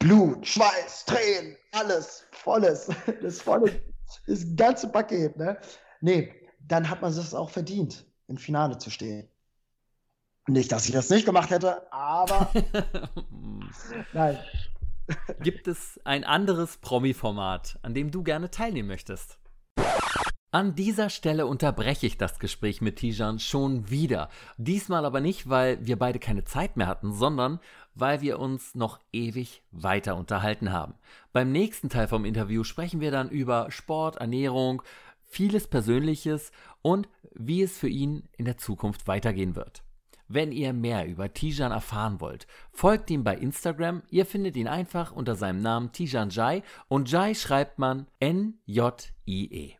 Blut, 0.00 0.44
Schweiß, 0.44 1.04
Tränen, 1.04 1.56
alles, 1.70 2.26
volles, 2.32 2.88
das 3.22 3.40
volle, 3.40 3.80
das 4.26 4.44
ganze 4.56 4.88
Paket, 4.88 5.36
ne? 5.36 5.56
Nee, 6.00 6.34
dann 6.58 6.90
hat 6.90 7.00
man 7.00 7.12
es 7.12 7.32
auch 7.32 7.48
verdient, 7.48 8.04
im 8.26 8.38
Finale 8.38 8.76
zu 8.78 8.90
stehen. 8.90 9.28
Nicht, 10.48 10.72
dass 10.72 10.86
ich 10.86 10.92
das 10.92 11.08
nicht 11.08 11.24
gemacht 11.24 11.50
hätte, 11.50 11.86
aber 11.92 12.50
nein. 14.12 14.36
Gibt 15.42 15.68
es 15.68 16.00
ein 16.04 16.24
anderes 16.24 16.78
Promi-Format, 16.78 17.78
an 17.82 17.94
dem 17.94 18.10
du 18.10 18.24
gerne 18.24 18.50
teilnehmen 18.50 18.88
möchtest? 18.88 19.38
An 20.56 20.74
dieser 20.74 21.10
Stelle 21.10 21.46
unterbreche 21.46 22.06
ich 22.06 22.16
das 22.16 22.38
Gespräch 22.38 22.80
mit 22.80 22.96
Tijan 22.96 23.38
schon 23.38 23.90
wieder. 23.90 24.30
Diesmal 24.56 25.04
aber 25.04 25.20
nicht, 25.20 25.50
weil 25.50 25.84
wir 25.84 25.98
beide 25.98 26.18
keine 26.18 26.44
Zeit 26.44 26.78
mehr 26.78 26.86
hatten, 26.86 27.12
sondern 27.12 27.60
weil 27.94 28.22
wir 28.22 28.38
uns 28.38 28.74
noch 28.74 28.98
ewig 29.12 29.62
weiter 29.70 30.16
unterhalten 30.16 30.72
haben. 30.72 30.94
Beim 31.34 31.52
nächsten 31.52 31.90
Teil 31.90 32.08
vom 32.08 32.24
Interview 32.24 32.64
sprechen 32.64 33.02
wir 33.02 33.10
dann 33.10 33.28
über 33.28 33.70
Sport, 33.70 34.16
Ernährung, 34.16 34.80
vieles 35.26 35.68
Persönliches 35.68 36.52
und 36.80 37.06
wie 37.34 37.60
es 37.60 37.76
für 37.76 37.90
ihn 37.90 38.26
in 38.38 38.46
der 38.46 38.56
Zukunft 38.56 39.06
weitergehen 39.06 39.56
wird. 39.56 39.82
Wenn 40.26 40.52
ihr 40.52 40.72
mehr 40.72 41.06
über 41.06 41.34
Tijan 41.34 41.70
erfahren 41.70 42.22
wollt, 42.22 42.46
folgt 42.72 43.10
ihm 43.10 43.24
bei 43.24 43.36
Instagram. 43.36 44.04
Ihr 44.08 44.24
findet 44.24 44.56
ihn 44.56 44.68
einfach 44.68 45.12
unter 45.12 45.34
seinem 45.34 45.60
Namen 45.60 45.92
Tijan 45.92 46.30
Jai 46.30 46.62
und 46.88 47.10
Jai 47.10 47.34
schreibt 47.34 47.78
man 47.78 48.06
N-J-I-E. 48.20 49.74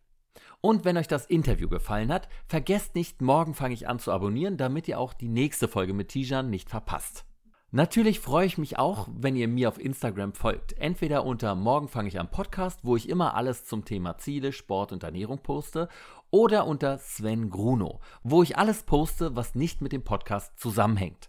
Und 0.61 0.85
wenn 0.85 0.97
euch 0.97 1.09
das 1.09 1.27
Interview 1.27 1.69
gefallen 1.69 2.13
hat, 2.13 2.29
vergesst 2.47 2.95
nicht, 2.95 3.23
morgen 3.23 3.55
fange 3.55 3.75
ich 3.75 3.89
an 3.89 3.99
zu 3.99 4.13
abonnieren, 4.13 4.57
damit 4.57 4.89
ihr 4.89 4.99
auch 4.99 5.13
die 5.13 5.29
nächste 5.29 5.69
Folge 5.69 5.93
mit 5.93 6.09
Tijan 6.09 6.51
nicht 6.51 6.71
verpasst. 6.71 7.25
Natürlich 7.73 8.21
freue 8.21 8.47
ich 8.47 8.59
mich 8.59 8.79
auch, 8.79 9.09
wenn 9.13 9.37
ihr 9.37 9.49
mir 9.49 9.69
auf 9.69 9.79
Instagram 9.79 10.33
folgt. 10.33 10.73
Entweder 10.79 11.25
unter 11.25 11.55
Morgen 11.55 11.89
fange 11.89 12.09
ich 12.09 12.19
an 12.19 12.31
Podcast, 12.31 12.81
wo 12.85 12.97
ich 12.97 13.09
immer 13.09 13.35
alles 13.35 13.65
zum 13.67 13.85
Thema 13.85 14.19
Ziele, 14.19 14.53
Sport 14.53 14.93
und 14.93 15.03
Ernährung 15.03 15.43
poste, 15.43 15.89
oder 16.31 16.67
unter 16.67 16.99
Sven 16.99 17.51
Gruno, 17.51 18.01
wo 18.23 18.43
ich 18.43 18.57
alles 18.57 18.85
poste, 18.85 19.37
was 19.37 19.55
nicht 19.55 19.83
mit 19.83 19.93
dem 19.93 20.05
Podcast 20.05 20.59
zusammenhängt. 20.59 21.29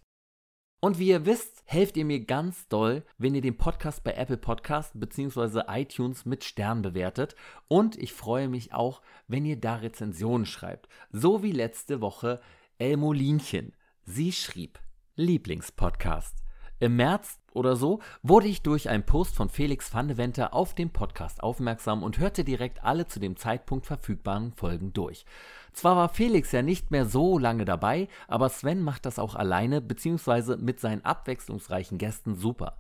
Und 0.80 1.00
wie 1.00 1.08
ihr 1.08 1.26
wisst, 1.26 1.64
helft 1.66 1.98
ihr 1.98 2.06
mir 2.06 2.24
ganz 2.24 2.68
doll, 2.68 3.04
wenn 3.18 3.34
ihr 3.34 3.42
den 3.42 3.58
Podcast 3.58 4.04
bei 4.04 4.14
Apple 4.14 4.38
Podcast 4.38 4.92
bzw. 4.94 5.64
iTunes 5.70 6.26
mit 6.26 6.44
Stern 6.44 6.84
bewertet. 6.84 7.36
Und 7.68 7.98
ich 7.98 8.14
freue 8.14 8.48
mich 8.48 8.74
auch, 8.74 9.02
wenn 9.28 9.46
ihr 9.46 9.60
da 9.60 9.78
Rezensionen 9.78 10.46
schreibt. 10.46 10.88
So 11.10 11.42
wie 11.42 11.52
letzte 11.52 12.00
Woche 12.00 12.42
Elmolinchen. 12.78 13.74
Sie 14.04 14.32
schrieb, 14.32 14.80
Lieblingspodcast. 15.16 16.47
Im 16.80 16.96
März 16.96 17.40
oder 17.54 17.76
so 17.76 18.02
wurde 18.22 18.48
ich 18.48 18.62
durch 18.62 18.90
einen 18.90 19.04
Post 19.04 19.36
von 19.36 19.50
Felix 19.50 19.92
van 19.92 20.08
de 20.08 20.18
Venter 20.18 20.54
auf 20.54 20.76
den 20.76 20.92
Podcast 20.92 21.42
aufmerksam 21.42 22.04
und 22.04 22.20
hörte 22.20 22.44
direkt 22.44 22.84
alle 22.84 23.08
zu 23.08 23.20
dem 23.20 23.36
Zeitpunkt 23.36 23.88
verfügbaren 23.88 24.54
Folgen 24.54 24.94
durch. 24.94 25.26
Zwar 25.74 25.96
war 25.96 26.10
Felix 26.10 26.52
ja 26.52 26.62
nicht 26.62 26.92
mehr 26.92 27.06
so 27.06 27.40
lange 27.40 27.66
dabei, 27.66 28.08
aber 28.28 28.50
Sven 28.50 28.84
macht 28.84 29.08
das 29.08 29.18
auch 29.18 29.34
alleine 29.34 29.82
bzw. 29.82 30.56
mit 30.58 30.80
seinen 30.80 31.04
abwechslungsreichen 31.04 31.98
Gästen 31.98 32.36
super. 32.36 32.78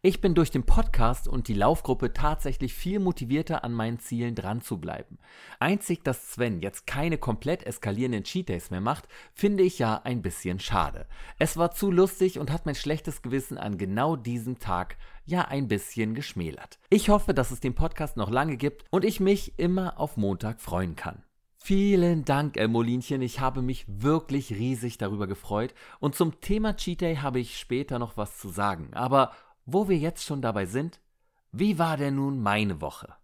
Ich 0.00 0.20
bin 0.20 0.36
durch 0.36 0.52
den 0.52 0.62
Podcast 0.62 1.26
und 1.26 1.48
die 1.48 1.54
Laufgruppe 1.54 2.12
tatsächlich 2.12 2.72
viel 2.72 3.00
motivierter 3.00 3.64
an 3.64 3.72
meinen 3.72 3.98
Zielen 3.98 4.36
dran 4.36 4.60
zu 4.60 4.78
bleiben. 4.78 5.18
Einzig, 5.58 6.04
dass 6.04 6.30
Sven 6.30 6.60
jetzt 6.60 6.86
keine 6.86 7.18
komplett 7.18 7.66
eskalierenden 7.66 8.22
Cheat 8.22 8.48
Days 8.48 8.70
mehr 8.70 8.80
macht, 8.80 9.08
finde 9.34 9.64
ich 9.64 9.80
ja 9.80 10.00
ein 10.04 10.22
bisschen 10.22 10.60
schade. 10.60 11.08
Es 11.40 11.56
war 11.56 11.72
zu 11.72 11.90
lustig 11.90 12.38
und 12.38 12.52
hat 12.52 12.64
mein 12.64 12.76
schlechtes 12.76 13.22
Gewissen 13.22 13.58
an 13.58 13.76
genau 13.76 14.14
diesem 14.14 14.60
Tag 14.60 14.98
ja 15.24 15.42
ein 15.42 15.66
bisschen 15.66 16.14
geschmälert. 16.14 16.78
Ich 16.90 17.08
hoffe, 17.08 17.34
dass 17.34 17.50
es 17.50 17.58
den 17.58 17.74
Podcast 17.74 18.16
noch 18.16 18.30
lange 18.30 18.56
gibt 18.56 18.84
und 18.92 19.04
ich 19.04 19.18
mich 19.18 19.58
immer 19.58 19.98
auf 19.98 20.16
Montag 20.16 20.60
freuen 20.60 20.94
kann. 20.94 21.24
Vielen 21.60 22.24
Dank, 22.24 22.56
Elmolinchen. 22.56 23.20
Ich 23.20 23.40
habe 23.40 23.62
mich 23.62 23.84
wirklich 23.88 24.52
riesig 24.52 24.96
darüber 24.96 25.26
gefreut. 25.26 25.74
Und 25.98 26.14
zum 26.14 26.40
Thema 26.40 26.76
Cheat 26.76 27.00
Day 27.00 27.16
habe 27.16 27.40
ich 27.40 27.58
später 27.58 27.98
noch 27.98 28.16
was 28.16 28.38
zu 28.38 28.48
sagen. 28.48 28.94
Aber 28.94 29.32
wo 29.70 29.86
wir 29.88 29.98
jetzt 29.98 30.24
schon 30.24 30.40
dabei 30.40 30.64
sind, 30.64 30.98
wie 31.52 31.78
war 31.78 31.98
denn 31.98 32.14
nun 32.14 32.40
meine 32.40 32.80
Woche? 32.80 33.14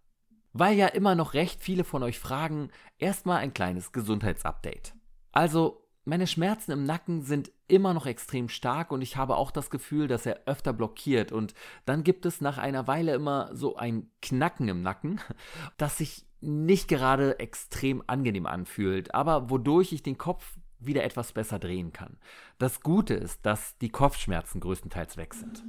Weil 0.53 0.77
ja 0.77 0.87
immer 0.87 1.15
noch 1.15 1.33
recht 1.33 1.59
viele 1.61 1.83
von 1.83 2.03
euch 2.03 2.19
fragen, 2.19 2.69
erstmal 2.99 3.39
ein 3.39 3.53
kleines 3.53 3.91
Gesundheitsupdate. 3.91 4.93
Also, 5.31 5.81
meine 6.05 6.27
Schmerzen 6.27 6.71
im 6.71 6.83
Nacken 6.83 7.23
sind 7.23 7.51
immer 7.67 7.95
noch 7.95 8.05
extrem 8.05 8.47
stark 8.47 8.91
und 8.91 9.01
ich 9.01 9.17
habe 9.17 9.37
auch 9.37 9.49
das 9.49 9.71
Gefühl, 9.71 10.07
dass 10.07 10.27
er 10.27 10.41
öfter 10.45 10.71
blockiert 10.71 11.31
und 11.31 11.55
dann 11.85 12.03
gibt 12.03 12.27
es 12.27 12.41
nach 12.41 12.59
einer 12.59 12.85
Weile 12.85 13.15
immer 13.15 13.49
so 13.55 13.75
ein 13.75 14.11
Knacken 14.21 14.67
im 14.67 14.83
Nacken, 14.83 15.19
das 15.77 15.97
sich 15.97 16.27
nicht 16.41 16.87
gerade 16.87 17.39
extrem 17.39 18.03
angenehm 18.05 18.45
anfühlt, 18.45 19.15
aber 19.15 19.49
wodurch 19.49 19.93
ich 19.93 20.03
den 20.03 20.19
Kopf 20.19 20.57
wieder 20.77 21.03
etwas 21.03 21.33
besser 21.33 21.57
drehen 21.57 21.91
kann. 21.91 22.17
Das 22.59 22.81
Gute 22.81 23.15
ist, 23.15 23.43
dass 23.47 23.79
die 23.79 23.89
Kopfschmerzen 23.89 24.59
größtenteils 24.59 25.17
weg 25.17 25.33
sind. 25.33 25.63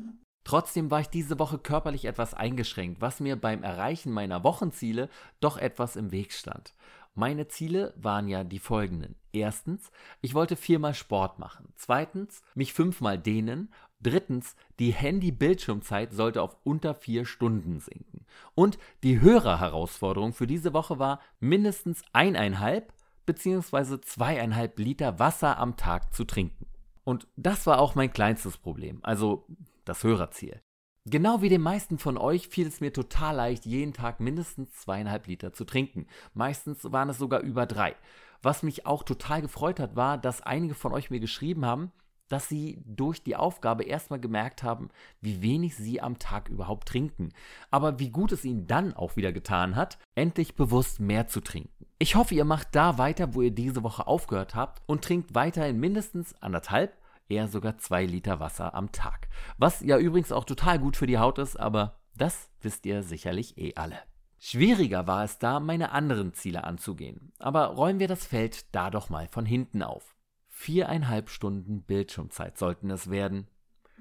Trotzdem 0.47 0.93
war 0.93 1.01
ich 1.01 1.09
diese 1.09 1.41
Woche 1.41 1.59
körperlich 1.59 2.05
etwas 2.05 2.33
eingeschränkt, 2.33 3.01
was 3.01 3.19
mir 3.19 3.35
beim 3.35 3.65
Erreichen 3.65 4.13
meiner 4.13 4.45
Wochenziele 4.45 5.09
doch 5.41 5.59
etwas 5.59 5.97
im 5.97 6.13
Weg 6.13 6.33
stand. 6.33 6.73
Meine 7.17 7.49
Ziele 7.49 7.93
waren 7.97 8.29
ja 8.29 8.45
die 8.45 8.61
folgenden. 8.61 9.17
Erstens, 9.33 9.91
ich 10.21 10.35
wollte 10.35 10.55
viermal 10.55 10.95
Sport 10.95 11.41
machen. 11.41 11.73
Zweitens, 11.75 12.43
mich 12.55 12.75
fünfmal 12.75 13.19
dehnen. 13.19 13.73
Drittens, 14.01 14.55
die 14.79 14.93
Handy-Bildschirmzeit 14.93 16.13
sollte 16.13 16.43
auf 16.43 16.57
unter 16.63 16.95
vier 16.95 17.25
Stunden 17.25 17.81
sinken. 17.81 18.25
Und 18.55 18.79
die 19.03 19.21
höhere 19.21 19.59
Herausforderung 19.59 20.33
für 20.33 20.47
diese 20.47 20.73
Woche 20.73 21.01
war, 21.01 21.19
mindestens 21.41 22.05
eineinhalb 22.13 22.93
bzw. 23.27 24.01
zweieinhalb 24.01 24.79
Liter 24.79 25.19
Wasser 25.19 25.59
am 25.59 25.77
Tag 25.77 26.15
zu 26.15 26.23
trinken. 26.25 26.67
Und 27.03 27.27
das 27.35 27.67
war 27.67 27.81
auch 27.81 27.97
mein 27.97 28.13
kleinstes 28.13 28.59
Problem. 28.59 29.01
Also 29.03 29.45
das 29.87 30.05
Hörerziel. 30.05 30.61
Genau 31.09 31.41
wie 31.41 31.49
den 31.49 31.63
meisten 31.63 31.99
von 31.99 32.19
euch 32.19 32.49
fiel 32.49 32.67
es 32.67 32.81
mir 32.81 32.93
total 32.93 33.37
leicht, 33.37 33.65
jeden 33.65 33.93
Tag 33.93 34.19
mindestens 34.19 34.73
zweieinhalb 34.73 35.29
Liter 35.29 35.53
zu 35.53 35.65
trinken. 35.65 36.09
Meistens 36.35 36.81
waren 36.91 37.09
es 37.09 37.19
sogar 37.19 37.41
über 37.41 37.65
drei. 37.65 37.95
Was 38.43 38.65
mich 38.65 38.87
auch 38.87 39.05
total 39.05 39.41
gefreut 39.41 39.79
hat, 39.79 39.95
war, 39.95 40.19
dass 40.19 40.43
einige 40.43 40.75
von 40.75 40.93
euch 40.93 41.11
mir 41.11 41.21
geschrieben 41.21 41.65
haben, 41.65 41.93
dass 42.29 42.49
sie 42.49 42.83
durch 42.85 43.23
die 43.23 43.37
Aufgabe 43.37 43.85
erstmal 43.85 44.19
gemerkt 44.19 44.65
haben, 44.65 44.89
wie 45.21 45.43
wenig 45.43 45.77
sie 45.77 46.01
am 46.01 46.19
Tag 46.19 46.49
überhaupt 46.49 46.89
trinken. 46.89 47.29
Aber 47.71 48.01
wie 48.01 48.11
gut 48.11 48.33
es 48.33 48.45
ihnen 48.45 48.67
dann 48.67 48.93
auch 48.93 49.15
wieder 49.15 49.33
getan 49.33 49.77
hat, 49.77 49.99
endlich 50.17 50.57
bewusst 50.57 50.99
mehr 50.99 51.29
zu 51.29 51.41
trinken. 51.41 51.87
Ich 52.01 52.17
hoffe, 52.17 52.35
ihr 52.35 52.45
macht 52.45 52.75
da 52.75 52.99
weiter, 52.99 53.35
wo 53.35 53.43
ihr 53.43 53.53
diese 53.53 53.85
Woche 53.85 54.09
aufgehört 54.09 54.57
habt 54.57 54.83
und 54.87 55.05
trinkt 55.05 55.37
weiterhin 55.37 55.79
mindestens 55.79 56.35
anderthalb 56.43 56.97
eher 57.29 57.49
sogar 57.49 57.79
zwei 57.79 58.05
Liter 58.05 58.41
Wasser 58.41 58.75
am 58.75 58.93
Tag. 58.93 59.29
Was 59.59 59.81
ja 59.81 59.99
übrigens 59.99 60.33
auch 60.33 60.45
total 60.45 60.79
gut 60.79 60.97
für 60.97 61.07
die 61.07 61.19
Haut 61.19 61.39
ist, 61.39 61.57
aber 61.59 62.01
das 62.15 62.51
wisst 62.61 62.87
ihr 62.87 63.03
sicherlich 63.03 63.59
eh 63.59 63.75
alle. 63.77 63.99
Schwieriger 64.39 65.07
war 65.07 65.25
es 65.25 65.39
da, 65.39 65.61
meine 65.61 65.93
anderen 65.93 66.35
Ziele 66.35 66.65
anzugehen. 66.65 67.33
Aber 67.39 67.67
räumen 67.67 68.01
wir 68.01 68.09
das 68.09 68.27
Feld 68.27 68.75
da 68.75 68.91
doch 68.91 69.09
mal 69.09 69.29
von 69.29 69.47
hinten 69.47 69.83
auf. 69.83 70.15
Viereinhalb 70.49 71.29
Stunden 71.29 71.83
Bildschirmzeit 71.83 72.57
sollten 72.59 72.91
es 72.91 73.11
werden. 73.11 73.49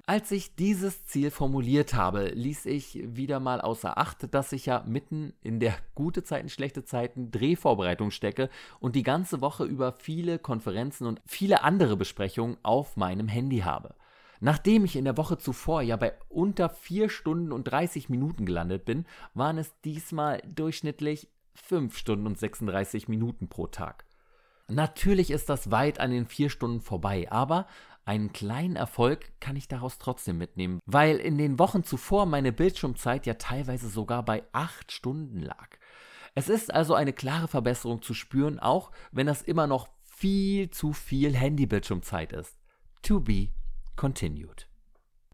Als 0.07 0.29
ich 0.29 0.55
dieses 0.55 1.03
Ziel 1.05 1.31
formuliert 1.31 1.95
habe, 1.95 2.25
ließ 2.25 2.67
ich 2.67 2.99
wieder 3.03 3.39
mal 3.39 3.59
außer 3.59 3.97
Acht, 3.97 4.31
dass 4.35 4.51
ich 4.51 4.67
ja 4.67 4.83
mitten 4.85 5.33
in 5.41 5.59
der 5.59 5.73
gute 5.95 6.23
Zeiten, 6.23 6.47
schlechte 6.47 6.85
Zeiten 6.85 7.31
Drehvorbereitung 7.31 8.11
stecke 8.11 8.51
und 8.79 8.95
die 8.95 9.01
ganze 9.01 9.41
Woche 9.41 9.63
über 9.63 9.93
viele 9.93 10.37
Konferenzen 10.37 11.07
und 11.07 11.21
viele 11.25 11.63
andere 11.63 11.97
Besprechungen 11.97 12.57
auf 12.61 12.97
meinem 12.97 13.27
Handy 13.27 13.59
habe. 13.59 13.95
Nachdem 14.41 14.85
ich 14.85 14.95
in 14.95 15.05
der 15.05 15.17
Woche 15.17 15.39
zuvor 15.39 15.81
ja 15.81 15.95
bei 15.95 16.13
unter 16.29 16.69
4 16.69 17.09
Stunden 17.09 17.51
und 17.51 17.63
30 17.63 18.07
Minuten 18.07 18.45
gelandet 18.45 18.85
bin, 18.85 19.05
waren 19.33 19.57
es 19.57 19.73
diesmal 19.81 20.39
durchschnittlich 20.45 21.29
5 21.55 21.97
Stunden 21.97 22.27
und 22.27 22.37
36 22.37 23.07
Minuten 23.07 23.47
pro 23.47 23.65
Tag. 23.65 24.05
Natürlich 24.67 25.31
ist 25.31 25.49
das 25.49 25.71
weit 25.71 25.99
an 25.99 26.11
den 26.11 26.25
4 26.25 26.49
Stunden 26.49 26.81
vorbei, 26.81 27.27
aber 27.31 27.67
einen 28.05 28.31
kleinen 28.33 28.75
Erfolg 28.75 29.31
kann 29.39 29.55
ich 29.55 29.67
daraus 29.67 29.97
trotzdem 29.97 30.37
mitnehmen, 30.37 30.79
weil 30.85 31.17
in 31.17 31.37
den 31.37 31.57
Wochen 31.57 31.83
zuvor 31.83 32.27
meine 32.27 32.51
Bildschirmzeit 32.51 33.25
ja 33.25 33.33
teilweise 33.33 33.89
sogar 33.89 34.23
bei 34.23 34.43
8 34.53 34.91
Stunden 34.91 35.41
lag. 35.41 35.69
Es 36.35 36.47
ist 36.47 36.73
also 36.73 36.93
eine 36.93 37.13
klare 37.13 37.47
Verbesserung 37.47 38.01
zu 38.01 38.13
spüren, 38.13 38.59
auch 38.59 38.91
wenn 39.11 39.25
das 39.25 39.41
immer 39.41 39.67
noch 39.67 39.89
viel 40.03 40.69
zu 40.69 40.93
viel 40.93 41.35
Handybildschirmzeit 41.35 42.31
ist. 42.31 42.59
To 43.01 43.19
be 43.19 43.49
continued. 43.95 44.67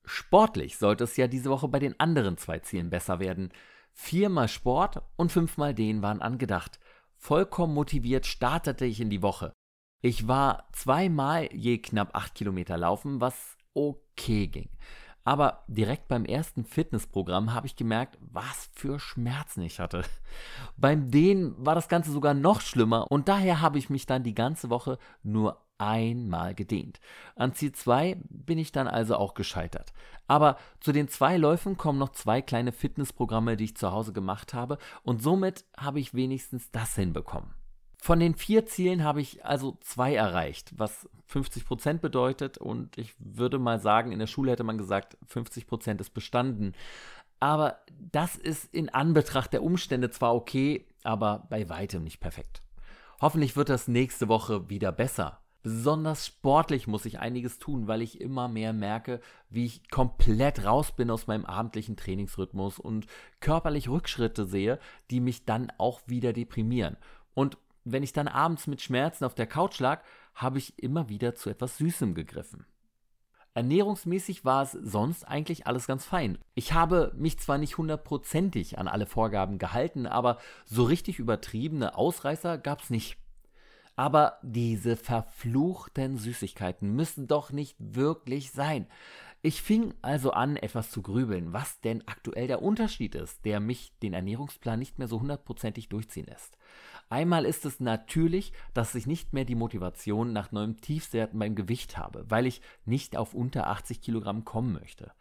Sportlich 0.06 0.78
sollte 0.78 1.04
es 1.04 1.18
ja 1.18 1.28
diese 1.28 1.50
Woche 1.50 1.68
bei 1.68 1.80
den 1.80 2.00
anderen 2.00 2.38
zwei 2.38 2.60
Zielen 2.60 2.90
besser 2.90 3.20
werden. 3.20 3.52
Viermal 3.94 4.48
Sport 4.48 5.02
und 5.18 5.32
fünfmal 5.32 5.74
den 5.74 6.02
waren 6.02 6.22
angedacht. 6.22 6.80
Vollkommen 7.18 7.74
motiviert 7.74 8.26
startete 8.26 8.86
ich 8.86 9.00
in 9.00 9.10
die 9.10 9.22
Woche. 9.22 9.54
Ich 10.02 10.28
war 10.28 10.68
zweimal 10.74 11.48
je 11.54 11.78
knapp 11.78 12.16
acht 12.16 12.34
Kilometer 12.34 12.76
laufen, 12.76 13.22
was 13.22 13.56
okay 13.76 14.48
ging. 14.48 14.70
Aber 15.24 15.64
direkt 15.68 16.08
beim 16.08 16.26
ersten 16.26 16.66
Fitnessprogramm 16.66 17.54
habe 17.54 17.68
ich 17.68 17.76
gemerkt, 17.76 18.18
was 18.20 18.72
für 18.74 19.00
Schmerzen 19.00 19.62
ich 19.62 19.80
hatte. 19.80 20.04
Beim 20.78 21.12
Dehnen 21.12 21.54
war 21.64 21.76
das 21.76 21.88
Ganze 21.88 22.12
sogar 22.12 22.34
noch 22.34 22.62
schlimmer 22.62 23.06
und 23.12 23.28
daher 23.28 23.62
habe 23.62 23.78
ich 23.78 23.92
mich 23.92 24.08
dann 24.08 24.24
die 24.24 24.34
ganze 24.34 24.72
Woche 24.72 24.98
nur 25.22 25.64
einmal 25.78 26.56
gedehnt. 26.56 27.00
An 27.36 27.54
Ziel 27.54 27.72
2 27.72 28.18
bin 28.30 28.58
ich 28.58 28.72
dann 28.72 28.88
also 28.88 29.16
auch 29.16 29.36
gescheitert. 29.36 29.94
Aber 30.28 30.58
zu 30.80 30.92
den 30.92 31.10
zwei 31.10 31.38
Läufen 31.38 31.78
kommen 31.78 32.00
noch 32.00 32.14
zwei 32.14 32.42
kleine 32.42 32.72
Fitnessprogramme, 32.72 33.58
die 33.58 33.66
ich 33.66 33.78
zu 33.78 33.92
Hause 33.92 34.14
gemacht 34.14 34.56
habe 34.56 34.80
und 35.04 35.22
somit 35.22 35.66
habe 35.78 36.00
ich 36.00 36.16
wenigstens 36.16 36.72
das 36.72 36.96
hinbekommen. 36.96 37.54
Von 38.04 38.20
den 38.20 38.34
vier 38.34 38.66
Zielen 38.66 39.04
habe 39.04 39.22
ich 39.22 39.46
also 39.46 39.78
zwei 39.80 40.16
erreicht, 40.16 40.74
was 40.76 41.08
50 41.28 41.66
Prozent 41.66 42.02
bedeutet. 42.02 42.58
Und 42.58 42.98
ich 42.98 43.14
würde 43.20 43.60
mal 43.60 43.80
sagen, 43.80 44.12
in 44.12 44.18
der 44.18 44.26
Schule 44.26 44.52
hätte 44.52 44.64
man 44.64 44.80
gesagt, 44.80 45.20
50 45.28 45.68
Prozent 45.68 46.02
ist 46.02 46.10
bestanden. 46.10 46.74
Aber 47.40 47.78
das 48.12 48.36
ist 48.36 48.74
in 48.74 48.90
Anbetracht 48.90 49.54
der 49.54 49.62
Umstände 49.62 50.10
zwar 50.10 50.34
okay, 50.34 50.88
aber 51.04 51.46
bei 51.52 51.70
weitem 51.70 52.04
nicht 52.04 52.20
perfekt. 52.20 52.64
Hoffentlich 53.22 53.56
wird 53.56 53.70
das 53.70 53.88
nächste 53.88 54.28
Woche 54.28 54.68
wieder 54.68 54.92
besser. 54.92 55.40
Besonders 55.62 56.26
sportlich 56.26 56.88
muss 56.88 57.06
ich 57.06 57.20
einiges 57.20 57.60
tun, 57.60 57.88
weil 57.88 58.02
ich 58.02 58.20
immer 58.20 58.48
mehr 58.48 58.74
merke, 58.74 59.22
wie 59.52 59.66
ich 59.66 59.92
komplett 59.92 60.66
raus 60.66 60.92
bin 60.92 61.12
aus 61.12 61.28
meinem 61.28 61.46
abendlichen 61.46 61.98
Trainingsrhythmus 61.98 62.80
und 62.80 63.06
körperlich 63.42 63.90
Rückschritte 63.90 64.46
sehe, 64.46 64.80
die 65.12 65.20
mich 65.20 65.46
dann 65.46 65.72
auch 65.78 66.02
wieder 66.08 66.34
deprimieren. 66.34 66.98
Und 67.36 67.60
wenn 67.84 68.04
ich 68.04 68.14
dann 68.14 68.28
abends 68.28 68.68
mit 68.68 68.82
Schmerzen 68.82 69.26
auf 69.26 69.36
der 69.36 69.48
Couch 69.48 69.80
lag, 69.80 70.04
habe 70.36 70.58
ich 70.58 70.82
immer 70.82 71.10
wieder 71.10 71.36
zu 71.36 71.50
etwas 71.50 71.78
Süßem 71.78 72.14
gegriffen. 72.14 72.66
Ernährungsmäßig 73.54 74.46
war 74.46 74.64
es 74.64 74.72
sonst 74.72 75.28
eigentlich 75.28 75.68
alles 75.68 75.86
ganz 75.86 76.06
fein. 76.06 76.38
Ich 76.56 76.72
habe 76.72 77.12
mich 77.18 77.38
zwar 77.38 77.58
nicht 77.58 77.78
hundertprozentig 77.78 78.78
an 78.78 78.88
alle 78.88 79.06
Vorgaben 79.06 79.58
gehalten, 79.58 80.08
aber 80.08 80.38
so 80.66 80.84
richtig 80.84 81.20
übertriebene 81.20 81.98
Ausreißer 81.98 82.58
gab 82.58 82.82
es 82.82 82.90
nicht. 82.90 83.18
Aber 83.98 84.40
diese 84.42 84.96
verfluchten 84.96 86.18
Süßigkeiten 86.18 86.96
müssen 86.96 87.28
doch 87.28 87.52
nicht 87.52 87.76
wirklich 87.78 88.52
sein. 88.52 88.88
Ich 89.42 89.62
fing 89.62 89.96
also 90.02 90.32
an, 90.32 90.56
etwas 90.56 90.92
zu 90.92 91.02
grübeln, 91.02 91.52
was 91.52 91.82
denn 91.82 92.08
aktuell 92.08 92.48
der 92.48 92.62
Unterschied 92.62 93.16
ist, 93.16 93.44
der 93.44 93.60
mich 93.60 93.92
den 94.02 94.14
Ernährungsplan 94.14 94.80
nicht 94.80 94.98
mehr 94.98 95.08
so 95.08 95.20
hundertprozentig 95.20 95.90
durchziehen 95.90 96.28
lässt. 96.28 96.58
Einmal 97.12 97.44
ist 97.44 97.66
es 97.66 97.82
natürlich, 97.82 98.54
dass 98.74 98.96
ich 98.96 99.06
nicht 99.06 99.34
mehr 99.34 99.44
die 99.44 99.56
Motivation 99.56 100.32
nach 100.32 100.54
neuem 100.54 100.80
Tiefwerten 100.80 101.38
beim 101.38 101.56
Gewicht 101.56 101.98
habe, 101.98 102.24
weil 102.30 102.48
ich 102.48 102.62
nicht 102.86 103.18
auf 103.18 103.34
unter 103.34 103.68
80 103.68 104.00
Kilogramm 104.00 104.46
kommen 104.46 104.72
möchte. 104.72 105.12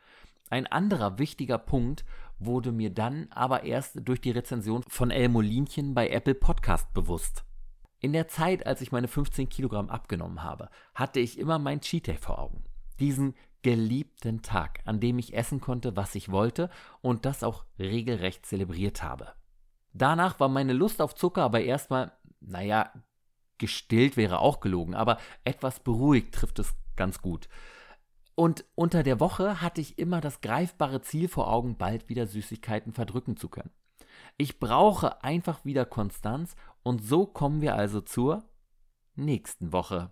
Ein 0.51 0.68
anderer 0.68 1.18
wichtiger 1.18 1.59
Punkt 1.59 2.05
wurde 2.38 2.70
mir 2.70 2.91
dann 2.91 3.26
aber 3.30 3.64
erst 3.64 3.99
durch 4.05 4.20
die 4.20 4.30
Rezension 4.30 4.84
von 4.86 5.11
El 5.11 5.30
Molinchen 5.30 5.93
bei 5.93 6.09
Apple 6.11 6.36
Podcast 6.36 6.95
bewusst. 6.95 7.43
In 7.99 8.12
der 8.12 8.28
Zeit, 8.28 8.66
als 8.66 8.82
ich 8.82 8.93
meine 8.93 9.09
15 9.09 9.49
Kilogramm 9.49 9.91
abgenommen 9.91 10.45
habe, 10.45 10.68
hatte 10.95 11.18
ich 11.18 11.41
immer 11.41 11.59
mein 11.59 11.80
Cheat 11.80 12.07
Day 12.07 12.18
vor 12.18 12.38
Augen. 12.38 12.62
Diesen 13.01 13.34
geliebten 13.62 14.43
Tag, 14.43 14.78
an 14.84 15.01
dem 15.01 15.18
ich 15.18 15.34
essen 15.34 15.61
konnte, 15.61 15.97
was 15.97 16.14
ich 16.14 16.30
wollte 16.30 16.70
und 17.01 17.26
das 17.26 17.43
auch 17.43 17.64
regelrecht 17.80 18.47
zelebriert 18.47 19.03
habe. 19.03 19.32
Danach 19.93 20.41
war 20.41 20.49
meine 20.49 20.72
Lust 20.72 21.01
auf 21.03 21.14
Zucker 21.14 21.43
aber 21.43 21.61
erstmal, 21.62 22.12
naja, 22.41 22.93
gestillt 23.59 24.16
wäre 24.16 24.38
auch 24.38 24.61
gelogen, 24.61 24.95
aber 24.95 25.18
etwas 25.45 25.80
beruhigt 25.80 26.34
trifft 26.34 26.59
es 26.59 26.74
ganz 26.97 27.20
gut. 27.20 27.49
Und 28.34 28.64
unter 28.74 29.03
der 29.03 29.20
Woche 29.20 29.61
hatte 29.61 29.80
ich 29.80 29.99
immer 29.99 30.20
das 30.20 30.41
greifbare 30.41 31.03
Ziel 31.03 31.28
vor 31.28 31.53
Augen, 31.53 31.76
bald 31.76 32.09
wieder 32.09 32.26
Süßigkeiten 32.26 32.93
verdrücken 32.93 33.36
zu 33.36 33.49
können. 33.49 33.70
Ich 34.38 34.59
brauche 34.59 35.22
einfach 35.22 35.64
wieder 35.64 35.84
Konstanz 35.84 36.57
und 36.82 37.03
so 37.03 37.26
kommen 37.26 37.61
wir 37.61 37.74
also 37.74 38.01
zur 38.01 38.45
nächsten 39.14 39.72
Woche. 39.72 40.11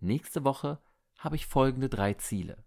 Nächste 0.00 0.44
Woche 0.44 0.78
habe 1.18 1.36
ich 1.36 1.46
folgende 1.46 1.88
drei 1.88 2.14
Ziele. 2.14 2.63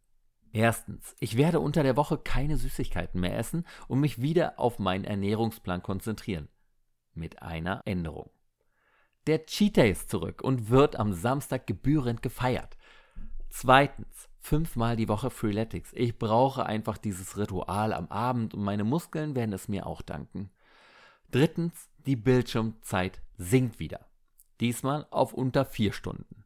Erstens, 0.57 1.15
ich 1.19 1.37
werde 1.37 1.59
unter 1.59 1.83
der 1.83 1.95
Woche 1.97 2.17
keine 2.17 2.57
Süßigkeiten 2.57 3.21
mehr 3.21 3.37
essen 3.37 3.63
und 3.87 3.99
mich 3.99 4.23
wieder 4.23 4.57
auf 4.57 4.79
meinen 4.79 5.03
Ernährungsplan 5.03 5.83
konzentrieren. 5.83 6.47
Mit 7.13 7.43
einer 7.43 7.83
Änderung. 7.85 8.31
Der 9.27 9.45
Cheat 9.45 9.77
Day 9.77 9.91
ist 9.91 10.09
zurück 10.09 10.41
und 10.41 10.71
wird 10.71 10.95
am 10.95 11.13
Samstag 11.13 11.67
gebührend 11.67 12.23
gefeiert. 12.23 12.75
Zweitens, 13.51 14.29
fünfmal 14.39 14.95
die 14.95 15.07
Woche 15.07 15.29
Freeletics. 15.29 15.91
Ich 15.93 16.17
brauche 16.17 16.65
einfach 16.65 16.97
dieses 16.97 17.37
Ritual 17.37 17.93
am 17.93 18.07
Abend 18.07 18.55
und 18.55 18.63
meine 18.63 18.83
Muskeln 18.83 19.35
werden 19.35 19.53
es 19.53 19.67
mir 19.67 19.85
auch 19.85 20.01
danken. 20.01 20.49
Drittens, 21.29 21.87
die 22.07 22.15
Bildschirmzeit 22.15 23.21
sinkt 23.37 23.77
wieder. 23.77 24.07
Diesmal 24.59 25.05
auf 25.11 25.33
unter 25.33 25.65
vier 25.65 25.93
Stunden. 25.93 26.36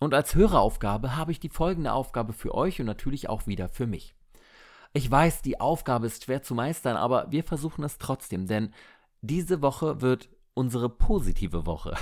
Und 0.00 0.14
als 0.14 0.34
Höreraufgabe 0.34 1.16
habe 1.16 1.30
ich 1.30 1.38
die 1.38 1.50
folgende 1.50 1.92
Aufgabe 1.92 2.32
für 2.32 2.54
euch 2.54 2.80
und 2.80 2.86
natürlich 2.86 3.28
auch 3.28 3.46
wieder 3.46 3.68
für 3.68 3.86
mich. 3.86 4.14
Ich 4.92 5.08
weiß, 5.08 5.42
die 5.42 5.60
Aufgabe 5.60 6.06
ist 6.06 6.24
schwer 6.24 6.42
zu 6.42 6.54
meistern, 6.54 6.96
aber 6.96 7.30
wir 7.30 7.44
versuchen 7.44 7.84
es 7.84 7.98
trotzdem, 7.98 8.46
denn 8.46 8.74
diese 9.20 9.62
Woche 9.62 10.00
wird 10.00 10.28
unsere 10.54 10.88
positive 10.88 11.66
Woche. 11.66 11.94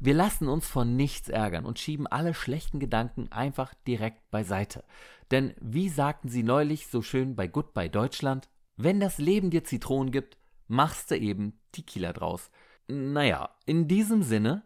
Wir 0.00 0.14
lassen 0.14 0.48
uns 0.48 0.66
von 0.66 0.96
nichts 0.96 1.28
ärgern 1.28 1.64
und 1.64 1.78
schieben 1.78 2.06
alle 2.06 2.34
schlechten 2.34 2.80
Gedanken 2.80 3.30
einfach 3.30 3.72
direkt 3.86 4.30
beiseite. 4.30 4.84
Denn 5.30 5.54
wie 5.60 5.88
sagten 5.88 6.28
sie 6.28 6.42
neulich 6.42 6.88
so 6.88 7.02
schön 7.02 7.36
bei 7.36 7.46
Goodbye 7.46 7.90
Deutschland, 7.90 8.48
wenn 8.76 9.00
das 9.00 9.18
Leben 9.18 9.50
dir 9.50 9.64
Zitronen 9.64 10.10
gibt, 10.10 10.36
machst 10.66 11.10
du 11.10 11.18
eben 11.18 11.60
Tequila 11.72 12.12
draus. 12.12 12.50
Naja, 12.88 13.50
in 13.66 13.86
diesem 13.86 14.22
Sinne, 14.22 14.62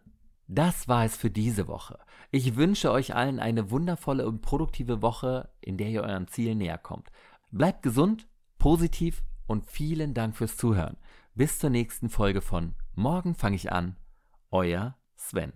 das 0.51 0.87
war 0.87 1.05
es 1.05 1.15
für 1.15 1.29
diese 1.29 1.67
Woche. 1.67 1.99
Ich 2.31 2.55
wünsche 2.55 2.91
euch 2.91 3.15
allen 3.15 3.39
eine 3.39 3.69
wundervolle 3.69 4.27
und 4.27 4.41
produktive 4.41 5.03
Woche, 5.03 5.49
in 5.61 5.77
der 5.77 5.89
ihr 5.89 6.01
euren 6.01 6.27
Zielen 6.27 6.57
näher 6.57 6.79
kommt. 6.79 7.09
Bleibt 7.51 7.83
gesund, 7.83 8.27
positiv 8.57 9.21
und 9.45 9.67
vielen 9.67 10.15
Dank 10.15 10.35
fürs 10.35 10.57
Zuhören. 10.57 10.97
Bis 11.35 11.59
zur 11.59 11.69
nächsten 11.69 12.09
Folge 12.09 12.41
von 12.41 12.73
Morgen 12.95 13.35
fange 13.35 13.57
ich 13.57 13.71
an. 13.71 13.95
Euer 14.49 14.97
Sven. 15.15 15.53